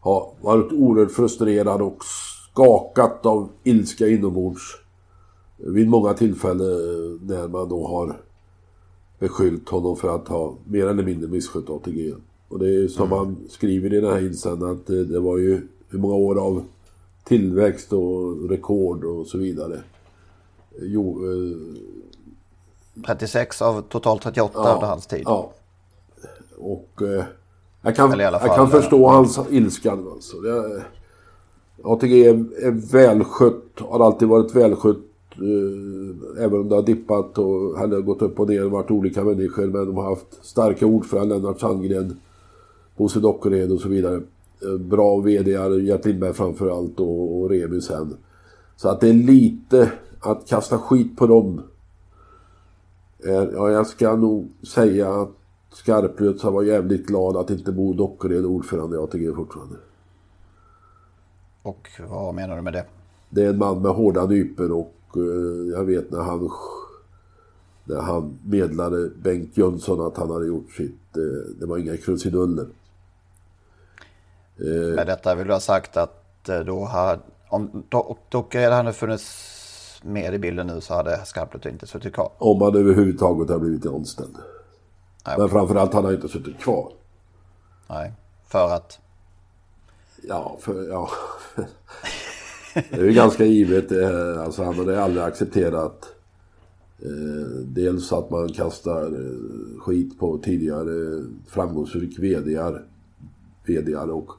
har 0.00 0.32
varit 0.40 0.72
oerhört 0.72 1.12
frustrerad 1.12 1.82
och 1.82 1.98
skakat 2.52 3.26
av 3.26 3.48
ilska 3.62 4.06
inombords 4.06 4.83
vid 5.56 5.88
många 5.88 6.14
tillfällen 6.14 7.18
när 7.22 7.48
man 7.48 7.68
då 7.68 7.86
har 7.86 8.16
beskyllt 9.18 9.68
honom 9.68 9.96
för 9.96 10.14
att 10.14 10.28
ha 10.28 10.54
mer 10.64 10.86
eller 10.86 11.02
mindre 11.02 11.28
misskött 11.28 11.70
ATG. 11.70 12.14
Och 12.48 12.58
det 12.58 12.74
är 12.74 12.88
som 12.88 13.12
han 13.12 13.36
skriver 13.48 13.94
i 13.94 14.00
den 14.00 14.10
här 14.10 14.26
insändaren 14.26 14.76
att 14.76 14.86
det, 14.86 15.04
det 15.04 15.20
var 15.20 15.38
ju 15.38 15.68
hur 15.88 15.98
många 15.98 16.14
år 16.14 16.46
av 16.46 16.64
tillväxt 17.24 17.92
och 17.92 18.48
rekord 18.50 19.04
och 19.04 19.26
så 19.26 19.38
vidare. 19.38 19.80
Jo, 20.80 21.24
eh, 21.32 23.02
36 23.06 23.62
av 23.62 23.82
totalt 23.82 24.22
38 24.22 24.74
under 24.74 24.86
hans 24.86 25.06
tid. 25.06 25.22
Ja. 25.24 25.52
Och 26.58 27.02
eh, 27.02 27.24
jag 27.82 27.96
kan, 27.96 28.18
jag 28.18 28.40
kan 28.40 28.50
ja. 28.56 28.66
förstå 28.66 29.08
hans 29.08 29.38
ilskan 29.50 30.08
alltså. 30.12 30.40
Det, 30.40 30.82
ATG 31.84 32.26
är, 32.26 32.64
är 32.66 32.92
välskött, 32.92 33.80
har 33.80 34.06
alltid 34.06 34.28
varit 34.28 34.54
välskött. 34.54 34.96
Eh, 35.36 36.44
även 36.44 36.60
om 36.60 36.68
det 36.68 36.74
har 36.74 36.82
dippat 36.82 37.38
och 37.38 37.80
eller 37.80 38.00
gått 38.00 38.22
upp 38.22 38.40
och 38.40 38.48
ner, 38.48 38.62
varit 38.64 38.90
olika 38.90 39.24
människor. 39.24 39.66
Men 39.66 39.86
de 39.86 39.96
har 39.96 40.04
haft 40.04 40.44
starka 40.44 40.86
ordförande, 40.86 41.34
Lennart 41.34 41.60
Sandgren, 41.60 42.16
Bosse 42.96 43.20
Dockered 43.20 43.72
och 43.72 43.80
så 43.80 43.88
vidare. 43.88 44.22
Eh, 44.62 44.78
bra 44.80 45.16
VD-ar, 45.20 45.80
Gert 45.80 46.04
Lindberg 46.04 46.32
framförallt 46.32 47.00
och, 47.00 47.40
och 47.40 47.50
Remi 47.50 47.80
sen. 47.80 48.16
Så 48.76 48.88
att 48.88 49.00
det 49.00 49.08
är 49.08 49.14
lite 49.14 49.92
att 50.20 50.46
kasta 50.48 50.78
skit 50.78 51.16
på 51.16 51.26
dem 51.26 51.62
Eh, 53.26 53.48
Ja, 53.52 53.70
jag 53.70 53.86
ska 53.86 54.16
nog 54.16 54.48
säga 54.62 55.22
att 55.22 55.30
Skarplöt 55.72 56.44
var 56.44 56.62
jävligt 56.62 57.06
glad 57.06 57.36
att 57.36 57.50
inte 57.50 57.72
Bo 57.72 57.92
Dockered 57.92 58.38
är 58.38 58.46
ordförande 58.46 58.96
i 58.96 58.98
ATG 58.98 59.34
fortfarande. 59.34 59.76
Och 61.62 61.88
vad 62.08 62.34
menar 62.34 62.56
du 62.56 62.62
med 62.62 62.72
det? 62.72 62.84
Det 63.30 63.42
är 63.44 63.50
en 63.50 63.58
man 63.58 63.82
med 63.82 63.92
hårda 63.92 64.26
nyper 64.26 64.72
och 64.72 64.94
jag 65.72 65.84
vet 65.84 66.10
när 66.10 66.20
han 66.20 66.50
när 67.84 68.00
han 68.00 68.38
medlade 68.44 69.08
Bengt 69.08 69.56
Jönsson 69.56 70.06
att 70.06 70.16
han 70.16 70.30
hade 70.30 70.46
gjort 70.46 70.70
sitt. 70.72 71.16
Eh, 71.16 71.50
det 71.60 71.66
var 71.66 71.78
inga 71.78 71.96
krusiduller. 71.96 72.66
Eh, 74.56 74.94
Med 74.94 75.06
detta 75.06 75.34
vill 75.34 75.46
du 75.46 75.52
ha 75.52 75.60
sagt 75.60 75.96
att 75.96 76.48
eh, 76.48 76.60
då 76.60 76.84
hade, 76.84 77.20
om 77.48 77.84
Do- 77.90 78.16
Dockered 78.28 78.72
hade 78.72 78.92
funnits 78.92 79.50
med 80.02 80.34
i 80.34 80.38
bilden 80.38 80.66
nu 80.66 80.80
så 80.80 80.94
hade 80.94 81.24
Skarplet 81.26 81.66
inte 81.66 81.86
suttit 81.86 82.14
kvar. 82.14 82.30
om 82.38 82.62
han 82.62 82.76
överhuvudtaget 82.76 83.50
har 83.50 83.58
blivit 83.58 83.86
anställd. 83.86 84.36
Nej, 85.26 85.38
Men 85.38 85.48
framförallt 85.48 85.92
han 85.92 86.04
har 86.04 86.12
inte 86.12 86.28
suttit 86.28 86.58
kvar. 86.58 86.92
Nej, 87.88 88.12
för 88.48 88.74
att... 88.74 88.98
Ja, 90.22 90.56
för, 90.60 90.88
ja 90.88 91.10
det 92.74 93.00
är 93.00 93.04
ju 93.04 93.12
ganska 93.12 93.44
givet. 93.44 93.92
Eh, 93.92 94.40
alltså 94.40 94.62
han 94.62 94.74
hade 94.74 95.02
aldrig 95.02 95.24
accepterat 95.24 96.14
eh, 96.98 97.48
dels 97.64 98.12
att 98.12 98.30
man 98.30 98.48
kastar 98.48 99.02
eh, 99.06 99.80
skit 99.80 100.18
på 100.18 100.38
tidigare 100.38 101.24
framgångsrik 101.48 102.18
VDar, 102.18 102.84
VDar 103.66 104.10
och 104.10 104.30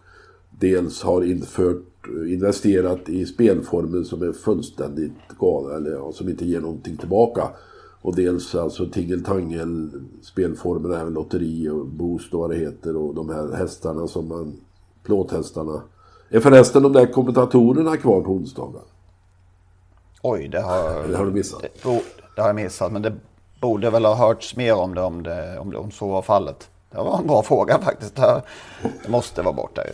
dels 0.60 1.02
har 1.02 1.24
infört, 1.24 2.08
investerat 2.28 3.10
i 3.10 3.26
spelformer 3.26 4.04
som 4.04 4.22
är 4.22 4.32
fullständigt 4.32 5.12
galna 5.40 5.76
eller 5.76 6.12
som 6.12 6.30
inte 6.30 6.46
ger 6.46 6.62
någonting 6.62 6.98
tillbaka. 6.98 7.50
Och 8.02 8.16
dels 8.16 8.56
alltså 8.56 8.86
tingeltangel 8.86 9.90
spelformerna, 10.22 11.02
även 11.02 11.14
lotteri 11.14 11.70
och 11.70 11.88
boost 11.88 12.34
och 12.34 12.40
vad 12.40 12.50
det 12.50 12.56
heter 12.56 12.96
och 12.96 13.16
de 13.16 13.30
här 13.30 13.54
hästarna 13.54 14.08
som 14.08 14.28
man, 14.28 14.54
plåthästarna. 15.04 15.82
Är 16.30 16.40
förresten 16.40 16.84
de 16.84 16.94
där 16.94 17.06
kommentatorerna 17.06 17.98
kvar 17.98 18.22
på 18.22 18.30
onsdagar? 18.32 18.82
Oj, 20.22 20.48
det 20.48 20.62
har, 20.62 21.08
Det 21.08 21.18
har 21.18 21.26
du 21.26 21.32
missat. 21.32 21.62
det, 21.62 21.84
bo- 21.84 22.02
det 22.36 22.42
har 22.42 22.50
jag 22.50 22.56
missat. 22.56 22.92
Men 22.92 23.02
det 23.02 23.14
borde 23.62 23.90
väl 23.90 24.06
ha 24.06 24.16
hörts 24.16 24.56
mer 24.56 24.76
om 24.76 24.96
det 24.96 25.02
om, 25.02 25.24
det, 25.24 25.60
om, 25.60 25.72
det, 25.72 25.78
om 25.78 25.92
så 25.92 26.08
var 26.08 26.22
fallet. 26.22 26.70
Det 26.92 26.98
var 26.98 27.18
en 27.18 27.28
bra 27.28 27.44
fråga 27.44 27.80
faktiskt. 27.82 28.16
Det, 28.16 28.42
måste 29.08 29.42
vara 29.42 29.54
borta 29.54 29.82
ju. 29.86 29.92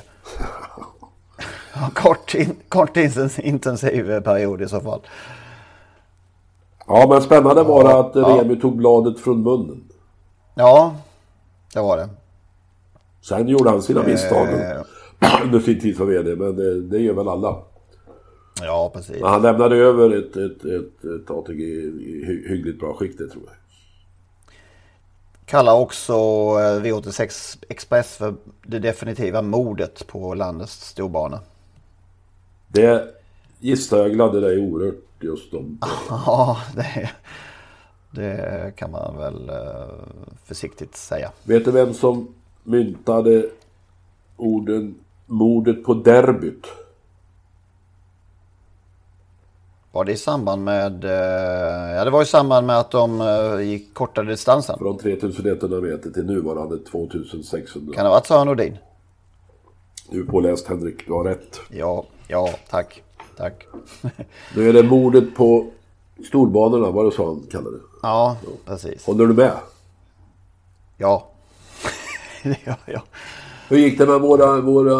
Kort, 1.93 2.35
in, 2.35 2.55
kort 2.69 2.97
intensiv 3.37 4.21
period 4.21 4.61
i 4.61 4.67
så 4.67 4.79
fall. 4.81 5.01
Ja 6.87 7.05
men 7.09 7.21
spännande 7.21 7.63
var 7.63 7.83
det 7.83 7.99
att 7.99 8.15
Ja. 8.15 8.21
Remi 8.41 8.55
tog 8.61 8.77
bladet 8.77 9.19
från 9.19 9.43
munnen. 9.43 9.83
Ja, 10.53 10.95
det 11.73 11.79
var 11.81 11.97
det. 11.97 12.09
Sen 13.21 13.47
gjorde 13.47 13.69
han 13.69 13.81
sina 13.81 14.03
misstag 14.03 14.47
Eh. 14.53 14.81
Under 15.43 15.59
sin 15.59 15.79
tid 15.79 15.97
som 15.97 16.07
VD, 16.07 16.35
men 16.35 16.55
det, 16.55 16.81
det 16.81 16.99
gör 16.99 17.13
väl 17.13 17.27
alla. 17.27 17.63
Ja, 18.61 18.91
precis. 18.93 19.21
Men 19.21 19.29
han 19.29 19.41
lämnade 19.41 19.75
över 19.75 20.09
ett, 20.17 20.35
ett, 20.37 20.65
ett, 20.65 21.03
ett 21.03 21.29
ATG 21.31 21.59
i 21.63 22.25
hy- 22.27 22.49
hyggligt 22.49 22.79
bra 22.79 22.93
skick 22.93 23.17
det 23.17 23.27
tror 23.29 23.43
jag. 23.45 23.55
Kallar 25.45 25.73
också 25.79 26.13
eh, 26.13 26.81
V86 26.81 27.57
Express 27.69 28.17
för 28.17 28.33
det 28.65 28.79
definitiva 28.79 29.41
mordet 29.41 30.07
på 30.07 30.33
landets 30.33 30.85
storbana. 30.87 31.39
Det 32.67 33.15
gissar 33.59 33.97
jag 33.97 34.11
gladde 34.13 34.39
dig 34.41 34.59
oerhört 34.59 35.03
just 35.19 35.53
om. 35.53 35.79
Ja, 36.09 36.57
det, 36.75 37.09
det 38.11 38.73
kan 38.75 38.91
man 38.91 39.17
väl 39.17 39.49
eh, 39.49 39.89
försiktigt 40.45 40.95
säga. 40.95 41.31
Vet 41.43 41.65
du 41.65 41.71
vem 41.71 41.93
som 41.93 42.33
myntade 42.63 43.45
orden 44.37 44.95
mordet 45.31 45.83
på 45.83 45.93
derbyt? 45.93 46.65
Var 49.91 50.05
det 50.05 50.11
i 50.11 50.17
samband 50.17 50.63
med... 50.63 51.03
eh, 51.03 51.95
Ja, 51.95 52.05
det 52.05 52.11
var 52.11 52.21
i 52.21 52.25
samband 52.25 52.67
med 52.67 52.77
att 52.79 52.91
de 52.91 53.21
eh, 53.21 53.61
gick 53.61 53.93
kortare 53.93 54.25
distansen. 54.25 54.77
Från 54.79 54.97
3100 54.97 55.81
meter 55.81 56.09
till 56.11 56.25
nuvarande 56.25 56.77
2600. 56.77 57.93
Kan 57.95 58.03
det 58.03 58.09
ha 58.09 58.15
varit 58.15 58.25
Sören 58.27 58.47
Nordin? 58.47 58.77
Du 60.09 60.21
är 60.21 60.25
påläst 60.25 60.67
Henrik, 60.67 61.07
du 61.07 61.13
har 61.13 61.23
rätt. 61.23 61.59
Ja, 61.69 62.03
ja, 62.27 62.49
tack. 62.69 63.03
Tack. 63.37 63.67
Nu 64.55 64.69
är 64.69 64.73
det 64.73 64.83
mordet 64.83 65.35
på 65.35 65.67
storbanorna, 66.27 66.91
var 66.91 67.05
det 67.05 67.11
så 67.11 67.25
han 67.25 67.43
kallade 67.51 67.77
det? 67.77 67.83
Ja, 68.01 68.37
precis. 68.65 69.05
Håller 69.05 69.25
du 69.25 69.33
med? 69.33 69.51
Ja. 70.97 71.27
ja, 72.65 72.75
ja. 72.85 73.01
Hur 73.71 73.77
gick 73.77 73.97
det 73.97 74.05
med 74.05 74.21
våra, 74.21 74.61
våra, 74.61 74.95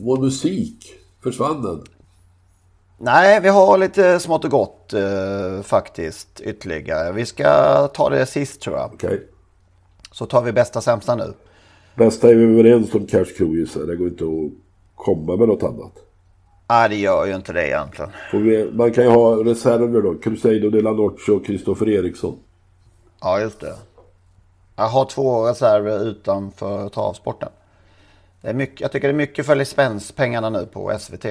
vår 0.00 0.20
musik? 0.20 0.94
Försvann 1.22 1.62
den? 1.62 1.82
Nej, 2.98 3.40
vi 3.40 3.48
har 3.48 3.78
lite 3.78 4.20
smått 4.20 4.44
och 4.44 4.50
gott 4.50 4.92
eh, 4.92 5.62
faktiskt 5.62 6.40
ytterligare. 6.40 7.12
Vi 7.12 7.26
ska 7.26 7.88
ta 7.88 8.10
det 8.10 8.26
sist 8.26 8.60
tror 8.60 8.76
jag. 8.76 8.90
Okej. 8.94 9.28
Så 10.12 10.26
tar 10.26 10.42
vi 10.42 10.52
bästa 10.52 10.80
sämsta 10.80 11.14
nu. 11.14 11.32
Bästa 11.94 12.28
är 12.28 12.34
vi 12.34 12.44
överens 12.44 12.94
om 12.94 13.06
Cash 13.06 13.24
Crew 13.36 13.60
gissar. 13.60 13.80
Det 13.80 13.96
går 13.96 14.08
inte 14.08 14.24
att 14.24 14.52
komma 14.94 15.36
med 15.36 15.48
något 15.48 15.62
annat. 15.62 15.92
Nej, 16.68 16.88
det 16.88 16.96
gör 16.96 17.26
ju 17.26 17.34
inte 17.34 17.52
det 17.52 17.68
egentligen. 17.68 18.10
Vi, 18.32 18.70
man 18.72 18.92
kan 18.92 19.04
ju 19.04 19.10
ha 19.10 19.44
reserver 19.44 20.02
då. 20.02 20.14
Crusader 20.14 20.70
de 20.70 20.80
la 20.82 20.92
Noche 20.92 21.32
och 21.32 21.46
Kristoffer 21.46 21.88
Eriksson. 21.88 22.38
Ja, 23.20 23.40
just 23.40 23.60
det. 23.60 23.74
Jag 24.76 24.88
har 24.88 25.04
två 25.04 25.48
reserver 25.48 26.04
utanför 26.04 26.88
travsporten. 26.88 27.48
Det 28.40 28.48
är 28.48 28.54
mycket, 28.54 28.80
jag 28.80 28.92
tycker 28.92 29.08
det 29.08 29.12
är 29.12 29.16
mycket 29.16 29.46
för 29.46 29.54
licenspengarna 29.54 30.50
nu 30.50 30.66
på 30.66 30.98
SVT. 30.98 31.24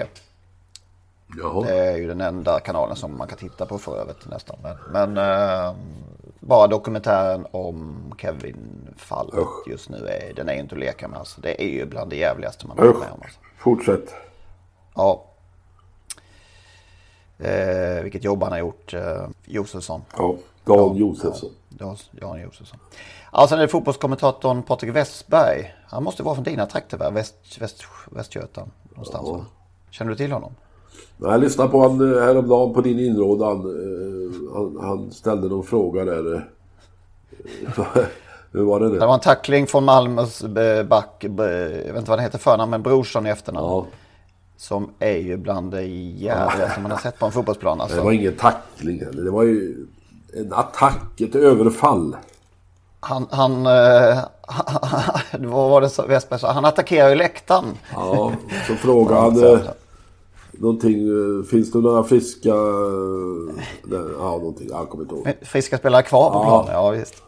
Jaha. 1.37 1.65
Det 1.65 1.77
är 1.77 1.97
ju 1.97 2.07
den 2.07 2.21
enda 2.21 2.59
kanalen 2.59 2.95
som 2.95 3.17
man 3.17 3.27
kan 3.27 3.37
titta 3.37 3.65
på 3.65 3.77
för 3.77 4.01
övrigt 4.01 4.29
nästan. 4.29 4.57
Men, 4.63 4.77
men 4.91 5.17
eh, 5.17 5.75
bara 6.39 6.67
dokumentären 6.67 7.45
om 7.51 8.13
Kevin 8.17 8.87
fallet 8.97 9.35
Usch. 9.35 9.67
just 9.67 9.89
nu 9.89 10.07
är, 10.07 10.33
den 10.33 10.49
är 10.49 10.53
inte 10.53 10.75
att 10.75 10.79
leka 10.79 11.07
med. 11.07 11.19
Alltså. 11.19 11.41
Det 11.41 11.63
är 11.63 11.67
ju 11.67 11.85
bland 11.85 12.09
det 12.09 12.15
jävligaste 12.15 12.67
man 12.67 12.77
varit 12.77 12.99
med 12.99 13.11
om. 13.11 13.21
Alltså. 13.21 13.39
Fortsätt. 13.57 14.13
Ja. 14.95 15.25
Eh, 17.39 18.03
vilket 18.03 18.23
jobb 18.23 18.43
han 18.43 18.51
har 18.51 18.59
gjort, 18.59 18.93
eh, 18.93 19.27
Josefsson. 19.45 20.01
Ja. 20.17 20.35
Dan 20.65 20.95
Josefsson. 20.95 21.49
Ja, 21.79 21.95
Jan 22.11 22.41
Josefsson. 22.41 22.79
Ja, 23.31 23.47
sen 23.47 23.57
är 23.57 23.61
det 23.61 23.67
fotbollskommentatorn 23.67 24.63
Patrik 24.63 24.95
Westberg. 24.95 25.73
Han 25.87 26.03
måste 26.03 26.23
vara 26.23 26.35
från 26.35 26.43
dina 26.43 26.65
trakter, 26.65 26.97
va? 26.97 27.09
Väst, 27.09 27.35
väst, 27.59 27.83
Västgötan 28.11 28.71
någonstans. 28.89 29.23
Ja. 29.27 29.33
Va? 29.37 29.45
Känner 29.89 30.11
du 30.11 30.17
till 30.17 30.31
honom? 30.31 30.51
Nej, 31.17 31.31
Jag 31.31 31.41
lyssnade 31.41 31.69
på 31.69 31.81
han 31.81 32.13
eh, 32.15 32.21
häromdagen 32.21 32.73
på 32.73 32.81
din 32.81 32.99
inrådan. 32.99 33.57
Eh, 33.59 34.53
Han, 34.55 34.77
han 34.81 35.11
ställde 35.11 35.47
någon 35.47 35.63
fråga 35.63 36.05
där. 36.05 36.35
eh. 36.35 36.41
Hur 38.51 38.63
var 38.63 38.79
det 38.79 38.87
nu? 38.89 38.99
Det 38.99 39.05
var 39.05 39.13
en 39.13 39.19
tackling 39.19 39.67
från 39.67 39.85
Malmös 39.85 40.43
back, 40.89 41.15
jag 41.19 41.29
vet 41.29 41.87
inte 41.87 42.09
vad 42.09 42.09
han 42.09 42.19
heter 42.19 42.37
förnamn, 42.37 42.69
men 42.71 42.81
Brorsson 42.83 43.27
i 43.27 43.29
efternamn. 43.29 43.67
Ja, 43.67 43.85
Som 44.57 44.89
är 44.99 45.17
ju 45.17 45.37
bland 45.37 45.71
det 45.71 45.83
jävligaste 45.83 46.81
man 46.81 46.91
har 46.91 46.97
sett 46.97 47.19
på 47.19 47.25
en 47.25 47.31
fotbollsplan. 47.31 47.77
det 47.77 47.83
Alltså. 47.83 48.03
var 48.03 48.11
ingen 48.11 48.35
tackling 48.35 48.99
heller. 49.05 49.23
Det 49.23 49.31
var 49.31 49.43
ju 49.43 49.85
en 50.33 50.53
attack, 50.53 51.21
ett 51.21 51.35
överfall. 51.35 52.15
Han, 52.99 53.27
han, 53.31 53.65
eh, 53.65 54.19
vad 55.39 55.69
var 55.69 55.81
det 55.81 56.07
Westberg 56.07 56.39
sa? 56.39 56.51
Han 56.51 56.65
attackerar 56.65 57.09
ju 57.09 57.15
läktaren. 57.15 57.77
Ja, 57.93 58.31
så 58.67 58.75
frågade 58.75 59.21
han 59.21 59.59
någonting. 60.51 60.97
Finns 61.51 61.71
det 61.71 61.79
några 61.79 62.03
friska... 62.03 62.49
eh, 62.49 62.55
nej, 63.83 63.99
Ja, 64.19 64.29
någonting. 64.29 64.67
Jag 64.71 64.89
kommer 64.89 65.03
inte 65.03 65.15
ihåg. 65.15 65.33
Friska 65.41 65.77
spelare 65.77 66.03
kvar 66.03 66.29
på 66.31 66.35
Ja. 66.37 66.43
planen, 66.43 66.73
ja 66.83 66.89
visst. 66.89 67.23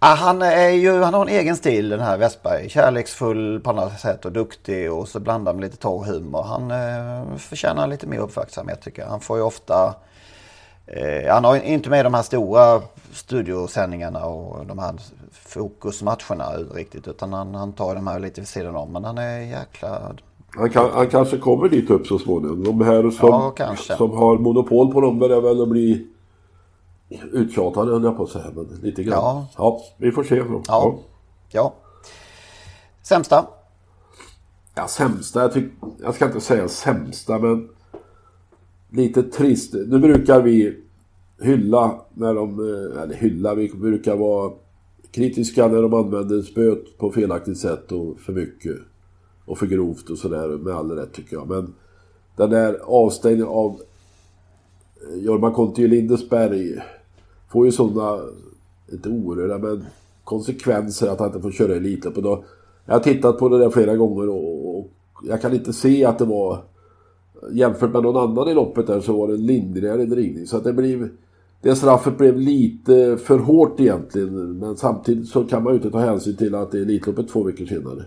Ja, 0.00 0.06
han, 0.06 0.42
är 0.42 0.68
ju, 0.68 1.02
han 1.02 1.14
har 1.14 1.22
en 1.22 1.28
egen 1.28 1.56
stil 1.56 1.88
den 1.88 2.00
här 2.00 2.18
Westberg. 2.18 2.68
Kärleksfull 2.70 3.60
på 3.60 3.70
alla 3.70 3.90
sätt 3.90 4.24
och 4.24 4.32
duktig 4.32 4.92
och 4.92 5.08
så 5.08 5.20
blandar 5.20 5.52
med 5.52 5.60
lite 5.62 5.76
torr 5.76 6.04
humor. 6.04 6.42
Han 6.42 6.70
eh, 6.70 7.38
förtjänar 7.38 7.86
lite 7.86 8.06
mer 8.06 8.18
uppmärksamhet 8.18 8.82
tycker 8.82 9.02
jag. 9.02 9.08
Han 9.08 9.20
får 9.20 9.36
ju 9.36 9.42
ofta... 9.42 9.94
Eh, 10.86 11.32
han 11.32 11.44
har 11.44 11.56
inte 11.56 11.90
med 11.90 12.04
de 12.04 12.14
här 12.14 12.22
stora 12.22 12.82
studiosändningarna 13.12 14.26
och 14.26 14.66
de 14.66 14.78
här 14.78 14.94
fokusmatcherna 15.32 16.56
riktigt. 16.74 17.08
Utan 17.08 17.32
han, 17.32 17.54
han 17.54 17.72
tar 17.72 17.94
de 17.94 18.06
här 18.06 18.20
lite 18.20 18.40
vid 18.40 18.48
sidan 18.48 18.76
om. 18.76 18.92
Men 18.92 19.04
han 19.04 19.18
är 19.18 19.38
jäkla... 19.38 20.12
Han, 20.48 20.70
kan, 20.70 20.90
han 20.92 21.06
kanske 21.06 21.38
kommer 21.38 21.68
dit 21.68 21.90
upp 21.90 22.06
så 22.06 22.18
småningom. 22.18 22.64
De 22.64 22.80
här 22.80 23.10
som, 23.10 23.52
Ja, 23.58 23.76
som 23.76 24.10
har 24.10 24.38
monopol 24.38 24.92
på 24.92 25.00
dem 25.00 25.18
börjar 25.18 25.40
väl 25.40 25.62
att 25.62 25.68
bli 25.68 26.06
uttjatade 27.32 27.92
höll 27.92 28.04
jag 28.04 28.16
på 28.16 28.22
att 28.22 28.30
säga. 28.30 28.46
Men 28.54 28.64
lite 28.82 29.02
grann. 29.02 29.14
Ja. 29.14 29.46
ja 29.56 29.80
vi 29.96 30.12
får 30.12 30.24
se. 30.24 30.42
Då. 30.42 30.62
Ja. 30.66 30.94
Ja. 31.48 31.74
Sämsta? 33.02 33.46
Ja, 34.74 34.88
sämsta. 34.88 35.42
Jag, 35.42 35.52
tyck, 35.52 35.72
jag 36.02 36.14
ska 36.14 36.24
inte 36.24 36.40
säga 36.40 36.68
sämsta, 36.68 37.38
men 37.38 37.68
lite 38.90 39.22
trist. 39.22 39.74
Nu 39.74 39.98
brukar 39.98 40.42
vi 40.42 40.76
hylla 41.40 42.00
när 42.14 42.34
de, 42.34 42.60
eh, 42.60 43.02
eller 43.02 43.14
hylla, 43.14 43.54
vi 43.54 43.68
brukar 43.68 44.16
vara 44.16 44.52
kritiska 45.10 45.68
när 45.68 45.82
de 45.82 45.94
använder 45.94 46.42
spöet 46.42 46.98
på 46.98 47.10
felaktigt 47.10 47.58
sätt 47.58 47.92
och 47.92 48.20
för 48.20 48.32
mycket. 48.32 48.76
Och 49.44 49.58
för 49.58 49.66
grovt 49.66 50.10
och 50.10 50.18
sådär, 50.18 50.48
med 50.48 50.74
all 50.74 50.90
rätt 50.90 51.12
tycker 51.12 51.36
jag. 51.36 51.48
Men 51.48 51.74
den 52.36 52.50
där 52.50 52.78
avstängningen 52.84 53.46
av 53.46 53.80
eh, 55.10 55.24
Jorma 55.24 55.50
Kontio 55.50 55.86
Lindesberg 55.86 56.80
får 57.52 57.66
ju 57.66 57.72
sådana, 57.72 58.22
inte 58.92 59.08
orörda 59.08 59.58
men 59.58 59.84
konsekvenser 60.24 61.08
att 61.08 61.18
han 61.18 61.28
inte 61.28 61.40
får 61.40 61.50
köra 61.50 61.76
Elitloppet. 61.76 62.24
Jag 62.24 62.94
har 62.94 63.00
tittat 63.00 63.38
på 63.38 63.48
det 63.48 63.58
där 63.58 63.70
flera 63.70 63.96
gånger 63.96 64.28
och, 64.28 64.78
och 64.78 64.90
jag 65.22 65.42
kan 65.42 65.54
inte 65.54 65.72
se 65.72 66.04
att 66.04 66.18
det 66.18 66.24
var 66.24 66.62
jämfört 67.50 67.92
med 67.92 68.02
någon 68.02 68.30
annan 68.30 68.48
i 68.48 68.54
loppet 68.54 68.86
där 68.86 69.00
så 69.00 69.18
var 69.18 69.28
det 69.28 69.34
en 69.34 69.46
lindrigare 69.46 70.04
drivning. 70.04 70.46
Så 70.46 70.56
att 70.56 70.64
det 70.64 70.72
blev 70.72 71.08
det 71.60 71.76
straffet 71.76 72.18
blev 72.18 72.38
lite 72.38 73.18
för 73.18 73.38
hårt 73.38 73.80
egentligen. 73.80 74.58
Men 74.58 74.76
samtidigt 74.76 75.28
så 75.28 75.44
kan 75.44 75.62
man 75.62 75.72
ju 75.72 75.76
inte 75.76 75.90
ta 75.90 75.98
hänsyn 75.98 76.36
till 76.36 76.54
att 76.54 76.72
det 76.72 76.78
är 76.78 76.82
Elitloppet 76.82 77.28
två 77.28 77.42
veckor 77.42 77.66
senare. 77.66 78.04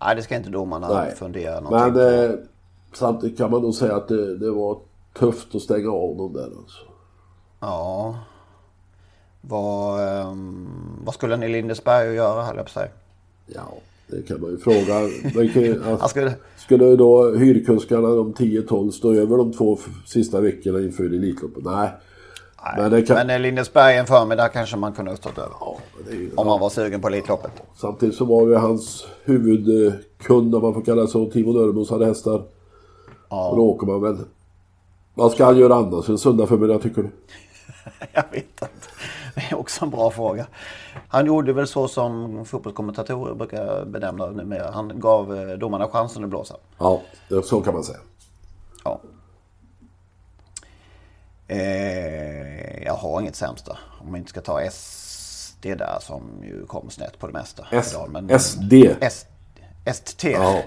Nej, 0.00 0.16
det 0.16 0.22
ska 0.22 0.36
inte 0.36 0.50
domarna 0.50 0.88
Nej. 0.88 1.14
fundera 1.14 1.60
någonting 1.60 2.02
Men 2.02 2.30
eh, 2.30 2.36
samtidigt 2.92 3.38
kan 3.38 3.50
man 3.50 3.62
nog 3.62 3.74
säga 3.74 3.96
att 3.96 4.08
det, 4.08 4.38
det 4.38 4.50
var 4.50 4.78
tufft 5.12 5.54
att 5.54 5.62
stänga 5.62 5.90
av 5.90 6.16
dem 6.16 6.32
där 6.32 6.44
alltså. 6.44 6.84
Ja. 7.60 8.18
Vad, 9.40 10.08
ehm, 10.08 10.68
vad 11.04 11.14
skulle 11.14 11.34
en 11.34 11.42
i 11.42 11.48
Lindesberg 11.48 12.14
göra, 12.14 12.42
höll 12.42 12.56
jag 12.56 12.64
på 12.64 12.70
säga. 12.70 12.88
Ja, 13.46 13.68
det 14.12 14.22
kan 14.22 14.40
man 14.40 14.50
ju 14.50 14.58
fråga. 14.58 15.08
Man 15.34 15.48
kan, 15.48 15.82
Han 16.00 16.08
skulle, 16.08 16.34
Skulle 16.56 16.96
då 16.96 17.30
hyrkuskarna, 17.30 18.08
de 18.08 18.34
10-12, 18.34 18.90
stå 18.90 19.14
över 19.14 19.36
de 19.36 19.52
två 19.52 19.78
sista 20.06 20.40
veckorna 20.40 20.78
inför 20.78 21.04
Elitloppet? 21.04 21.64
Nej. 21.64 21.90
Men 22.76 22.90
det 22.90 23.02
kan... 23.02 23.26
Men 23.26 23.42
Lindesberg 23.42 23.96
en 23.96 24.06
förmiddag 24.06 24.48
kanske 24.48 24.76
man 24.76 24.92
kunde 24.92 25.10
ha 25.10 25.16
stått 25.16 25.38
över. 25.38 25.54
Ja, 25.60 25.76
ju... 26.10 26.30
Om 26.34 26.46
man 26.46 26.60
var 26.60 26.70
sugen 26.70 27.00
på 27.00 27.08
Elitloppet. 27.08 27.52
Samtidigt 27.76 28.14
så 28.14 28.24
var 28.24 28.48
ju 28.48 28.54
hans 28.54 29.06
huvudkund, 29.24 30.54
om 30.54 30.62
man 30.62 30.74
får 30.74 30.82
kalla 30.82 31.02
det 31.02 31.08
så, 31.08 31.30
Timo 31.30 31.52
Nörrebros 31.52 31.90
hade 31.90 32.06
hästar. 32.06 32.42
Och 33.28 33.56
då 33.56 33.62
åker 33.62 33.86
man 33.86 34.02
väl. 34.02 34.16
Vad 35.14 35.32
ska 35.32 35.44
han 35.44 35.58
göra 35.58 35.74
annars 35.74 36.08
en 36.08 36.18
söndag 36.18 36.46
förmiddag 36.46 36.78
tycker 36.78 37.02
du? 37.02 37.10
Jag 38.12 38.24
vet 38.32 38.44
inte. 38.44 38.68
Är 39.34 39.54
också 39.58 39.84
en 39.84 39.90
bra 39.90 40.10
fråga. 40.10 40.46
Han 41.08 41.26
gjorde 41.26 41.52
väl 41.52 41.66
så 41.66 41.88
som 41.88 42.44
fotbollskommentatorer 42.44 43.34
brukar 43.34 43.84
benämna 43.84 44.26
det 44.26 44.32
numera. 44.36 44.70
Han 44.70 45.00
gav 45.00 45.36
eh, 45.38 45.58
domarna 45.58 45.88
chansen 45.88 46.24
att 46.24 46.30
blåsa. 46.30 46.56
Ja, 46.78 47.00
så 47.44 47.60
kan 47.60 47.74
man 47.74 47.84
säga. 47.84 47.98
Ja. 48.84 49.00
Eh, 51.48 52.82
jag 52.84 52.94
har 52.94 53.20
inget 53.20 53.36
sämsta. 53.36 53.78
Om 54.00 54.06
man 54.10 54.16
inte 54.16 54.30
ska 54.30 54.40
ta 54.40 54.70
SD 54.70 55.62
där 55.62 55.98
som 56.00 56.22
ju 56.42 56.66
kom 56.66 56.90
snett 56.90 57.18
på 57.18 57.26
det 57.26 57.32
mesta. 57.32 57.66
S- 57.70 57.92
idag, 57.92 58.10
men- 58.10 58.40
SD. 58.40 58.72
S- 59.00 59.26
ST. 59.84 60.30
Ja. 60.30 60.62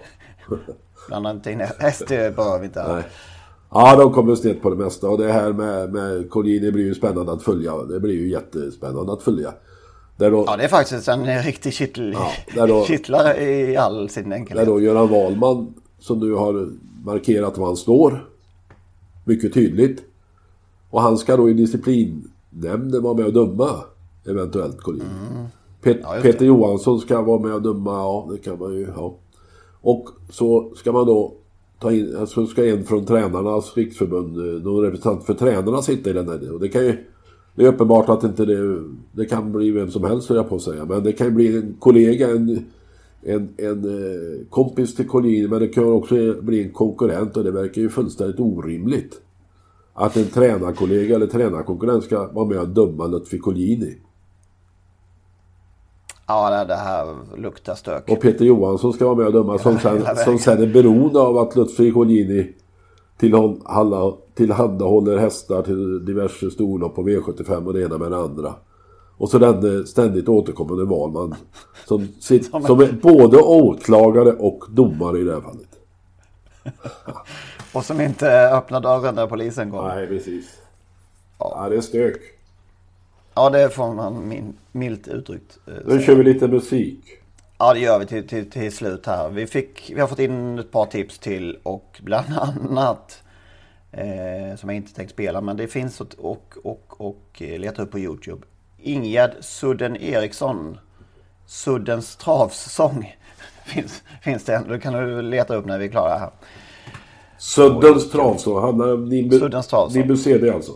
Blanda 1.08 1.32
inte 1.32 1.52
in 1.52 1.68
SD 1.94 2.10
behöver 2.10 2.60
vi 2.60 2.66
inte. 2.66 2.94
Nej. 2.94 3.04
Ja, 3.78 3.96
de 3.96 4.14
kommer 4.14 4.36
snett 4.36 4.62
på 4.62 4.70
det 4.70 4.76
mesta. 4.76 5.10
Och 5.10 5.18
det 5.18 5.32
här 5.32 5.54
med, 5.54 5.94
med 5.94 6.30
Collini 6.30 6.72
blir 6.72 6.84
ju 6.86 6.96
spännande 6.96 7.32
att 7.32 7.44
följa. 7.44 7.78
Det 7.78 8.00
blir 8.00 8.14
ju 8.14 8.30
jättespännande 8.30 9.14
att 9.14 9.22
följa. 9.24 9.54
Där 10.18 10.32
då, 10.32 10.44
Ja, 10.48 10.58
det 10.58 10.64
är 10.64 10.68
faktiskt 10.68 11.08
en 11.08 11.44
riktig 11.44 11.74
kittel, 11.74 12.14
Ja, 12.14 12.32
där 12.56 12.68
då- 12.68 12.84
kittlare 12.88 13.44
i 13.44 13.78
all 13.78 14.10
sin 14.10 14.30
där 14.30 14.36
enkelhet. 14.38 14.66
då 14.68 14.80
Göran 14.82 15.08
Wahlman, 15.10 15.74
som 16.00 16.20
nu 16.20 16.34
har 16.34 16.70
markerat 17.06 17.58
var 17.58 17.66
han 17.66 17.76
står. 17.78 18.30
Mycket 19.26 19.54
tydligt. 19.54 20.04
Och 20.90 21.02
han 21.02 21.18
ska 21.18 21.38
då 21.38 21.50
i 21.50 21.54
disciplinnämnden 21.54 23.04
vara 23.04 23.14
med 23.14 23.26
och 23.26 23.34
döma. 23.34 23.70
Eventuellt 24.28 24.82
Collini. 24.82 25.06
Pet- 25.84 25.92
Mm. 25.94 26.02
Ja, 26.04 26.14
just 26.16 26.24
Peter 26.24 26.46
Johansson 26.46 27.00
ska 27.00 27.22
vara 27.22 27.40
med 27.40 27.54
och 27.54 27.62
döma. 27.62 27.92
Ja, 27.92 28.28
det 28.32 28.38
kan 28.38 28.60
man 28.60 28.74
ju. 28.74 28.88
Ja. 28.96 29.16
Och 29.82 30.10
så 30.30 30.72
ska 30.76 30.92
man 30.92 31.06
då 31.06 31.34
ta 31.86 31.92
in, 31.92 32.16
alltså 32.16 32.48
ska 32.48 32.66
en 32.66 32.84
från 32.84 33.06
tränarnas 33.06 33.78
riksförbund, 33.78 34.38
eh, 34.38 34.64
någon 34.64 34.84
representant 34.84 35.26
för 35.26 35.34
tränarna 35.34 35.82
sitta 35.82 36.10
i 36.10 36.14
den 36.14 36.30
här. 36.30 36.54
Och 36.54 36.60
det 36.60 36.70
kan 36.70 36.86
ju, 36.86 36.98
det 37.56 37.64
är 37.64 37.68
uppenbart 37.68 38.10
att 38.10 38.24
inte 38.24 38.46
det, 38.46 38.84
det 39.12 39.26
kan 39.26 39.52
bli 39.52 39.72
vem 39.72 39.92
som 39.92 40.04
helst 40.04 40.30
höll 40.30 40.38
jag 40.38 40.50
på 40.50 40.56
att 40.56 40.62
säga. 40.62 40.86
Men 40.86 41.04
det 41.04 41.12
kan 41.12 41.28
ju 41.28 41.34
bli 41.34 41.58
en 41.58 41.76
kollega, 41.80 42.30
en, 42.30 42.66
en, 43.22 43.50
en 43.58 43.86
eh, 43.86 44.48
kompis 44.50 44.96
till 44.96 45.08
Collini, 45.08 45.48
men 45.48 45.60
det 45.60 45.68
kan 45.68 45.84
också 45.84 46.42
bli 46.42 46.64
en 46.64 46.72
konkurrent 46.72 47.38
och 47.38 47.44
det 47.44 47.52
verkar 47.52 47.82
ju 47.82 47.90
fullständigt 47.90 48.40
orimligt. 48.40 49.22
Att 49.94 50.18
en 50.18 50.26
tränarkollega 50.26 51.16
eller 51.16 51.28
tränarkonkurrent 51.28 52.04
ska 52.04 52.32
vara 52.32 52.48
med 52.48 52.60
och 52.60 52.70
döma 52.70 53.08
Lutfi 53.08 53.40
Collini. 53.40 53.98
Ja, 56.28 56.50
det- 56.50 56.66
det 56.66 56.76
här 56.76 57.16
luktar 57.38 57.76
stök. 57.76 58.10
Och 58.10 58.22
Peter 58.22 58.46
Johansson 58.46 58.94
ska 58.94 59.06
vara 59.06 59.16
med 59.16 59.26
och 59.28 59.34
döma 59.34 59.58
som 59.58 59.80
sen, 59.80 60.06
som 60.16 60.38
sen 60.40 60.62
är 60.64 60.68
beroende 60.68 61.20
av 61.20 61.38
att 61.38 61.56
Lutfi 61.56 61.92
tillhanda- 63.18 64.14
tillhandahåller 64.36 65.18
hästar 65.18 65.62
till 65.62 66.06
diverse 66.06 66.52
storlopp 66.52 66.96
på 66.96 67.02
V75 67.04 67.66
och 67.68 67.74
det 67.74 67.82
ena 67.82 67.98
med 67.98 68.12
det 68.12 68.18
andra. 68.18 68.54
Och 69.18 69.30
så 69.30 69.38
den 69.38 69.78
eh, 69.80 69.84
ständigt 69.84 70.30
återkommande 70.30 70.86
Wahlman 70.86 71.36
som, 71.88 72.08
sitt, 72.20 72.46
Som 72.46 72.62
en- 72.62 72.68
som 72.68 72.80
är 72.82 72.92
både 73.02 73.38
åklagare 73.42 74.32
och 74.32 74.64
domare 74.70 75.20
i 75.20 75.24
det 75.24 75.34
här 75.34 75.42
fallet. 75.42 75.70
Och 77.74 77.86
som 77.86 78.02
inte 78.02 78.50
öppnar 78.50 78.82
dörren 78.82 79.16
när 79.16 79.28
polisen 79.28 79.72
kommer. 79.72 79.96
Nej, 79.96 80.08
precis. 80.08 80.46
Ja, 81.40 81.68
det 81.70 81.76
är 81.78 81.82
stök. 81.82 82.18
Ja, 83.36 83.50
det 83.50 83.70
får 83.70 83.94
man 83.94 84.28
min, 84.28 84.54
milt 84.72 85.08
uttryckt 85.08 85.58
eh, 85.68 85.74
Nu 85.86 85.92
säga. 85.92 86.02
kör 86.02 86.16
vi 86.16 86.24
lite 86.24 86.48
musik. 86.48 87.00
Ja, 87.58 87.74
det 87.74 87.80
gör 87.80 88.00
vi 88.00 88.06
till, 88.06 88.28
till, 88.28 88.50
till 88.50 88.72
slut 88.72 89.06
här. 89.06 89.30
Vi, 89.30 89.48
fick, 89.48 89.92
vi 89.96 90.02
har 90.02 90.08
fått 90.08 90.20
in 90.20 90.60
ett 90.60 90.72
par 90.72 90.86
tips 90.86 91.20
till 91.20 91.58
och 91.64 92.00
bland 92.04 92.26
annat 92.40 93.24
eh, 93.92 94.58
som 94.58 94.70
jag 94.70 94.76
inte 94.76 94.94
tänkt 94.94 95.12
spela, 95.12 95.42
men 95.42 95.58
det 95.58 95.68
finns 95.68 96.02
och, 96.02 96.08
och, 96.18 96.54
och, 96.64 96.96
och 96.98 97.42
eh, 97.42 97.60
leta 97.60 97.82
upp 97.82 97.92
på 97.92 98.00
Youtube. 98.00 98.42
Ingegerd 98.82 99.32
Sudden 99.42 99.98
Eriksson, 99.98 100.78
Suddens 101.46 102.16
travsång. 102.16 103.16
finns, 103.66 104.04
finns 104.22 104.44
det 104.44 104.56
en. 104.56 104.68
Det 104.68 104.80
kan 104.80 104.94
du 104.94 105.22
leta 105.22 105.56
upp 105.56 105.66
när 105.66 105.78
vi 105.80 105.86
är 105.86 105.90
klara 105.90 106.18
här. 106.18 106.30
Suddens 107.38 108.12
travsång. 108.12 108.62
Handlar 108.62 108.94
om 108.94 109.10
Nimbu, 109.10 109.40
Suddens 109.40 109.68
travsång. 109.68 110.00
Nimbu 110.00 110.18
CD 110.18 110.50
alltså. 110.50 110.72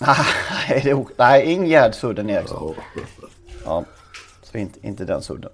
Nej, 0.68 0.80
det 0.84 0.90
är 0.90 0.94
ok- 0.94 1.12
Nej, 1.18 1.52
Ingegerd 1.52 1.94
Sudden 1.94 2.30
Eriksson. 2.30 2.74
Ja. 3.64 3.84
Så 4.42 4.58
inte, 4.58 4.86
inte 4.86 5.04
den 5.04 5.22
sudden. 5.22 5.50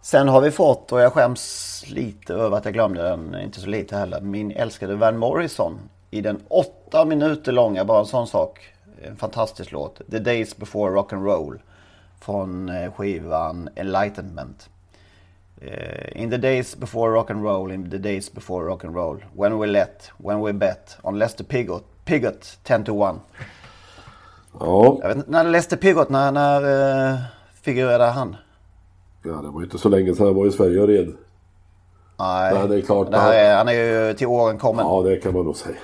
Sen 0.00 0.28
har 0.28 0.40
vi 0.40 0.50
fått, 0.50 0.92
och 0.92 1.00
jag 1.00 1.12
skäms 1.12 1.84
lite 1.86 2.34
över 2.34 2.56
att 2.56 2.64
jag 2.64 2.74
glömde 2.74 3.02
den, 3.02 3.40
inte 3.40 3.60
så 3.60 3.66
lite 3.66 3.96
heller, 3.96 4.20
min 4.20 4.50
älskade 4.50 4.94
Van 4.96 5.16
Morrison. 5.18 5.78
I 6.10 6.20
den 6.20 6.40
åtta 6.48 7.04
minuter 7.04 7.52
långa, 7.52 7.84
bara 7.84 8.00
en 8.00 8.06
sån 8.06 8.26
sak, 8.26 8.72
en 9.02 9.16
fantastisk 9.16 9.72
låt. 9.72 10.00
The 10.10 10.18
Days 10.18 10.56
Before 10.56 10.92
Rock 10.94 11.12
and 11.12 11.24
Roll. 11.24 11.62
Från 12.20 12.68
eh, 12.68 12.92
skivan 12.92 13.68
Enlightenment. 13.76 14.68
Eh, 15.60 16.22
in 16.22 16.30
the 16.30 16.36
days 16.36 16.76
before 16.76 17.12
rock 17.12 17.30
and 17.30 17.42
roll, 17.44 17.72
in 17.72 17.90
the 17.90 17.98
days 17.98 18.32
before 18.32 18.64
rock 18.66 18.84
and 18.84 18.94
roll. 18.94 19.24
When 19.36 19.58
we 19.58 19.66
let, 19.66 20.10
when 20.16 20.40
we 20.40 20.52
bet, 20.52 20.96
on 21.02 21.18
Lester 21.18 21.44
Pigott, 21.44 21.84
Pigott 22.10 22.58
10 22.62 22.84
to 22.84 23.04
1. 23.04 23.16
ja. 24.60 24.98
Jag 25.02 25.14
vet 25.14 25.28
när 25.28 25.44
Lester 25.44 25.76
Pigott, 25.76 26.08
när, 26.08 26.32
när 26.32 27.12
uh, 27.12 27.18
figurerade 27.62 28.04
han? 28.04 28.36
Ja, 29.22 29.30
det 29.30 29.48
var 29.48 29.60
ju 29.60 29.64
inte 29.64 29.78
så 29.78 29.88
länge 29.88 30.14
sedan 30.14 30.26
han 30.26 30.34
var 30.34 30.46
i 30.46 30.52
Sverige 30.52 30.80
och 30.80 30.88
red. 30.88 31.12
Nej, 32.18 32.54
Nej, 32.54 32.68
det 32.68 32.76
är 32.76 32.80
klart. 32.80 33.10
Det 33.10 33.18
här 33.18 33.32
är, 33.32 33.56
han 33.56 33.68
är 33.68 33.72
ju 33.72 34.14
till 34.14 34.26
åren 34.26 34.58
kommen. 34.58 34.86
Ja, 34.86 35.02
det 35.02 35.16
kan 35.16 35.34
man 35.34 35.44
nog 35.44 35.56
säga. 35.56 35.76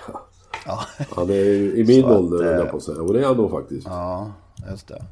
Ja. 0.66 0.80
Han 1.16 1.30
är 1.30 1.34
ju 1.34 1.76
i 1.76 1.84
min 1.84 2.02
Så 2.02 2.08
att, 2.08 2.16
ålder, 2.16 2.44
höll 2.44 2.54
jag 2.54 2.64
eh, 2.66 2.70
på 2.70 2.76
att 2.76 2.82
säga. 2.82 3.02
Och 3.02 3.12
det 3.12 3.20
är 3.20 3.26
han 3.26 3.36
nog 3.36 3.50
faktiskt. 3.50 3.86
Ja, 3.86 4.30
Just 4.70 4.88
det. 4.88 5.02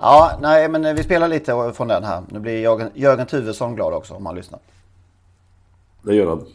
Ja, 0.00 0.32
nej 0.40 0.68
men 0.68 0.96
vi 0.96 1.02
spelar 1.02 1.28
lite 1.28 1.72
från 1.74 1.88
den 1.88 2.04
här. 2.04 2.22
Nu 2.28 2.38
blir 2.38 2.60
Jörgen, 2.60 2.90
Jörgen 2.94 3.26
Tuvesson 3.26 3.74
glad 3.74 3.94
också 3.94 4.14
om 4.14 4.26
han 4.26 4.34
lyssnar. 4.34 4.60
Det 6.02 6.14
gör 6.14 6.26
han. 6.26 6.46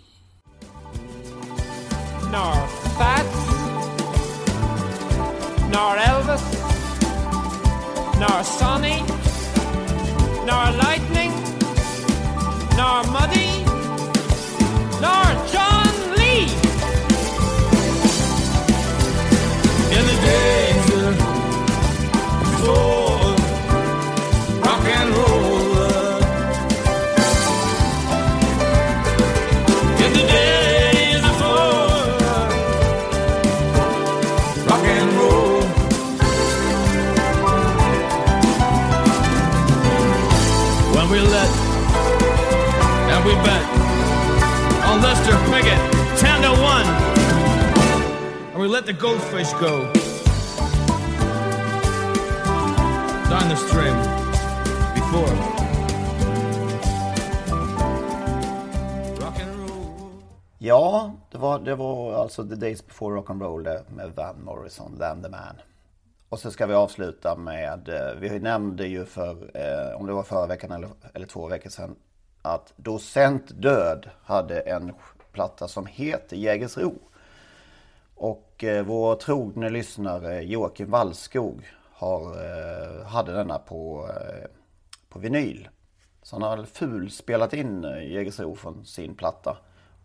Fats, 2.66 2.85
nor 5.76 5.98
Elvis, 5.98 6.44
nor 8.20 8.44
Sonny, 8.44 9.04
nor 10.46 10.66
Lightning, 10.84 11.34
nor 12.78 13.04
Muddy, 13.16 13.52
nor 15.02 15.26
John 15.52 15.94
Lee. 16.20 16.48
In 19.98 20.04
the 20.10 20.18
days 20.28 20.86
before 22.40 23.05
we 48.66 48.72
let 48.72 48.86
the 48.86 48.94
goldfish 48.94 49.54
go 49.54 49.94
down 53.30 53.50
the 53.50 53.56
stream 53.56 53.98
before. 54.96 55.38
Ja, 60.58 61.12
det 61.32 61.38
var, 61.38 61.60
det 61.60 61.76
var 61.76 62.14
alltså 62.14 62.48
The 62.48 62.56
Days 62.56 62.88
Before 62.88 63.22
Rock'n'Roll 63.22 63.84
med 63.90 64.12
Van 64.16 64.44
Morrison, 64.44 64.96
Van 65.00 65.24
the 65.24 65.30
Man. 65.30 65.62
Och 66.30 66.40
så 66.40 66.52
ska 66.52 66.66
vi 66.66 66.74
avsluta 66.74 67.36
med, 67.36 67.90
eh, 67.90 68.20
vi 68.20 68.40
nämnde 68.40 68.88
ju 68.88 69.06
för, 69.06 69.32
eh, 69.54 70.00
om 70.00 70.08
det 70.08 70.14
var 70.14 70.24
förra 70.24 70.48
veckan 70.48 70.72
eller, 70.72 70.90
eller 71.14 71.28
två 71.28 71.48
veckor 71.48 71.70
sedan, 71.70 71.96
att 72.42 72.74
Docent 72.76 73.62
Död 73.62 74.10
hade 74.24 74.60
en 74.60 74.94
platta 75.32 75.68
som 75.68 75.86
heter 75.86 76.38
Jägersro. 76.38 76.94
Och 78.16 78.64
eh, 78.64 78.86
vår 78.86 79.16
trogne 79.16 79.70
lyssnare 79.70 80.42
Joakim 80.42 80.90
Wallskog 80.92 81.66
har, 81.92 82.22
eh, 82.22 83.06
hade 83.06 83.34
denna 83.34 83.60
på, 83.60 84.10
eh, 84.10 84.50
på 85.10 85.20
vinyl. 85.20 85.70
Så 86.24 86.36
han 86.36 86.42
har 86.60 86.66
ful 86.66 87.12
spelat 87.12 87.54
in 87.54 87.84
eh, 87.86 88.12
Jägersro 88.12 88.56
från 88.56 88.86
sin 88.86 89.16
platta 89.16 89.58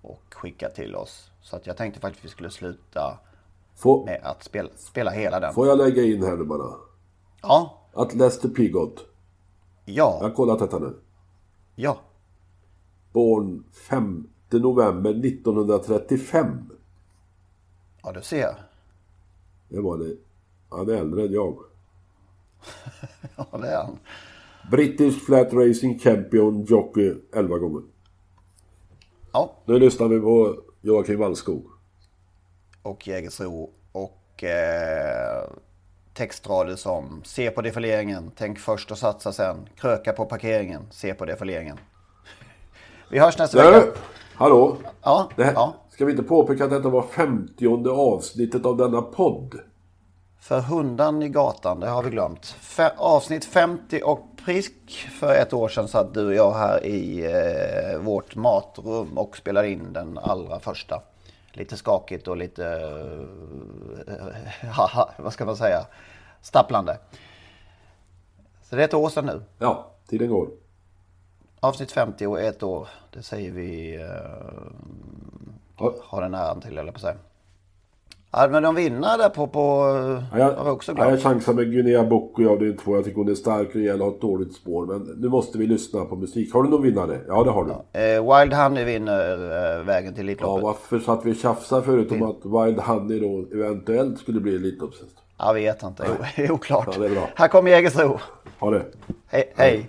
och 0.02 0.22
skickat 0.34 0.74
till 0.74 0.96
oss. 0.96 1.30
Så 1.42 1.56
att 1.56 1.66
jag 1.66 1.76
tänkte 1.76 2.00
faktiskt 2.00 2.20
att 2.20 2.24
vi 2.24 2.28
skulle 2.28 2.50
sluta 2.50 3.18
Får, 3.74 4.04
med 4.06 4.20
att 4.24 4.44
spela, 4.44 4.68
spela 4.76 5.11
hela 5.11 5.40
den. 5.40 5.54
får 5.54 5.66
jag 5.66 5.78
lägga 5.78 6.02
in 6.02 6.22
här 6.22 6.36
nu 6.36 6.44
bara? 6.44 6.74
Ja, 7.42 7.88
Att 7.94 8.14
Lester 8.14 8.48
Piggott, 8.48 9.04
jag 9.84 10.11
har 10.11 10.28
ja, 10.28 10.34
kollat 10.34 10.58
detta 10.58 10.78
nu. 10.78 10.94
ja. 11.74 11.98
Born 13.12 13.64
5 13.88 14.28
november 14.50 15.11
1935. 15.11 16.70
Ja, 18.03 18.12
du 18.12 18.22
ser. 18.22 18.55
Det 19.68 19.80
var 19.80 19.98
det. 19.98 20.16
Han 20.70 20.88
är 20.88 20.94
äldre 20.94 21.22
än 21.22 21.32
jag. 21.32 21.57
Ja, 23.36 23.59
det 23.59 23.68
är 23.68 23.76
han. 23.76 23.98
British 24.70 25.24
Flat 25.26 25.53
Racing 25.53 25.98
Champion 26.01 26.64
Jockey 26.64 27.14
11 27.34 27.59
gånger. 27.59 27.82
Ja, 29.32 29.53
Nu 29.64 29.78
lyssnar 29.78 30.09
vi 30.09 30.20
på 30.20 30.57
Joakim 30.80 31.18
Wallskog. 31.18 31.66
och 32.82 33.09
Jägersro 33.09 33.70
och 33.92 34.44
eh, 34.44 35.51
textrader 36.14 36.76
som 36.76 37.22
Se 37.24 37.51
på 37.51 37.62
defileringen, 37.62 38.30
tänk 38.36 38.59
först 38.59 38.90
och 38.90 38.98
satsa 38.98 39.32
sen, 39.32 39.68
kröka 39.76 40.12
på 40.12 40.24
parkeringen, 40.24 40.82
se 40.90 41.14
på 41.14 41.24
defileringen. 41.24 41.78
Vi 43.11 43.18
hörs 43.18 43.38
nästa 43.38 43.62
Nej, 43.70 43.72
vecka. 43.80 43.98
hallå? 44.34 44.76
Ja, 45.03 45.30
Det 45.36 45.44
här, 45.44 45.53
ja. 45.53 45.74
Ska 46.01 46.05
vi 46.07 46.12
inte 46.12 46.24
påpeka 46.24 46.64
att 46.64 46.70
detta 46.70 46.88
var 46.88 47.03
50 47.03 47.88
avsnittet 47.88 48.66
av 48.66 48.76
denna 48.76 49.03
podd? 49.03 49.55
För 50.38 50.61
hundan 50.61 51.22
i 51.22 51.28
gatan, 51.28 51.80
det 51.80 51.88
har 51.88 52.03
vi 52.03 52.11
glömt. 52.11 52.57
Fe- 52.61 52.96
avsnitt 52.96 53.44
50 53.44 54.01
och 54.05 54.20
prick 54.44 54.90
för 54.90 55.34
ett 55.34 55.53
år 55.53 55.68
sedan 55.68 55.88
satt 55.88 56.14
du 56.14 56.26
och 56.26 56.34
jag 56.34 56.53
här 56.53 56.86
i 56.86 57.24
eh, 57.24 57.98
vårt 57.98 58.36
matrum 58.36 59.18
och 59.18 59.36
spelade 59.36 59.70
in 59.70 59.92
den 59.92 60.18
allra 60.18 60.61
första. 60.61 61.03
Lite 61.53 61.76
skakigt 61.76 62.28
och 62.28 62.36
lite, 62.36 62.66
eh, 64.09 64.68
haha, 64.70 65.11
vad 65.18 65.32
ska 65.32 65.44
man 65.44 65.57
säga, 65.57 65.86
stapplande. 66.42 66.98
Så 68.62 68.76
det 68.76 68.82
är 68.82 68.88
ett 68.88 68.94
år 68.94 69.09
sedan 69.09 69.26
nu. 69.26 69.42
Ja, 69.59 69.90
tiden 70.07 70.28
går. 70.28 70.48
Avsnitt 71.61 71.92
50 71.92 72.26
och 72.26 72.40
ett 72.40 72.62
år, 72.62 72.88
det 73.11 73.22
säger 73.22 73.53
vi 73.53 73.96
eh, 74.03 74.70
Ja, 75.81 75.95
har 76.03 76.22
den 76.22 76.35
äran 76.35 76.61
till, 76.61 76.78
eller 76.78 76.93
på 76.93 76.99
sig. 76.99 77.14
Ja, 78.33 78.49
men 78.51 78.62
de 78.62 78.74
vinner 78.74 79.18
där 79.18 79.28
på, 79.28 79.47
på 79.47 79.61
Ja, 80.33 80.39
jag, 80.39 80.64
vi 80.64 80.70
också 80.70 80.93
ja, 80.93 80.97
glömt. 80.97 81.11
jag 81.11 81.20
chansar 81.20 81.53
med 81.53 81.70
Guinea 81.72 82.05
Bocco 82.05 82.43
i 82.43 82.47
avdelning 82.47 82.78
2. 82.78 82.95
Jag 82.97 83.05
tycker 83.05 83.16
hon 83.16 83.28
är 83.28 83.35
stark, 83.35 83.74
och 83.74 83.81
har 84.07 84.09
ett 84.14 84.20
dåligt 84.20 84.55
spår. 84.55 84.87
Men 84.87 85.03
nu 85.16 85.28
måste 85.28 85.59
vi 85.59 85.66
lyssna 85.66 86.05
på 86.05 86.16
musik. 86.16 86.55
Har 86.55 86.62
du 86.62 86.68
någon 86.68 86.83
vinnare? 86.83 87.20
Ja, 87.28 87.45
det 87.45 87.51
har 87.51 87.64
du. 87.64 88.01
Eh, 88.01 88.39
Wild 88.41 88.53
Honey 88.55 88.85
vinner 88.85 89.33
eh, 89.78 89.85
vägen 89.85 90.14
till 90.14 90.22
Ja, 90.26 90.31
Elitloppet. 90.33 90.64
varför 90.64 90.99
satt 90.99 91.24
vi 91.26 91.33
och 91.33 91.37
tjafsade 91.37 91.83
förut 91.83 92.12
om 92.12 92.22
att 92.22 92.66
Wild 92.66 92.81
Honey 92.81 93.20
då 93.20 93.57
eventuellt 93.59 94.18
skulle 94.18 94.41
bli 94.41 94.55
Elitloppshäst? 94.55 95.16
Jag 95.39 95.55
vet 95.55 95.83
inte, 95.83 96.05
det 96.37 96.43
är 96.43 96.51
oklart. 96.53 96.89
Ja, 96.93 96.99
det 97.01 97.07
är 97.07 97.11
bra. 97.11 97.28
Här 97.35 97.49
kommer 97.49 97.70
Jägersro. 97.70 98.18
Ha 98.59 98.70
det. 98.70 98.83
Hej, 99.26 99.53
hej. 99.57 99.89